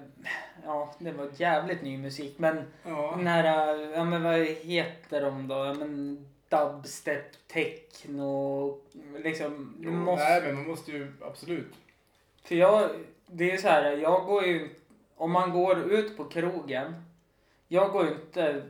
ja, 0.64 0.95
det 0.99 1.12
var 1.12 1.29
jävligt 1.37 1.83
ny 1.83 1.99
musik. 1.99 2.35
Men 2.39 2.62
Ja. 2.83 3.14
den 3.16 3.27
här, 3.27 3.77
ja 3.95 4.05
men 4.05 4.23
vad 4.23 4.39
heter 4.41 5.21
de 5.21 5.49
då? 5.49 5.55
Ja, 5.55 5.75
men 5.75 6.27
dubstep, 6.49 7.49
techno, 7.49 8.79
liksom. 9.25 9.75
Jo, 9.81 9.91
måste, 9.93 10.25
Nej, 10.25 10.43
men 10.43 10.55
man 10.55 10.66
måste 10.69 10.91
ju 10.93 11.12
absolut. 11.23 11.75
För 12.45 12.55
jag, 12.55 12.91
det 13.27 13.51
är 13.53 13.57
så 13.57 13.69
här, 13.69 13.93
jag 13.97 14.27
går 14.27 14.45
ju, 14.45 14.69
om 15.16 15.31
man 15.31 15.51
går 15.53 15.79
ut 15.93 16.16
på 16.16 16.25
krogen, 16.25 16.95
jag 17.69 17.91
går 17.93 18.05
ju 18.05 18.11
inte 18.12 18.62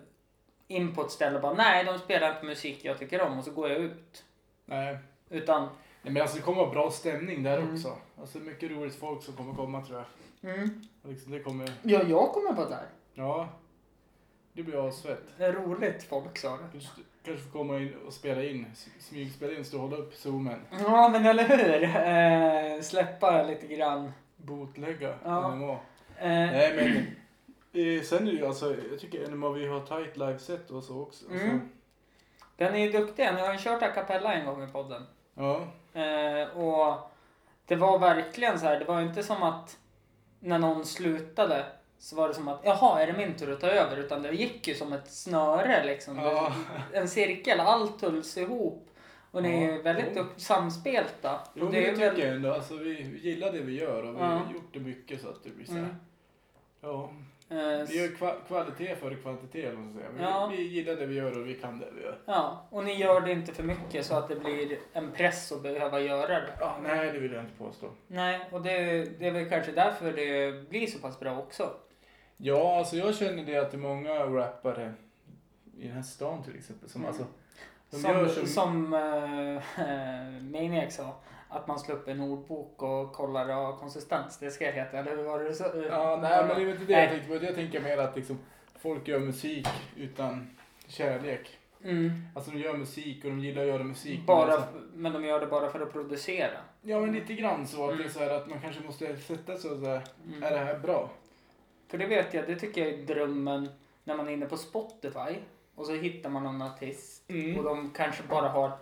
in 0.68 0.94
på 0.94 1.03
ett 1.03 1.11
ställe 1.11 1.36
och 1.36 1.42
bara 1.42 1.55
nej, 1.55 1.84
de 1.84 1.99
spelar 1.99 2.34
inte 2.34 2.46
musik 2.46 2.84
jag 2.84 2.99
tycker 2.99 3.20
om 3.22 3.38
och 3.38 3.44
så 3.44 3.51
går 3.51 3.68
jag 3.68 3.78
ut. 3.78 4.24
Nej. 4.64 4.99
Utan, 5.30 5.62
Nej, 6.03 6.12
men 6.12 6.22
alltså 6.22 6.36
det 6.36 6.42
kommer 6.42 6.59
vara 6.62 6.70
bra 6.70 6.90
stämning 6.90 7.42
där 7.42 7.59
Mm. 7.59 7.74
också. 7.74 7.96
Alltså 8.20 8.38
mycket 8.38 8.70
roligt 8.70 8.94
folk 8.94 9.22
som 9.22 9.34
kommer 9.36 9.55
komma 9.55 9.84
tror 9.84 9.99
jag. 9.99 10.07
Mm. 10.43 10.82
Liksom, 11.03 11.32
det 11.32 11.41
kommer, 11.41 11.70
ja, 11.82 12.03
jag 12.03 12.32
kommer 12.32 12.53
vara 12.53 12.68
där. 12.68 12.86
ja. 13.14 13.49
Det 14.53 14.62
blir 14.64 14.89
asfett. 14.89 15.22
Det 15.39 15.45
är 15.45 15.53
roligt 15.53 16.03
folk 16.03 16.39
sa 16.39 16.51
det. 16.57 16.64
Du 16.72 16.80
kanske 17.24 17.45
får 17.45 17.59
komma 17.59 17.78
in 17.78 17.95
och 18.07 18.12
spela 18.12 18.43
in, 18.45 18.66
smygspela 19.01 19.53
in, 19.53 19.64
stå 19.64 19.76
och 19.76 19.82
hålla 19.82 19.97
upp 19.97 20.14
zoomen. 20.14 20.61
Ja, 20.70 21.09
men 21.09 21.26
eller 21.26 21.45
hur? 21.45 21.82
Eh, 22.76 22.82
släppa 22.82 23.43
lite 23.43 23.66
grann. 23.66 24.12
Bootlägga 24.36 25.14
Ja. 25.24 25.55
NMA. 25.55 25.72
Eh, 25.72 25.78
Nej 26.28 26.72
men, 26.76 26.97
eh, 27.97 28.03
sen 28.03 28.28
är 28.28 28.32
det 28.32 28.39
ju 28.39 28.47
alltså, 28.47 28.76
jag 28.91 28.99
tycker 29.01 29.28
NMA 29.30 29.51
vi 29.53 29.66
har 29.66 29.80
tight 29.80 30.16
liveset 30.16 30.70
och 30.70 30.84
så 30.84 31.03
också. 31.03 31.24
Alltså, 31.30 31.47
Mm. 31.47 31.68
Den 32.57 32.74
är 32.74 32.78
ju 32.86 32.93
duktig. 32.93 33.28
Ni 33.34 33.41
har 33.41 33.53
ju 33.53 33.59
kört 33.59 33.82
a 33.82 33.89
cappella 33.95 34.34
en 34.34 34.47
gång 34.47 34.62
i 34.64 34.66
podden. 34.72 35.03
ja. 35.34 35.61
Eh, 36.01 36.49
och 36.59 37.11
det 37.66 37.76
var 37.76 37.99
verkligen 37.99 38.59
så 38.61 38.66
här, 38.66 38.78
det 38.78 38.84
var 38.84 39.01
ju 39.01 39.07
inte 39.07 39.22
som 39.22 39.43
att 39.43 39.78
när 40.41 40.59
någon 40.59 40.84
slutade 40.84 41.66
så 41.99 42.16
var 42.16 42.28
det 42.28 42.34
som 42.34 42.49
att 42.49 42.61
jaha, 42.64 43.03
är 43.03 43.07
det 43.07 43.12
min 43.18 43.34
tur 43.36 43.53
att 43.53 43.61
ta 43.61 43.66
över? 43.66 43.97
Utan 43.97 44.22
det 44.22 44.32
gick 44.32 44.68
ju 44.68 44.74
som 44.74 44.93
ett 44.93 45.11
snöre 45.12 45.84
liksom. 45.84 46.16
Ja. 46.18 46.53
En 46.93 47.09
cirkel, 47.09 47.61
allt 47.61 48.03
hölls 48.03 48.36
ihop. 48.36 48.84
Och 49.30 49.43
ni 49.43 49.64
är 49.64 49.72
Ja, 49.76 49.82
väldigt 49.82 50.12
jo. 50.16 50.24
samspelta. 50.36 51.41
Jo 51.55 51.64
men 51.64 51.72
det 51.72 51.86
är 51.89 51.93
tycker 51.95 52.11
väl- 52.11 52.20
jag 52.20 52.28
ändå. 52.34 52.53
Alltså 52.55 52.76
vi, 52.76 52.95
vi 53.03 53.18
gillar 53.30 53.53
det 53.53 53.59
vi 53.61 53.80
gör 53.80 54.03
och 54.03 54.14
vi 54.14 54.18
Ja. 54.20 54.26
har 54.26 54.53
gjort 54.55 54.72
det 54.72 54.80
mycket 54.80 55.22
så 55.22 55.28
att 55.28 55.45
det 55.45 55.51
blir 55.51 55.66
så 55.66 55.72
här. 55.72 55.78
Mm. 55.78 55.95
Ja. 56.80 57.11
Eh, 57.51 57.57
Vi 57.88 58.01
gör 58.01 58.09
kva- 58.09 58.46
kvalitet 58.46 58.96
före 58.96 59.14
kvantitet 59.14 59.64
eller 59.64 59.76
man 59.78 59.92
säga. 59.92 60.07
Vi, 60.16 60.22
Ja. 60.22 60.46
vi 60.57 60.62
gillar 60.62 60.94
det 60.96 61.07
vi 61.07 61.14
gör 61.14 61.38
och 61.40 61.49
vi 61.49 61.55
kan 61.55 61.78
det 61.78 61.86
vi 61.96 62.03
gör. 62.03 62.18
Ja, 62.24 62.66
och 62.70 62.84
ni 62.84 62.94
gör 62.94 63.20
det 63.20 63.32
inte 63.32 63.53
för 63.55 63.62
mycket 63.62 64.07
så 64.07 64.14
att 64.14 64.28
det 64.28 64.36
blir 64.36 64.78
en 64.92 65.12
press 65.12 65.53
att 65.53 65.62
behöva 65.62 66.01
göra 66.01 66.28
det. 66.40 66.53
Ja, 66.61 66.76
nej 66.82 67.12
det 67.12 67.18
vill 67.18 67.32
jag 67.32 67.44
inte 67.44 67.59
påstå. 67.59 67.86
Nej, 68.07 68.40
och 68.53 68.62
det, 68.62 69.05
det 69.18 69.26
är 69.26 69.30
väl 69.30 69.49
kanske 69.49 69.72
därför 69.72 70.12
det 70.12 70.68
blir 70.70 70.86
så 70.86 70.99
pass 70.99 71.20
bra 71.20 71.38
också. 71.38 71.70
Ja, 72.36 72.78
alltså 72.78 72.96
jag 72.96 73.14
känner 73.14 73.44
det 73.44 73.57
att 73.57 73.70
det 73.70 73.76
är 73.76 73.78
många 73.78 74.11
rappare 74.14 74.94
i 75.78 75.86
den 75.86 75.92
här 75.96 76.03
stan 76.03 76.42
till 76.42 76.57
exempel 76.57 76.88
som 76.88 77.01
Mm. 77.01 77.09
alltså 77.09 77.26
de 77.90 77.96
Som, 77.99 78.28
som, 78.28 78.46
som... 78.46 78.94
eh, 78.94 79.62
Maniac 80.42 80.94
sa, 80.94 81.14
att 81.49 81.66
man 81.66 81.78
slår 81.78 81.96
upp 81.96 82.09
en 82.09 82.20
ordbok 82.20 82.82
och 82.82 83.12
kollar 83.12 83.49
av 83.49 83.78
konsistens. 83.78 84.38
Det 84.38 84.51
ska 84.51 84.64
jag 84.64 84.72
heta, 84.72 84.99
eller 84.99 85.16
hur 85.16 85.22
var 85.24 85.40
det 85.44 85.55
så? 85.55 85.64
Ja, 85.90 86.18
nej 86.22 86.44
men 86.46 86.57
det 86.57 86.62
är 86.62 86.70
inte 86.72 86.84
det 86.84 86.92
jag 87.01 87.11
tänkte 87.11 87.28
på. 87.38 87.44
Jag 87.44 87.55
tänker 87.55 87.80
mer 87.80 87.99
att 87.99 88.16
liksom, 88.16 88.38
folk 88.78 89.09
gör 89.09 89.18
musik 89.20 89.68
utan 89.96 90.51
kärlek. 90.86 91.59
Mm. 91.84 92.11
Alltså 92.34 92.51
de 92.51 92.59
gör 92.59 92.76
musik 92.76 93.24
och 93.24 93.30
de 93.30 93.40
gillar 93.40 93.62
att 93.62 93.68
göra 93.68 93.84
musik. 93.84 94.16
men 94.18 94.26
Bara, 94.26 94.53
alltså, 94.53 94.68
men 94.94 95.12
de 95.12 95.24
gör 95.24 95.40
det 95.40 95.46
bara 95.46 95.70
för 95.70 95.80
att 95.80 95.92
producera. 95.92 96.59
Ja 96.82 97.01
men 97.01 97.12
lite 97.12 97.34
grann 97.34 97.66
så 97.66 97.84
att 97.84 97.90
Mm. 97.92 97.99
det 98.03 98.09
är 98.09 98.12
så 98.12 98.18
här 98.20 98.30
att 98.30 98.49
man 98.49 98.61
kanske 98.61 98.82
måste 98.84 99.16
sätta 99.16 99.57
sig 99.57 99.70
och 99.70 99.78
här, 99.80 100.03
Mm. 100.26 100.42
är 100.42 100.51
det 100.51 100.59
här 100.59 100.78
bra? 100.78 101.11
För 101.88 101.99
det 101.99 102.07
vet 102.07 102.34
jag, 102.34 102.46
det 102.46 102.57
tycker 102.57 102.84
jag 102.84 102.94
är 102.94 103.03
drömmen 103.07 103.68
när 104.05 104.16
man 104.16 104.28
är 104.28 104.32
inne 104.32 104.46
på 104.46 104.57
Spotify 104.57 105.36
och 105.74 105.86
så 105.86 105.92
hittar 105.92 106.30
man 106.30 106.42
någon 106.42 106.62
artist 106.62 107.30
Mm. 107.30 107.59
och 107.59 107.64
de 107.64 107.90
kanske 107.90 108.22
bara 108.22 108.49
har 108.49 108.72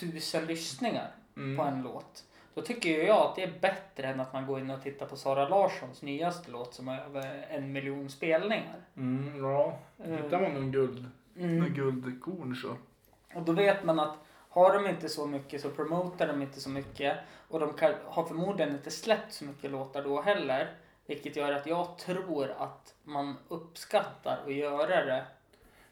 tusen 0.00 0.46
lyssningar 0.46 1.10
Mm. 1.40 1.56
på 1.56 1.62
en 1.62 1.82
låt. 1.82 2.24
Då 2.54 2.62
tycker 2.62 3.04
jag 3.04 3.16
att 3.16 3.36
det 3.36 3.42
är 3.42 3.52
bättre 3.60 4.06
än 4.08 4.20
att 4.20 4.32
man 4.32 4.46
går 4.46 4.60
in 4.60 4.70
och 4.70 4.82
tittar 4.82 5.06
på 5.06 5.16
Sara 5.16 5.48
Larssons 5.48 6.02
nyaste 6.02 6.50
låt 6.50 6.74
som 6.74 6.88
har 6.88 6.96
över 6.98 7.46
en 7.50 7.72
miljon 7.72 8.10
spelningar. 8.10 8.76
Mm, 8.96 9.44
ja. 9.44 9.78
Hittar 10.04 10.40
man 10.40 10.54
någon 10.54 10.72
guld, 10.72 11.06
Mm. 11.36 11.74
guldkorn 11.74 12.54
så. 12.56 12.76
Och 13.34 13.42
då 13.42 13.52
vet 13.52 13.84
man 13.84 14.00
att 14.00 14.16
har 14.48 14.72
de 14.74 14.86
inte 14.90 15.08
så 15.08 15.26
mycket 15.26 15.60
så 15.60 15.70
promotar 15.70 16.26
de 16.26 16.42
inte 16.42 16.60
så 16.60 16.70
mycket. 16.70 17.16
Och 17.48 17.60
de 17.60 17.72
kan, 17.72 17.92
har 18.04 18.24
förmodligen 18.24 18.72
inte 18.72 18.90
släppt 18.90 19.32
så 19.32 19.44
mycket 19.44 19.70
låtar 19.70 20.02
då 20.02 20.20
heller. 20.20 20.70
Vilket 21.06 21.36
gör 21.36 21.52
att 21.52 21.66
jag 21.66 21.98
tror 21.98 22.50
att 22.58 22.94
man 23.02 23.36
uppskattar 23.48 24.40
att 24.46 24.54
göra 24.54 25.04
det. 25.04 25.24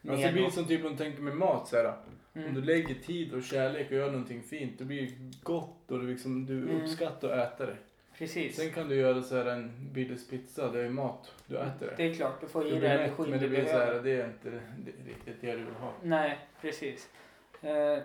Alltså 0.07 0.27
det 0.27 0.33
blir 0.33 0.49
som 0.49 0.65
typ 0.65 0.83
man 0.83 0.97
tänker 0.97 1.21
med 1.21 1.35
mat 1.35 1.67
så 1.67 1.75
här. 1.77 1.85
Om 1.85 1.93
Mm. 2.41 2.53
du 2.55 2.61
lägger 2.61 2.95
tid 2.95 3.33
och 3.33 3.43
kärlek 3.43 3.87
och 3.91 3.97
gör 3.97 4.11
någonting 4.11 4.43
fint, 4.43 4.79
då 4.79 4.85
blir 4.85 5.01
det 5.01 5.13
gott 5.43 5.91
och 5.91 5.99
du, 5.99 6.07
liksom, 6.07 6.45
du 6.45 6.53
Mm. 6.57 6.81
uppskattar 6.81 7.29
att 7.29 7.53
äta 7.53 7.65
det. 7.65 7.77
Precis. 8.17 8.55
Sen 8.55 8.71
kan 8.71 8.89
du 8.89 8.95
göra 8.95 9.21
så 9.21 9.35
här 9.35 9.45
en 9.45 9.89
Billys 9.93 10.27
pizza, 10.29 10.71
det 10.71 10.81
är 10.81 10.89
mat, 10.89 11.33
du 11.47 11.57
äter 11.57 11.87
det. 11.87 11.93
Det 11.97 12.03
är 12.09 12.13
klart, 12.13 12.41
du 12.41 12.47
får 12.47 12.63
Du 12.63 12.69
blir 12.69 12.79
dig 12.79 12.97
mätt, 12.97 13.07
energin 13.07 13.29
men 13.29 13.39
det 13.39 13.45
du 13.45 13.49
blir 13.49 13.59
så 13.65 13.65
behöver. 13.65 13.93
här, 13.93 14.01
det 14.03 14.11
är 14.21 14.25
inte 14.27 14.49
det, 14.49 14.61
det, 14.85 15.09
riktigt 15.09 15.41
det 15.41 15.51
du 15.51 15.57
vill 15.57 15.73
ha. 15.73 15.93
Nej, 16.03 16.37
precis. 16.61 17.09
Eh, 17.61 17.99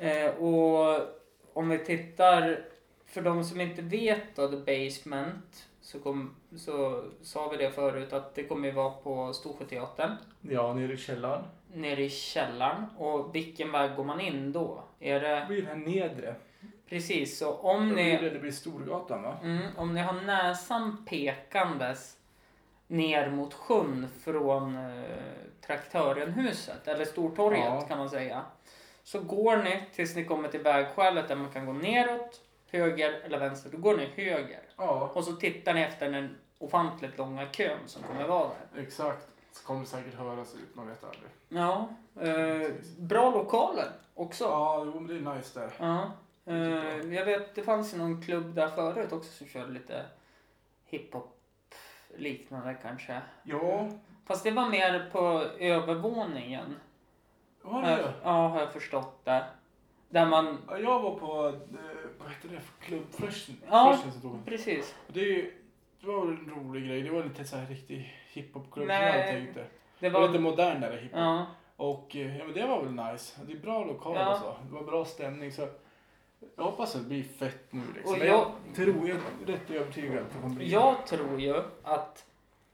eh, 0.00 0.30
och 0.34 1.00
om 1.52 1.68
vi 1.68 1.78
tittar, 1.78 2.64
för 3.06 3.22
de 3.22 3.44
som 3.44 3.60
inte 3.60 3.82
vet 3.82 4.36
då, 4.36 4.48
The 4.48 4.56
Basement, 4.56 5.68
så, 5.92 6.00
kom, 6.00 6.34
så 6.56 7.04
sa 7.22 7.48
vi 7.48 7.56
det 7.56 7.70
förut 7.70 8.12
att 8.12 8.34
det 8.34 8.44
kommer 8.44 8.68
ju 8.68 8.74
vara 8.74 8.90
på 8.90 9.32
Storsjöteatern, 9.32 10.16
Ja, 10.40 10.74
nere 10.74 10.92
i 10.92 10.96
källaren. 10.96 11.44
nere 11.74 12.02
i 12.02 12.10
källaren. 12.10 12.84
Och 12.98 13.34
vilken 13.34 13.72
väg 13.72 13.96
går 13.96 14.04
man 14.04 14.20
in 14.20 14.52
då? 14.52 14.82
Är 15.00 15.20
Det 15.20 15.28
det 15.28 15.44
blir 15.48 15.62
den 15.62 15.80
nedre. 15.80 16.34
precis 16.88 17.38
så 17.38 17.54
om 17.54 17.86
blir 17.92 18.04
ni, 18.04 18.16
det, 18.16 18.30
det 18.30 18.38
blir 18.38 18.50
Storgatan 18.52 19.22
va? 19.22 19.36
mm, 19.42 19.62
om 19.76 19.94
ni 19.94 20.00
har 20.00 20.12
näsan 20.20 21.04
pekandes 21.08 22.16
ner 22.86 23.30
mot 23.30 23.54
sjön 23.54 24.08
från 24.24 24.76
eh, 24.76 25.04
Traktörenhuset, 25.66 26.88
eller 26.88 27.04
Stortorget 27.04 27.64
Ja. 27.64 27.80
kan 27.80 27.98
man 27.98 28.10
säga. 28.10 28.42
Så 29.02 29.20
går 29.20 29.56
ni 29.56 29.82
tills 29.94 30.16
ni 30.16 30.24
kommer 30.24 30.48
till 30.48 30.60
vägskälet 30.60 31.28
där 31.28 31.36
man 31.36 31.50
kan 31.50 31.66
gå 31.66 31.72
neråt, 31.72 32.40
höger 32.70 33.12
eller 33.24 33.38
vänster. 33.38 33.70
Då 33.70 33.78
går 33.78 33.96
ni 33.96 34.06
höger. 34.06 34.60
Ja, 34.76 35.10
Och 35.14 35.24
så 35.24 35.32
tittar 35.32 35.74
ni 35.74 35.80
efter 35.82 36.10
den 36.12 36.36
ofantligt 36.58 37.18
långa 37.18 37.46
kön 37.46 37.78
som 37.86 38.02
kommer 38.02 38.26
vara 38.28 38.48
där. 38.74 38.82
exakt. 38.82 39.28
Så 39.52 39.66
kommer 39.66 39.80
det 39.80 39.86
säkert 39.86 40.14
höras 40.14 40.54
ut, 40.54 40.74
man 40.76 40.88
vet 40.88 41.04
aldrig. 41.04 41.30
Ja, 41.48 41.88
eh, 42.20 42.70
bra 42.98 43.30
lokaler 43.30 43.88
också. 44.14 44.44
Ja, 44.44 44.82
jo, 44.86 45.00
men 45.00 45.06
det 45.06 45.30
är 45.30 45.34
nice 45.36 45.60
där. 45.60 45.70
Ja. 45.78 46.10
Eh, 46.52 47.14
jag 47.14 47.24
vet, 47.24 47.54
det 47.54 47.62
fanns 47.62 47.94
ju 47.94 47.98
någon 47.98 48.22
klubb 48.22 48.54
där 48.54 48.68
förut 48.68 49.12
också 49.12 49.30
som 49.32 49.46
körde 49.46 49.72
lite 49.72 50.04
hiphop 50.84 51.40
liknande 52.16 52.76
kanske. 52.82 53.20
Ja, 53.42 53.88
Fast 54.26 54.44
det 54.44 54.50
var 54.50 54.68
mer 54.70 55.08
på 55.12 55.44
övervåningen. 55.58 56.76
var 57.62 57.82
det 57.82 58.12
Ja, 58.22 58.48
har 58.48 58.60
jag 58.60 58.72
förstått 58.72 59.24
det. 59.24 59.44
Där 60.10 60.26
man... 60.26 60.58
Ja, 60.68 60.78
jag 60.78 61.00
var 61.02 61.18
på, 61.18 61.46
eh, 61.48 61.54
vad 62.18 62.28
heter 62.28 62.48
det, 62.48 62.60
klubb 62.86 63.04
Freshen. 63.10 63.56
Ja. 63.70 63.92
Freshen 63.96 64.12
som 64.12 64.22
tog. 64.30 64.44
Precis. 64.46 64.94
Och 65.06 65.12
Det, 65.12 65.20
är 65.20 65.24
ju- 65.26 65.52
det 66.00 66.06
var 66.06 66.26
väl 66.26 66.36
en 66.36 66.50
rolig 66.50 66.86
grej. 66.88 67.02
Det 67.02 67.10
var 67.10 67.24
lite 67.24 67.44
så 67.44 67.56
här 67.56 67.66
riktig 67.66 68.14
hiphopklubb 68.32 68.82
som 68.82 68.86
Nej. 68.88 69.18
jag 69.20 69.28
tänkte. 69.28 69.60
Det 69.60 69.66
Det 69.98 70.10
var 70.10 70.26
lite 70.28 70.38
modernare 70.38 70.96
hiphop. 70.96 71.18
Ja. 71.18 71.46
Och 71.76 72.16
eh, 72.16 72.36
ja, 72.38 72.44
men 72.44 72.54
det 72.54 72.66
var 72.66 72.82
väl 72.82 72.92
nice. 73.12 73.40
Det 73.46 73.52
är 73.52 73.56
bra 73.58 73.84
lokal 73.84 74.14
Ja. 74.16 74.32
och 74.32 74.38
så. 74.40 74.56
Det 74.68 74.74
var 74.74 74.82
bra 74.82 75.04
stämning. 75.04 75.52
Så 75.52 75.68
jag 76.56 76.64
hoppas 76.64 76.96
att 76.96 77.02
det 77.02 77.08
blir 77.08 77.22
fett 77.22 77.72
nu 77.72 77.82
liksom. 77.94 78.12
Och 78.12 78.18
Men 78.18 78.26
jag- 78.28 78.52
tror, 78.76 79.08
jag 79.08 79.18
är 79.42 79.46
rätt 79.46 79.70
övertygad 79.70 80.18
att 80.18 80.30
det 80.32 80.38
kommer 80.40 80.54
bli 80.56 80.68
Jag 80.72 81.06
tror 81.06 81.40
ju 81.40 81.54
att 81.82 82.26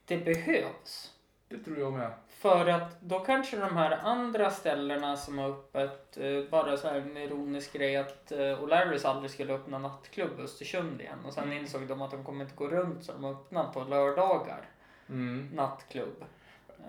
det 0.05 0.17
behövs. 0.25 1.13
Det. 1.49 1.59
tror 1.59 1.79
jag 1.79 1.93
med. 1.93 2.11
För 2.29 2.67
att 2.67 3.01
då 3.01 3.19
kanske 3.19 3.57
de 3.57 3.77
här 3.77 3.91
andra 4.03 4.51
ställena 4.51 5.17
som 5.17 5.39
har 5.39 5.49
öppet, 5.51 6.17
eh, 6.17 6.51
bara 6.51 6.77
så 6.77 6.89
här 6.89 6.95
en 6.97 7.17
ironisk 7.17 7.73
grej 7.73 7.97
att 7.97 8.33
eh, 8.33 8.37
O'Larrys 8.39 9.07
aldrig 9.07 9.31
skulle 9.31 9.55
öppna 9.55 9.79
nattklubb 9.79 10.41
i 10.41 10.43
Östersund 10.43 11.01
igen. 11.01 11.19
Och 11.27 11.33
sen 11.33 11.53
insåg 11.53 11.87
de 11.87 12.03
att 12.03 12.11
de 12.11 12.25
kommer 12.25 12.45
inte 12.45 12.57
gå 12.57 12.69
runt 12.69 13.05
så 13.05 13.13
de 13.13 13.25
öppnar 13.25 13.73
på 13.73 13.85
lördagar, 13.85 14.69
Mm. 15.09 15.51
nattklubb. 15.55 16.25
Eh, 16.69 16.85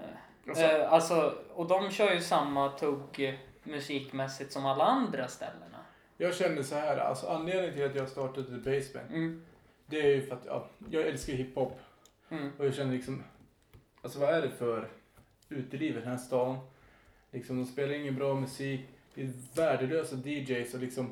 Alltså, 0.49 0.63
eh, 0.63 0.93
alltså, 0.93 1.35
och 1.53 1.67
de 1.67 1.91
kör 1.91 2.11
ju 2.13 2.21
samma 2.21 2.69
tugg 2.69 3.39
musikmässigt 3.63 4.51
som 4.51 4.65
alla 4.65 4.83
andra 4.83 5.27
ställena. 5.27 5.77
jag 6.17 6.35
känner 6.35 6.63
så 6.63 6.75
här. 6.75 6.97
Alltså, 6.97 7.27
anledningen 7.27 7.73
till 7.73 7.85
att 7.85 7.95
jag 7.95 8.09
startade 8.09 8.43
The 8.47 8.51
Basement. 8.57 9.09
Mm. 9.11 9.45
Det 9.85 9.99
är 10.01 10.15
ju 10.15 10.21
för 10.27 10.35
att 10.35 10.45
ja, 10.45 10.67
jag 10.89 11.07
älskar 11.07 11.33
hiphop. 11.33 11.79
Mm. 12.29 12.51
Och 12.57 12.65
jag 12.65 12.73
känner 12.73 12.93
liksom. 12.93 13.23
Alltså 14.07 14.19
vad 14.19 14.29
är 14.29 14.41
det 14.41 14.49
för 14.49 14.87
uteliv 15.49 15.91
i 15.97 15.99
den 15.99 16.07
här 16.09 16.17
stan? 16.17 16.57
Liksom 17.31 17.57
de 17.57 17.65
spelar 17.65 17.93
ingen 17.93 18.15
bra 18.15 18.33
musik. 18.35 18.81
Det 19.15 19.21
är 19.21 19.29
värdelösa 19.55 20.15
DJs 20.15 20.73
och 20.73 20.79
liksom. 20.79 21.09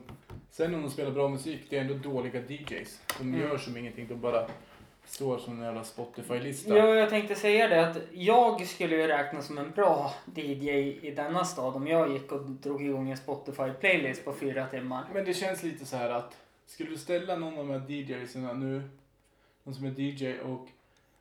Sen 0.52 0.76
om 0.76 0.82
de 0.82 0.90
spelar 0.90 1.12
bra 1.12 1.28
musik, 1.30 1.62
det 1.70 1.78
är 1.78 1.82
ändå 1.82 1.94
dåliga 1.94 2.40
DJs. 2.48 3.02
De 3.18 3.24
Mm. 3.24 3.42
gör 3.42 3.58
som 3.58 3.78
ingenting, 3.78 4.08
de 4.08 4.16
bara 4.22 4.48
står 5.06 5.38
som 5.38 5.58
en 5.60 5.66
jävla 5.66 5.84
Spotify-lista. 5.84 6.78
Ja, 6.78 6.96
jag 6.96 7.10
tänkte 7.10 7.36
säga 7.36 7.68
det 7.68 7.88
att 7.90 7.98
jag 8.12 8.68
skulle 8.68 8.96
ju 8.96 9.08
räknas 9.08 9.48
som 9.48 9.58
en 9.58 9.72
bra 9.72 10.14
DJ 10.36 10.70
i 11.08 11.12
denna 11.16 11.46
stad 11.46 11.76
om 11.76 11.88
jag 11.88 12.12
gick 12.12 12.32
och 12.32 12.42
drog 12.46 12.86
igång 12.86 13.10
en 13.10 13.18
Spotify-playlist 13.18 14.24
på 14.24 14.34
fyra 14.34 14.68
timmar. 14.68 15.06
Men 15.14 15.26
det 15.26 15.34
känns 15.34 15.64
lite 15.64 15.86
så 15.86 15.98
här 15.98 16.10
att 16.10 16.38
skulle 16.66 16.90
du 16.90 16.98
ställa 16.98 17.36
någon 17.36 17.58
av 17.60 17.68
de 17.68 17.72
här 17.80 17.90
DJsarna 17.92 18.54
nu, 18.54 18.82
någon 19.64 19.76
som 19.76 19.86
är 19.86 20.00
DJ 20.00 20.40
och 20.40 20.68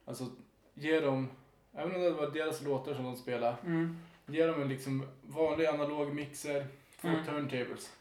alltså 0.04 0.26
ge 0.74 1.00
dem, 1.00 1.28
även 1.76 1.94
om 1.96 2.02
det 2.02 2.10
var 2.10 2.30
deras 2.30 2.62
låtar 2.62 2.94
som 2.94 3.04
de 3.04 3.16
spelar, 3.16 3.56
Mm. 3.64 3.96
ge 4.26 4.46
dem 4.46 4.62
en 4.62 4.68
liksom 4.68 5.06
vanlig 5.22 5.66
analog 5.66 6.14
mixer, 6.14 6.66
två 7.00 7.08
Mm. 7.08 7.24
turntables. 7.24 7.92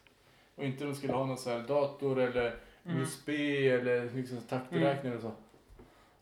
Och 0.56 0.64
inte 0.64 0.84
de 0.86 0.96
skulle 0.96 1.14
ha 1.14 1.26
någon 1.26 1.38
så 1.38 1.50
här 1.50 1.60
dator 1.60 2.20
eller 2.20 2.56
Mm. 2.86 3.02
USB 3.02 3.30
eller 3.68 4.10
liksom 4.16 4.38
takträknare 4.50 5.16
och 5.16 5.22
så. 5.22 5.28
Alltså 5.28 5.42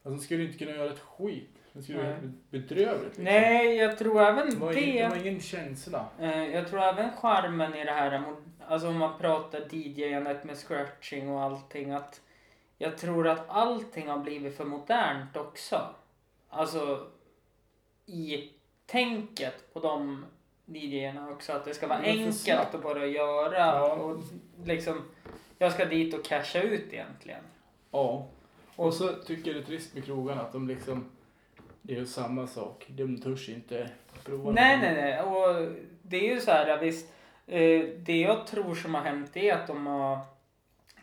de 0.03 0.19
skulle 0.19 0.43
inte 0.43 0.57
kunna 0.57 0.71
göra 0.71 0.93
ett 0.93 0.99
skit. 0.99 1.49
Det 1.73 1.81
skulle 1.83 1.97
vara 2.03 2.17
bedrövligt. 2.49 3.03
Liksom. 3.03 3.23
Nej, 3.23 3.75
jag 3.75 3.97
tror 3.97 4.21
även 4.21 4.59
det. 4.59 4.81
ingen, 4.81 5.09
de 5.11 5.17
har 5.17 5.25
ingen 5.25 5.39
känsla. 5.41 6.05
Eh, 6.19 6.45
Jag 6.55 6.67
tror 6.67 6.81
även 6.81 7.11
charmen 7.11 7.75
i 7.75 7.85
det 7.85 7.91
här, 7.91 8.23
alltså 8.67 8.87
om 8.87 8.97
man 8.97 9.19
pratar 9.19 9.61
DJ-andet 9.75 10.43
med 10.43 10.57
scratching 10.57 11.29
och 11.29 11.41
allting, 11.41 11.91
att 11.91 12.21
jag 12.77 12.97
tror 12.97 13.27
att 13.27 13.49
allting 13.49 14.07
har 14.07 14.17
blivit 14.17 14.57
för 14.57 14.65
modernt 14.65 15.35
också. 15.37 15.81
Alltså 16.49 17.07
i 18.05 18.49
tänket 18.85 19.73
på 19.73 19.79
de 19.79 20.25
DJ-erna 20.65 21.29
också, 21.29 21.53
att 21.53 21.65
det 21.65 21.73
ska 21.73 21.87
vara 21.87 22.01
Det 22.01 22.09
enkelt 22.09 22.75
att 22.75 22.83
bara 22.83 23.05
göra 23.05 23.57
Ja. 23.57 23.93
och 23.93 24.23
liksom, 24.65 25.01
jag 25.57 25.71
ska 25.71 25.85
dit 25.85 26.13
och 26.13 26.25
casha 26.25 26.61
ut 26.61 26.93
egentligen. 26.93 27.43
Ja. 27.91 28.27
Och 28.75 28.93
så 28.93 29.13
tycker 29.13 29.51
jag 29.51 29.61
det 29.61 29.65
är 29.65 29.65
trist 29.65 29.93
med 29.93 30.05
krogarna 30.05 30.41
att 30.41 30.51
de 30.51 30.67
liksom 30.67 31.11
det 31.81 31.93
är 31.93 31.97
ju 31.99 32.05
samma 32.05 32.47
sak. 32.47 32.85
De 32.87 33.17
törs 33.21 33.49
inte 33.49 33.89
prova. 34.25 34.51
Nej, 34.51 34.77
nej, 34.77 34.93
nej. 34.93 35.21
Och 35.21 35.71
det 36.01 36.17
är 36.29 36.33
ju 36.33 36.41
så 36.41 36.51
här, 36.51 36.77
visst. 36.77 37.13
Eh, 37.47 37.81
det 37.97 38.21
jag 38.21 38.47
tror 38.47 38.75
som 38.75 38.95
har 38.95 39.01
hänt 39.01 39.37
är 39.37 39.53
att 39.53 39.67
de 39.67 39.87
har 39.87 40.19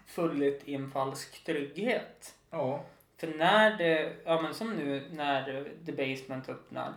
fullit 0.07 0.63
i 0.65 0.75
en 0.75 0.91
falsk 0.91 1.45
trygghet. 1.45 2.35
Ja. 2.51 2.85
För 3.21 3.27
när 3.27 3.79
det, 3.79 4.17
ja 4.25 4.43
men 4.43 4.55
som 4.55 4.77
nu 4.77 5.09
när 5.13 5.73
The 5.87 5.93
Basement 5.93 6.49
öppnar 6.49 6.93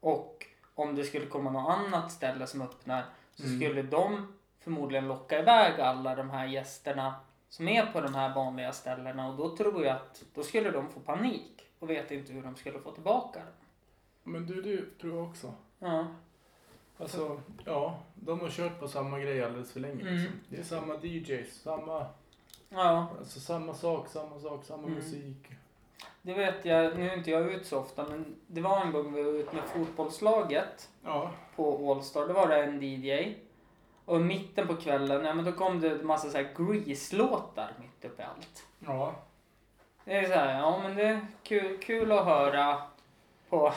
och 0.00 0.46
om 0.74 0.94
det 0.94 1.04
skulle 1.04 1.26
komma 1.26 1.50
något 1.50 1.70
annat 1.78 2.12
ställe 2.12 2.46
som 2.46 2.62
öppnar 2.62 3.04
så 3.34 3.42
Mm. 3.44 3.56
skulle 3.60 3.82
de 3.82 4.32
förmodligen 4.60 5.08
locka 5.08 5.38
iväg 5.38 5.80
alla 5.80 6.14
de 6.14 6.30
här 6.30 6.46
gästerna 6.46 7.14
som 7.48 7.68
är 7.68 7.86
på 7.86 8.00
de 8.00 8.14
här 8.14 8.34
vanliga 8.34 8.72
ställena 8.72 9.28
och 9.28 9.36
då 9.36 9.56
tror 9.56 9.84
jag 9.84 9.96
att 9.96 10.24
då 10.34 10.42
skulle 10.42 10.70
de 10.70 10.88
få 10.88 11.00
panik 11.00 11.66
och 11.78 11.90
vet 11.90 12.10
inte 12.10 12.32
hur 12.32 12.42
de 12.42 12.56
skulle 12.56 12.78
få 12.78 12.90
tillbaka 12.92 13.38
dem. 13.38 13.48
Men 14.22 14.46
du, 14.46 14.62
du 14.62 14.90
tror 15.00 15.16
jag 15.18 15.28
också. 15.28 15.52
Ja. 15.78 16.06
Alltså, 16.98 17.40
ja. 17.64 17.98
De 18.14 18.40
har 18.40 18.48
kört 18.50 18.80
på 18.80 18.88
samma 18.88 19.18
grej 19.18 19.44
alldeles 19.44 19.72
för 19.72 19.80
länge. 19.80 20.00
Mm. 20.02 20.14
Liksom. 20.14 20.40
Det 20.48 20.56
är 20.58 20.62
samma 20.64 20.94
DJs, 21.02 21.62
samma, 21.62 22.06
Ja. 22.68 23.08
alltså, 23.18 23.40
samma 23.40 23.74
sak, 23.74 24.08
samma 24.08 24.38
sak, 24.38 24.64
samma 24.64 24.82
Mm. 24.82 24.94
musik. 24.94 25.46
Det 26.22 26.34
vet 26.34 26.64
jag, 26.64 26.98
nu 26.98 27.10
är 27.10 27.14
inte 27.16 27.30
jag 27.30 27.52
ut 27.52 27.66
så 27.66 27.78
ofta, 27.78 28.04
men 28.08 28.36
det 28.46 28.60
var 28.60 28.80
en 28.80 28.92
gång 28.92 29.12
vi 29.14 29.22
var 29.22 29.32
ute 29.32 29.54
med 29.56 29.64
fotbollslaget 29.64 30.88
Ja. 31.04 31.30
på 31.56 31.92
Allstar. 31.92 32.26
Då 32.28 32.32
var 32.34 32.48
det 32.48 32.62
en 32.64 32.82
DJ. 32.82 33.34
Och 34.04 34.16
i 34.16 34.20
mitten 34.20 34.66
på 34.66 34.76
kvällen, 34.76 35.24
ja 35.24 35.34
men 35.34 35.44
då 35.44 35.52
kom 35.52 35.80
det 35.80 35.90
en 35.90 36.06
massa 36.06 36.30
så 36.30 36.36
här 36.36 36.54
Grease-låtar 36.56 37.70
mitt 37.80 38.04
uppe 38.12 38.22
i 38.22 38.24
allt. 38.24 38.66
Ja. 38.86 39.14
Det 40.04 40.16
är 40.16 40.26
så 40.26 40.34
här, 40.34 40.58
ja 40.58 40.80
men 40.82 40.96
det 40.96 41.02
är 41.02 41.26
kul, 41.42 41.78
kul 41.82 42.12
att 42.12 42.24
höra 42.24 42.82
på 43.48 43.72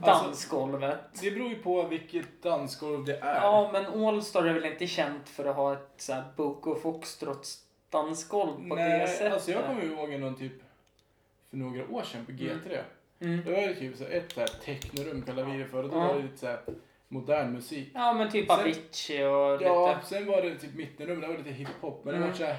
Alltså, 0.00 0.24
dansgolvet. 0.26 0.98
Det 1.20 1.30
beror 1.30 1.48
ju 1.48 1.62
på 1.62 1.82
vilket 1.82 2.42
dansgolv 2.42 3.04
det 3.04 3.16
är. 3.18 3.34
Ja 3.42 3.70
men 3.72 4.04
Allstar 4.06 4.44
är 4.44 4.52
väl 4.54 4.64
inte 4.64 4.86
känt 4.86 5.28
för 5.28 5.44
att 5.44 5.56
ha 5.56 5.72
ett 5.72 5.92
så 5.96 6.12
här 6.12 6.24
Book 6.36 6.66
och 6.66 6.82
Foxtrots 6.82 7.64
dansgolv 7.90 8.68
på 8.68 8.74
det 8.76 8.88
Nej, 8.88 9.08
sättet. 9.08 9.32
alltså 9.32 9.50
jag 9.50 9.64
kommer 9.66 9.84
ihåg 9.84 10.10
någon 10.20 10.36
typ 10.36 10.52
för 11.50 11.56
några 11.56 11.88
år 11.88 12.02
sedan 12.02 12.26
på 12.26 12.32
G3. 12.32 12.78
Mm. 13.20 13.44
Det 13.44 13.52
var 13.52 13.58
ju 13.60 13.74
typ 13.74 13.96
så 13.96 14.04
ett 14.04 14.32
så 14.32 14.40
här 14.40 14.46
technorum 14.64 15.22
kallade 15.22 15.52
vi 15.52 15.58
det 15.58 15.64
för 15.64 15.82
och 15.82 15.88
då 15.90 15.96
Ja. 15.96 16.06
var 16.06 16.14
det 16.16 16.22
lite 16.22 16.36
så 16.38 16.46
här 16.46 16.60
modern 17.08 17.52
musik. 17.52 17.90
Ja 17.94 18.12
men 18.12 18.30
typ 18.30 18.46
Sen- 18.50 18.60
Avicii 18.60 19.22
och 19.24 19.62
Ja, 19.62 19.88
lite... 19.94 20.06
sen 20.08 20.26
var 20.26 20.42
det 20.42 20.54
typ 20.58 20.74
mittenrum, 20.74 21.20
det 21.20 21.26
var 21.28 21.38
lite 21.38 21.50
hiphop. 21.50 22.04
Men 22.04 22.12
det 22.14 22.18
Mm. 22.18 22.28
var 22.30 22.36
så 22.36 22.44
här, 22.44 22.56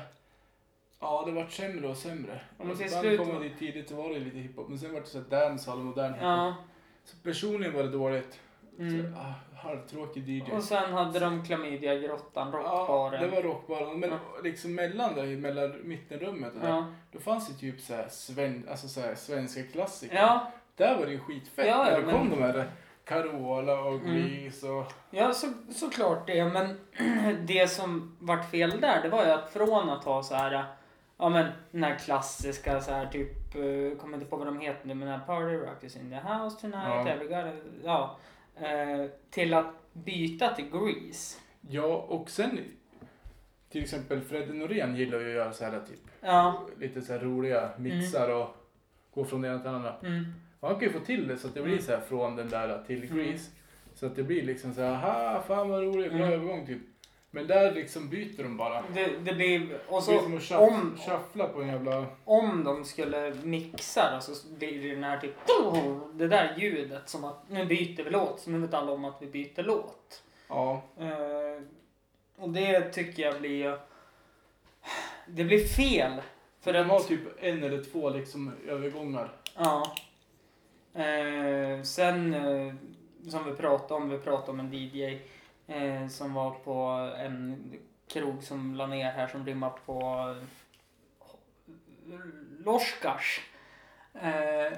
Ja, 1.01 1.23
det 1.25 1.31
vart 1.31 1.51
sämre 1.51 1.87
och 1.87 1.97
sämre. 1.97 2.31
Ja, 2.33 2.39
men 2.57 2.69
Alltså, 2.69 2.83
ibland 2.85 3.01
slut 3.05 3.19
kom 3.19 3.27
man 3.27 3.41
dit 3.41 3.59
tidigt 3.59 3.89
så 3.89 3.95
var 3.95 4.09
det 4.09 4.19
lite 4.19 4.37
hiphop. 4.37 4.69
Men 4.69 4.79
sen 4.79 4.93
var 4.93 4.99
det 5.01 5.05
så 5.07 5.17
här 5.17 5.25
dancehall 5.25 5.79
och 5.79 5.85
modern 5.85 6.13
hiphop. 6.13 6.23
Ja. 6.23 6.55
Så 7.03 7.17
personligen 7.23 7.73
var 7.73 7.83
det 7.83 7.89
dåligt. 7.89 8.39
Mm. 8.80 9.13
Så, 9.13 9.19
ah, 9.19 9.34
halvtråkig 9.57 10.30
DJ. 10.30 10.51
Och 10.51 10.63
sen 10.63 10.93
hade 10.93 11.19
de 11.19 11.43
Klamydia-grottan, 11.45 12.49
Ja, 12.53 12.57
rockbaren. 12.59 13.21
det 13.21 13.36
var 13.36 13.41
rockbaren. 13.41 13.99
Men 13.99 14.09
Ja. 14.09 14.17
liksom 14.43 14.75
mellan 14.75 15.15
där, 15.15 15.38
mellan 15.38 15.73
mittenrummet 15.84 16.53
och 16.55 16.61
där, 16.61 16.69
Ja. 16.69 16.86
då 17.11 17.19
fanns 17.19 17.47
det 17.47 17.53
typ 17.59 17.82
så 17.82 17.93
här, 17.93 18.07
sven, 18.09 18.67
alltså 18.71 18.88
så 18.88 19.01
här 19.01 19.15
svenska 19.15 19.63
klassiker. 19.63 20.15
Ja, 20.15 20.51
Där 20.75 20.97
var 20.97 21.05
det 21.05 21.11
ju 21.11 21.19
skitfett 21.19 21.67
Ja, 21.67 21.84
när 21.84 21.91
ja, 21.91 21.97
det 21.99 22.05
men- 22.05 22.15
kom 22.15 22.30
de 22.30 22.41
här 22.43 22.67
Carola 23.05 23.80
och 23.82 23.93
Mm. 23.95 24.15
Grease 24.15 24.67
och... 24.69 24.86
ja 25.11 25.34
så, 25.34 25.47
såklart 25.71 26.27
det. 26.27 26.45
Men 26.45 26.80
det 27.45 27.67
som 27.71 28.17
vart 28.19 28.51
fel 28.51 28.82
där, 28.82 29.01
det 29.01 29.09
var 29.09 29.25
ju 29.25 29.32
att 29.32 29.53
från 29.53 29.89
att 29.89 30.03
ha 30.03 30.23
så 30.23 30.36
här, 30.36 30.65
ja 31.17 31.30
men 31.30 31.47
den 31.71 31.84
här 31.84 31.95
klassiska 31.99 32.82
så 32.82 32.91
här 32.91 33.05
typ, 33.05 33.55
uh, 33.55 33.97
kommer 33.97 34.13
inte 34.17 34.30
på 34.30 34.36
vad 34.38 34.47
de 34.47 34.59
heter 34.59 34.88
nu, 34.88 34.93
men 34.93 35.07
den 35.07 35.19
här 35.19 35.25
Party 35.25 35.55
Rock 35.57 35.84
is 35.84 35.95
in 35.95 36.09
the 36.09 36.15
house 36.34 36.59
tonight, 36.61 36.84
Ja. 36.88 37.07
every 37.07 37.55
ja. 37.84 38.17
Eh, 38.62 39.05
till 39.30 39.53
att 39.53 39.74
byta 39.93 40.55
till 40.55 40.66
Grease. 40.72 41.39
Ja, 41.70 42.05
och 42.10 42.30
sen 42.30 42.60
till 43.70 43.84
exempel 43.84 44.22
Fredde 44.22 44.53
Norén 44.53 44.95
gillar 44.95 45.20
ju 45.20 45.26
att 45.30 45.34
göra 45.36 45.53
så 45.53 45.64
här 45.66 45.72
typ 45.89 45.99
Ja. 46.22 46.68
lite 46.80 47.01
så 47.01 47.14
här 47.14 47.20
roliga 47.20 47.70
mixar 47.78 48.30
och 48.36 48.55
gå 49.14 49.26
från 49.26 49.41
det 49.41 49.47
ena 49.47 49.57
till 49.60 49.70
det 49.70 49.76
andra. 49.76 49.95
Mm. 50.03 50.26
Och 50.60 50.68
han 50.70 50.80
kan 50.80 50.88
ju 50.88 50.93
få 50.93 51.05
till 51.05 51.28
det 51.28 51.38
så 51.38 51.47
att 51.47 51.53
det 51.53 51.62
blir 51.62 51.74
Mm. 51.74 51.86
så 51.86 51.91
här 51.91 51.99
från 52.01 52.36
den 52.36 52.49
där 52.49 52.84
till 52.88 53.03
Mm. 53.03 53.18
Grease. 53.18 53.51
Så 53.95 54.05
att 54.05 54.16
det 54.16 54.24
blir 54.24 54.43
liksom 54.43 54.74
så 54.74 54.82
här, 54.82 54.95
ha 55.34 55.41
fan 55.41 55.70
vad 55.70 55.84
roligt, 55.84 56.12
bra 56.14 56.22
Mm. 56.26 56.34
övergång 56.34 56.66
typ. 56.66 56.82
Men 57.32 57.47
där 57.47 57.71
liksom 57.71 58.09
byter 58.09 58.43
de 58.43 58.57
bara. 58.57 58.84
Det, 58.93 59.07
det 59.23 59.34
blir, 59.34 59.80
och 59.88 60.03
det 60.07 60.13
är 60.13 60.17
så 60.17 60.23
som 60.23 60.38
att 60.38 60.43
shuff, 60.43 60.59
om, 60.59 60.97
shuffla 60.97 61.47
på 61.47 61.61
en 61.61 61.67
jävla... 61.67 62.05
om 62.25 62.63
de 62.63 62.86
skulle 62.86 63.34
mixa 63.43 64.15
då, 64.15 64.21
så 64.21 64.47
blir 64.57 64.84
det 64.84 64.95
den 64.95 65.03
här 65.03 65.19
typ 65.19 65.36
det 66.13 66.27
där 66.27 66.55
ljudet 66.57 67.09
som 67.09 67.23
att 67.23 67.49
nu 67.49 67.65
byter 67.65 68.03
vi 68.03 68.09
låt, 68.09 68.39
så 68.39 68.49
nu 68.49 68.59
vet 68.59 68.73
alla 68.73 68.91
om 68.91 69.05
att 69.05 69.21
vi 69.21 69.25
byter 69.25 69.63
låt. 69.63 70.23
Ja. 70.47 70.82
Eh, 70.99 71.63
och 72.38 72.49
det 72.49 72.89
tycker 72.89 73.23
jag 73.23 73.41
blir 73.41 73.80
det 75.27 75.43
blir 75.43 75.67
fel. 75.67 76.21
För 76.61 76.73
de 76.73 76.89
har 76.89 76.97
att, 76.97 77.07
typ 77.07 77.21
en 77.39 77.63
eller 77.63 77.84
två 77.84 78.09
liksom 78.09 78.53
övergångar. 78.67 79.32
ja. 79.55 79.95
Eh, 80.93 81.82
sen 81.84 82.34
eh, 82.34 82.73
som 83.30 83.45
vi 83.45 83.51
pratade 83.51 83.93
om, 83.93 84.09
vi 84.09 84.17
pratade 84.17 84.51
om 84.51 84.59
en 84.59 84.73
DJ 84.73 85.19
eh, 85.70 86.07
som 86.07 86.34
var 86.34 86.51
på 86.51 86.74
en 87.17 87.74
krog 88.07 88.43
som 88.43 88.76
la 88.76 88.88
ner 88.88 89.11
här 89.11 89.28
som 89.28 89.45
rimmar 89.45 89.70
på 89.86 90.36
Loskars. 92.59 93.41
Eh, 94.13 94.78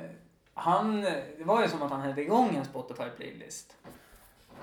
han, 0.53 1.01
det 1.01 1.43
var 1.43 1.61
ju 1.61 1.67
som 1.67 1.81
att 1.81 1.91
han 1.91 2.01
hade 2.01 2.21
igång 2.21 2.55
en 2.55 2.63
Spotify-playlist. 2.63 3.75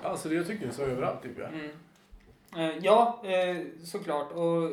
Alltså 0.03 0.29
det 0.29 0.35
jag 0.35 0.47
tycker 0.47 0.67
är 0.67 0.71
så 0.71 0.83
överallt 0.83 1.23
typ 1.23 1.37
jag. 1.37 1.53
Mm. 1.53 1.71
Eh, 2.57 2.77
ja, 2.81 3.21
eh, 3.23 3.57
såklart. 3.83 4.31
Och 4.31 4.71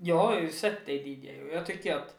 jag 0.00 0.18
har 0.18 0.40
ju 0.40 0.50
sett 0.50 0.86
dig 0.86 1.08
DJ 1.08 1.42
och 1.42 1.54
jag 1.54 1.66
tycker 1.66 1.96
att 1.96 2.16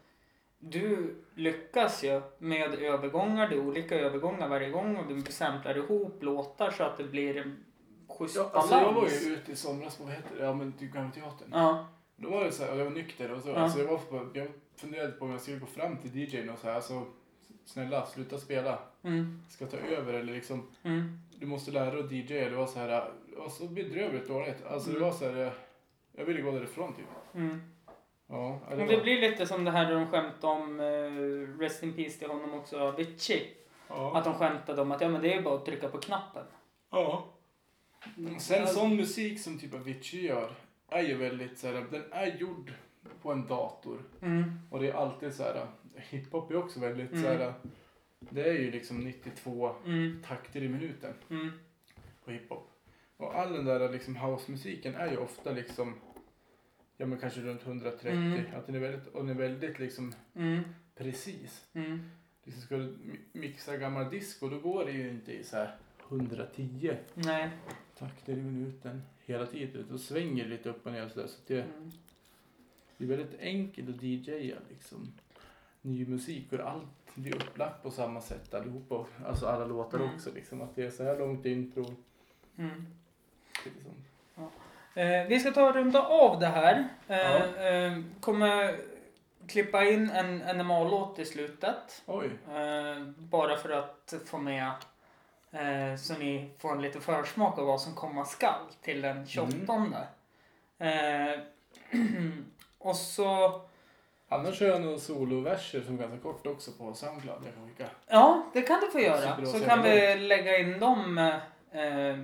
du 0.60 1.16
lyckas 1.36 2.04
ju 2.04 2.22
med 2.38 2.74
övergångar. 2.74 3.50
Det 3.50 3.56
är 3.56 3.60
olika 3.68 3.96
övergångar 3.96 4.48
varje 4.48 4.70
gång 4.70 4.98
och 4.98 5.08
du 5.08 5.32
samplar 5.32 5.78
ihop 5.78 6.24
låtar 6.24 6.72
så 6.72 6.84
att 6.84 6.98
det 6.98 7.04
blir 7.04 7.56
schysst 8.24 8.36
Ja, 8.36 8.44
balans. 8.54 8.72
alltså 8.72 8.86
jag 8.88 8.94
var 8.94 9.08
ju 9.10 9.34
ute 9.34 9.52
i 9.52 9.56
somras 9.56 9.98
på, 9.98 10.04
vad 10.04 10.14
heter 10.14 10.36
det, 10.38 10.44
ja 10.46 10.54
men 10.54 10.74
typ 10.74 10.94
Gamla 10.94 11.12
Teatern. 11.12 11.50
Ja, 11.52 11.86
Då 12.16 12.30
var 12.30 12.44
det 12.44 12.52
så 12.52 12.64
här, 12.64 12.76
jag 12.76 12.84
var 12.86 12.92
nykter 12.92 13.32
och 13.32 13.42
så. 13.42 13.50
Ja. 13.50 13.56
Alltså 13.56 13.80
jag, 13.80 13.88
var 13.88 13.98
på, 13.98 14.28
jag 14.34 14.48
funderade 14.76 15.12
på 15.12 15.26
om 15.26 15.32
jag 15.32 15.42
skulle 15.42 15.58
gå 15.60 15.66
fram 15.66 15.98
till 15.98 16.16
DJn 16.16 16.50
och 16.50 16.60
säga 16.60 16.74
alltså 16.76 17.06
snälla 17.66 18.06
sluta 18.06 18.38
spela. 18.38 18.80
mm, 19.04 19.42
Ska 19.50 19.66
ta 19.66 19.78
över 19.78 20.14
eller 20.14 20.34
liksom 20.34 20.68
mm, 20.84 21.20
du 21.40 21.46
måste 21.46 21.72
lära 21.72 21.92
dig 21.92 22.00
att 22.04 22.12
DJa. 22.12 22.50
Det 22.50 22.56
var 22.56 22.68
så 22.68 22.80
här, 22.80 22.88
det 23.30 23.36
var 23.36 23.50
så 23.50 23.68
bedrövligt 23.68 24.28
dåligt. 24.28 24.66
Alltså 24.66 24.90
Mm. 24.90 25.02
det 25.02 25.06
var 25.08 25.14
så 25.14 25.26
här, 25.32 25.46
eh, 25.46 25.52
jag 26.18 26.26
ville 26.26 26.42
gå 26.42 26.52
därifrån 26.52 26.94
typ. 26.94 27.06
mm. 27.36 27.62
Ja, 28.28 28.60
ja, 28.70 28.76
Men 28.76 28.88
det 28.88 28.98
blir 28.98 29.22
lite 29.22 29.46
som 29.48 29.66
det 29.66 29.72
här 29.72 29.86
där 29.86 29.96
de 29.96 30.08
skämtade 30.08 30.54
om 30.54 30.80
uh, 30.80 31.60
Rest 31.60 31.84
in 31.84 31.94
Peace 31.94 32.20
till 32.20 32.30
honom 32.30 32.54
också, 32.54 32.80
Avicii. 32.80 33.54
ja. 33.88 34.18
Att 34.18 34.24
de 34.24 34.34
skämtade 34.34 34.82
om 34.82 34.92
att 34.92 35.02
ja 35.02 35.10
men 35.10 35.22
det 35.22 35.34
är 35.34 35.42
bara 35.42 35.56
att 35.56 35.66
trycka 35.66 35.88
på 35.90 35.98
knappen. 35.98 36.46
ja. 36.92 37.26
Sen 38.40 38.68
sån 38.68 38.96
musik 38.96 39.40
som 39.40 39.60
typ 39.60 39.74
Avicii 39.74 40.26
gör 40.26 40.52
är 40.90 41.02
ju 41.02 41.16
väldigt 41.18 41.58
så 41.58 41.68
här, 41.68 41.86
den 41.92 42.04
är 42.12 42.26
gjord 42.38 42.74
på 43.22 43.32
en 43.32 43.48
dator. 43.48 44.04
Mm. 44.22 44.60
Och 44.70 44.80
det 44.80 44.90
är 44.90 44.94
alltid 44.94 45.34
så 45.34 45.44
här, 45.44 45.68
hiphop 45.96 46.52
är 46.52 46.56
också 46.56 46.80
väldigt 46.80 47.12
Mm. 47.12 47.24
så 47.24 47.30
här. 47.30 47.54
Det 48.20 48.50
är 48.50 48.54
ju 48.54 48.72
liksom 48.72 48.98
92 49.00 49.76
Mm. 49.86 50.24
takter 50.28 50.64
i 50.64 50.70
minuten 50.70 51.14
Mm. 51.30 51.52
på 52.26 52.32
hiphop. 52.32 52.68
Och 53.18 53.36
all 53.40 53.54
den 53.54 53.66
där 53.66 53.90
liksom 53.90 54.16
housemusiken 54.16 54.96
är 54.96 55.12
ju 55.12 55.18
ofta 55.18 55.52
liksom 55.52 55.96
Ja 56.98 57.06
men 57.06 57.20
kanske 57.20 57.42
runt 57.42 57.64
130. 57.66 58.12
Mm. 58.12 58.42
Att 58.56 58.66
den 58.66 58.76
är 58.76 58.80
väldigt, 58.80 59.08
och 59.08 59.26
den 59.26 59.30
är 59.38 59.42
väldigt 59.42 59.80
liksom 59.80 60.14
Mm. 60.36 60.62
precis. 60.96 61.66
Mm. 61.74 62.10
Liksom 62.44 62.62
ska 62.64 62.78
du 62.78 62.84
mi- 62.84 63.20
mixa 63.40 63.78
gammal 63.78 64.10
disco 64.10 64.50
då 64.50 64.60
går 64.60 64.86
det 64.86 64.92
ju 64.92 65.10
inte 65.10 65.32
i 65.34 65.44
så 65.44 65.56
här 65.58 65.76
110 66.10 66.96
Nej. 67.14 67.50
Takter 68.02 68.34
i 68.34 68.36
minuten 68.36 69.02
hela 69.26 69.46
tiden. 69.46 69.86
Då 69.92 69.98
svänger 69.98 70.46
lite 70.46 70.70
upp 70.70 70.86
och 70.86 70.92
ner 70.92 71.06
och 71.06 71.12
sådär. 71.12 71.28
Så 71.28 71.38
det, 71.48 71.62
Mm. 71.62 71.92
det 72.98 73.04
är 73.04 73.08
väldigt 73.08 73.40
enkelt 73.40 73.90
att 73.90 74.04
DJa 74.04 74.56
liksom. 74.70 75.14
Ny 75.82 76.06
musik 76.06 76.54
och 76.54 76.60
allt 76.60 77.16
blir 77.16 77.36
upplagt 77.36 77.84
på 77.84 77.92
samma 77.92 78.22
sätt 78.22 78.54
allihopa. 78.54 78.96
och- 78.96 79.10
Alltså 79.26 79.46
alla 79.48 79.66
låtar 79.66 79.98
Mm. 80.00 80.16
också 80.16 80.30
liksom. 80.34 80.62
Att 80.62 80.76
det 80.76 80.84
är 80.84 80.90
så 80.92 81.04
här 81.04 81.20
långt 81.20 81.46
intro. 81.46 81.86
Mm. 82.58 82.86
Lite 83.66 83.84
sånt. 83.84 84.52
Eh, 84.96 85.28
vi 85.30 85.40
ska 85.40 85.52
ta 85.52 85.70
och 85.70 85.76
runda 85.76 86.02
av 86.08 86.40
det 86.40 86.48
här. 86.48 86.88
Eh, 87.08 87.18
Ja. 87.18 87.66
eh, 87.70 88.00
kommer 88.20 88.76
klippa 89.48 89.84
in 89.86 90.10
en 90.10 90.38
NMA-låt 90.58 91.20
i 91.20 91.26
slutet. 91.26 92.04
Oj. 92.06 92.26
Eh, 92.56 93.04
bara 93.18 93.58
för 93.58 93.70
att 93.70 94.14
få 94.26 94.38
med 94.38 94.72
eh, 95.52 95.96
så 95.98 96.14
ni 96.14 96.50
får 96.58 96.72
en 96.72 96.82
liten 96.82 97.02
försmak 97.02 97.60
av 97.60 97.66
vad 97.66 97.82
som 97.82 97.96
komma 97.96 98.26
skall 98.26 98.66
till 98.82 99.02
den 99.02 99.28
28. 99.28 99.54
Eh, 100.80 101.40
och 102.78 102.96
så... 102.96 103.62
Annars 104.30 104.60
kör 104.60 104.68
jag 104.68 104.82
nog 104.82 105.00
soloverser 105.00 105.82
som 105.82 105.94
är 105.96 106.02
ganska 106.02 106.20
kort 106.20 106.48
också 106.48 106.72
på 106.72 106.94
Soundcloud. 106.94 107.44
Jag 107.46 107.54
kan 107.54 107.68
skicka. 107.68 107.90
Ja, 108.08 108.46
det 108.54 108.62
kan 108.62 108.80
du 108.80 108.92
få 108.92 109.00
göra. 109.00 109.46
Så 109.46 109.60
kan 109.60 109.84
vi 109.84 110.16
lägga 110.16 110.58
in 110.58 110.80
dem 110.80 111.18
eh, 111.72 112.18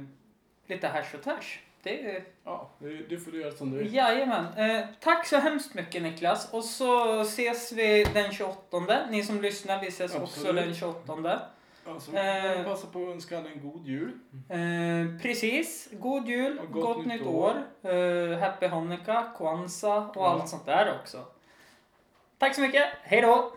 lite 0.68 0.88
härs 0.88 1.14
och 1.14 1.24
tvärs. 1.24 1.60
Det 1.84 2.24
Ja, 2.44 2.70
du, 2.80 3.08
du 3.10 3.20
får 3.20 3.36
göra 3.36 3.52
som 3.52 3.72
du 3.72 3.78
vill. 3.78 3.94
Jajamän. 3.94 4.46
Eh, 4.58 4.86
tack 5.00 5.28
så 5.28 5.38
hemskt 5.38 5.74
mycket 5.74 6.02
Niklas. 6.02 6.54
Och 6.54 6.64
så 6.64 7.22
ses 7.22 7.72
vi 7.72 8.04
den 8.14 8.32
28. 8.32 8.78
Ni 9.10 9.24
som 9.24 9.42
lyssnar, 9.42 9.82
vi 9.82 9.88
ses 9.88 10.16
också 10.16 10.24
Absolut. 10.24 10.66
den 10.66 10.76
28. 10.76 11.40
Alltså, 11.88 12.16
Eh. 12.16 12.64
passa 12.64 12.88
på 12.88 13.04
att 13.04 13.10
önska 13.14 13.38
alla 13.38 13.50
en 13.50 13.62
god 13.72 13.86
jul. 13.86 14.12
Eh, 14.50 15.22
precis. 15.22 15.90
God 15.92 16.28
jul, 16.28 16.60
Och 16.60 16.72
gott, 16.72 17.06
nytt 17.06 17.22
år. 17.28 17.64
Eh, 17.84 18.40
happy 18.40 18.68
Hanukkah, 18.68 19.38
Kwanzaa 19.38 20.08
och 20.10 20.16
Ja. 20.16 20.30
allt 20.30 20.50
sånt 20.50 20.66
där 20.66 20.98
också. 21.02 21.26
Tack 22.38 22.56
så 22.56 22.62
mycket. 22.62 22.84
Hej 23.04 23.22
då! 23.22 23.52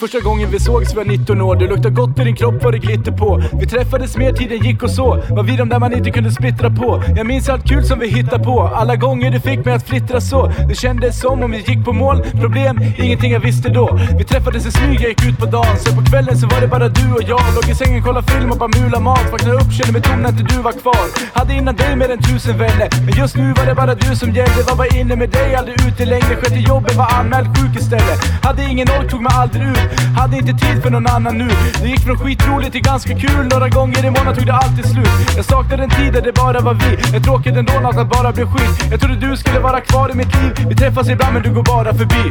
Första 0.00 0.20
gången 0.20 0.50
vi 0.50 0.60
sågs 0.60 0.94
var 0.94 1.04
19 1.04 1.40
år, 1.40 1.56
du 1.56 1.68
luktade 1.68 1.94
gott 1.94 2.18
i 2.18 2.24
din 2.24 2.36
kropp 2.36 2.64
var 2.64 2.72
det 2.72 2.78
glitter 2.78 3.12
på. 3.12 3.42
Vi 3.60 3.66
träffades 3.66 4.16
mer, 4.16 4.32
tiden 4.32 4.58
gick 4.58 4.82
och 4.82 4.90
så. 4.90 5.22
Var 5.30 5.42
vi 5.42 5.56
de 5.56 5.68
där 5.68 5.78
man 5.78 5.92
inte 5.92 6.10
kunde 6.10 6.30
splittra 6.30 6.70
på. 6.70 7.02
Jag 7.16 7.26
minns 7.26 7.48
allt 7.48 7.68
kul 7.68 7.84
som 7.84 7.98
vi 7.98 8.08
hittade 8.08 8.44
på. 8.44 8.62
Alla 8.62 8.96
gånger 8.96 9.30
du 9.30 9.40
fick 9.40 9.64
mig 9.64 9.74
att 9.74 9.88
flittra 9.88 10.20
så. 10.20 10.52
Det 10.68 10.74
kändes 10.74 11.20
som 11.20 11.42
om 11.42 11.50
vi 11.50 11.58
gick 11.58 11.84
på 11.84 11.92
mål. 11.92 12.22
Problem, 12.40 12.78
ingenting 12.98 13.32
jag 13.32 13.40
visste 13.40 13.68
då. 13.68 13.98
Vi 14.18 14.24
träffades 14.24 14.66
i 14.66 14.70
smyg, 14.72 15.00
jag 15.00 15.08
gick 15.08 15.24
ut 15.24 15.38
på 15.38 15.46
dagen. 15.46 15.76
Sen 15.76 15.96
på 15.96 16.10
kvällen 16.10 16.36
så 16.38 16.46
var 16.46 16.60
det 16.60 16.68
bara 16.68 16.88
du 16.88 17.12
och 17.12 17.22
jag. 17.22 17.42
Låg 17.54 17.70
i 17.70 17.74
sängen, 17.74 18.02
kollade 18.02 18.26
film 18.26 18.50
och 18.50 18.58
bara 18.58 18.70
mula 18.80 19.00
mat. 19.00 19.32
Vaknade 19.32 19.56
upp, 19.56 19.72
kände 19.72 19.92
mig 19.92 20.02
tom 20.02 20.20
när 20.22 20.28
inte 20.28 20.54
du 20.54 20.62
var 20.62 20.72
kvar. 20.72 21.06
Hade 21.38 21.54
innan 21.54 21.76
dig 21.76 21.96
mer 21.96 22.10
än 22.10 22.22
tusen 22.22 22.58
vänner. 22.58 22.88
Men 23.06 23.14
just 23.20 23.36
nu 23.36 23.52
var 23.52 23.66
det 23.66 23.74
bara 23.74 23.94
du 23.94 24.16
som 24.16 24.28
gällde. 24.32 24.62
Var 24.68 24.76
bara 24.76 25.00
inne 25.00 25.16
med 25.16 25.30
dig, 25.30 25.54
aldrig 25.54 25.76
ute 25.88 26.04
längre. 26.04 26.36
Skötte 26.40 26.60
jobbet, 26.70 26.94
var 26.96 27.08
anmäld 27.18 27.46
sjuk 27.56 27.80
istället. 27.80 28.18
Hade 28.42 28.62
ingen 28.62 28.88
ork, 28.88 29.10
tog 29.10 29.22
mig 29.22 29.32
aldrig 29.34 29.62
ut. 29.68 29.87
Hade 30.16 30.36
inte 30.36 30.52
tid 30.64 30.82
för 30.82 30.90
någon 30.90 31.06
annan 31.06 31.38
nu. 31.38 31.48
Det 31.82 31.88
gick 31.88 32.00
från 32.00 32.18
skitroligt 32.18 32.72
till 32.72 32.82
ganska 32.82 33.14
kul. 33.14 33.48
Några 33.52 33.68
gånger 33.68 34.04
i 34.04 34.10
månaden 34.10 34.34
tog 34.36 34.46
det 34.46 34.54
alltid 34.54 34.84
slut. 34.84 35.08
Jag 35.36 35.44
saknade 35.44 35.82
en 35.82 35.90
tid 35.90 36.12
där 36.12 36.22
det 36.22 36.32
bara 36.32 36.60
var 36.60 36.74
vi. 36.74 36.90
Jag 37.12 37.24
tråkigt 37.24 37.56
ändå, 37.56 37.72
allt 37.84 37.98
att 37.98 38.10
bara 38.10 38.32
blev 38.32 38.46
skit. 38.46 38.90
Jag 38.90 39.00
trodde 39.00 39.16
du 39.28 39.36
skulle 39.36 39.58
vara 39.58 39.80
kvar 39.80 40.10
i 40.10 40.14
mitt 40.14 40.34
liv. 40.42 40.66
Vi 40.68 40.74
träffas 40.74 41.08
ibland 41.08 41.34
men 41.34 41.42
du 41.42 41.50
går 41.54 41.62
bara 41.62 41.94
förbi. 41.94 42.24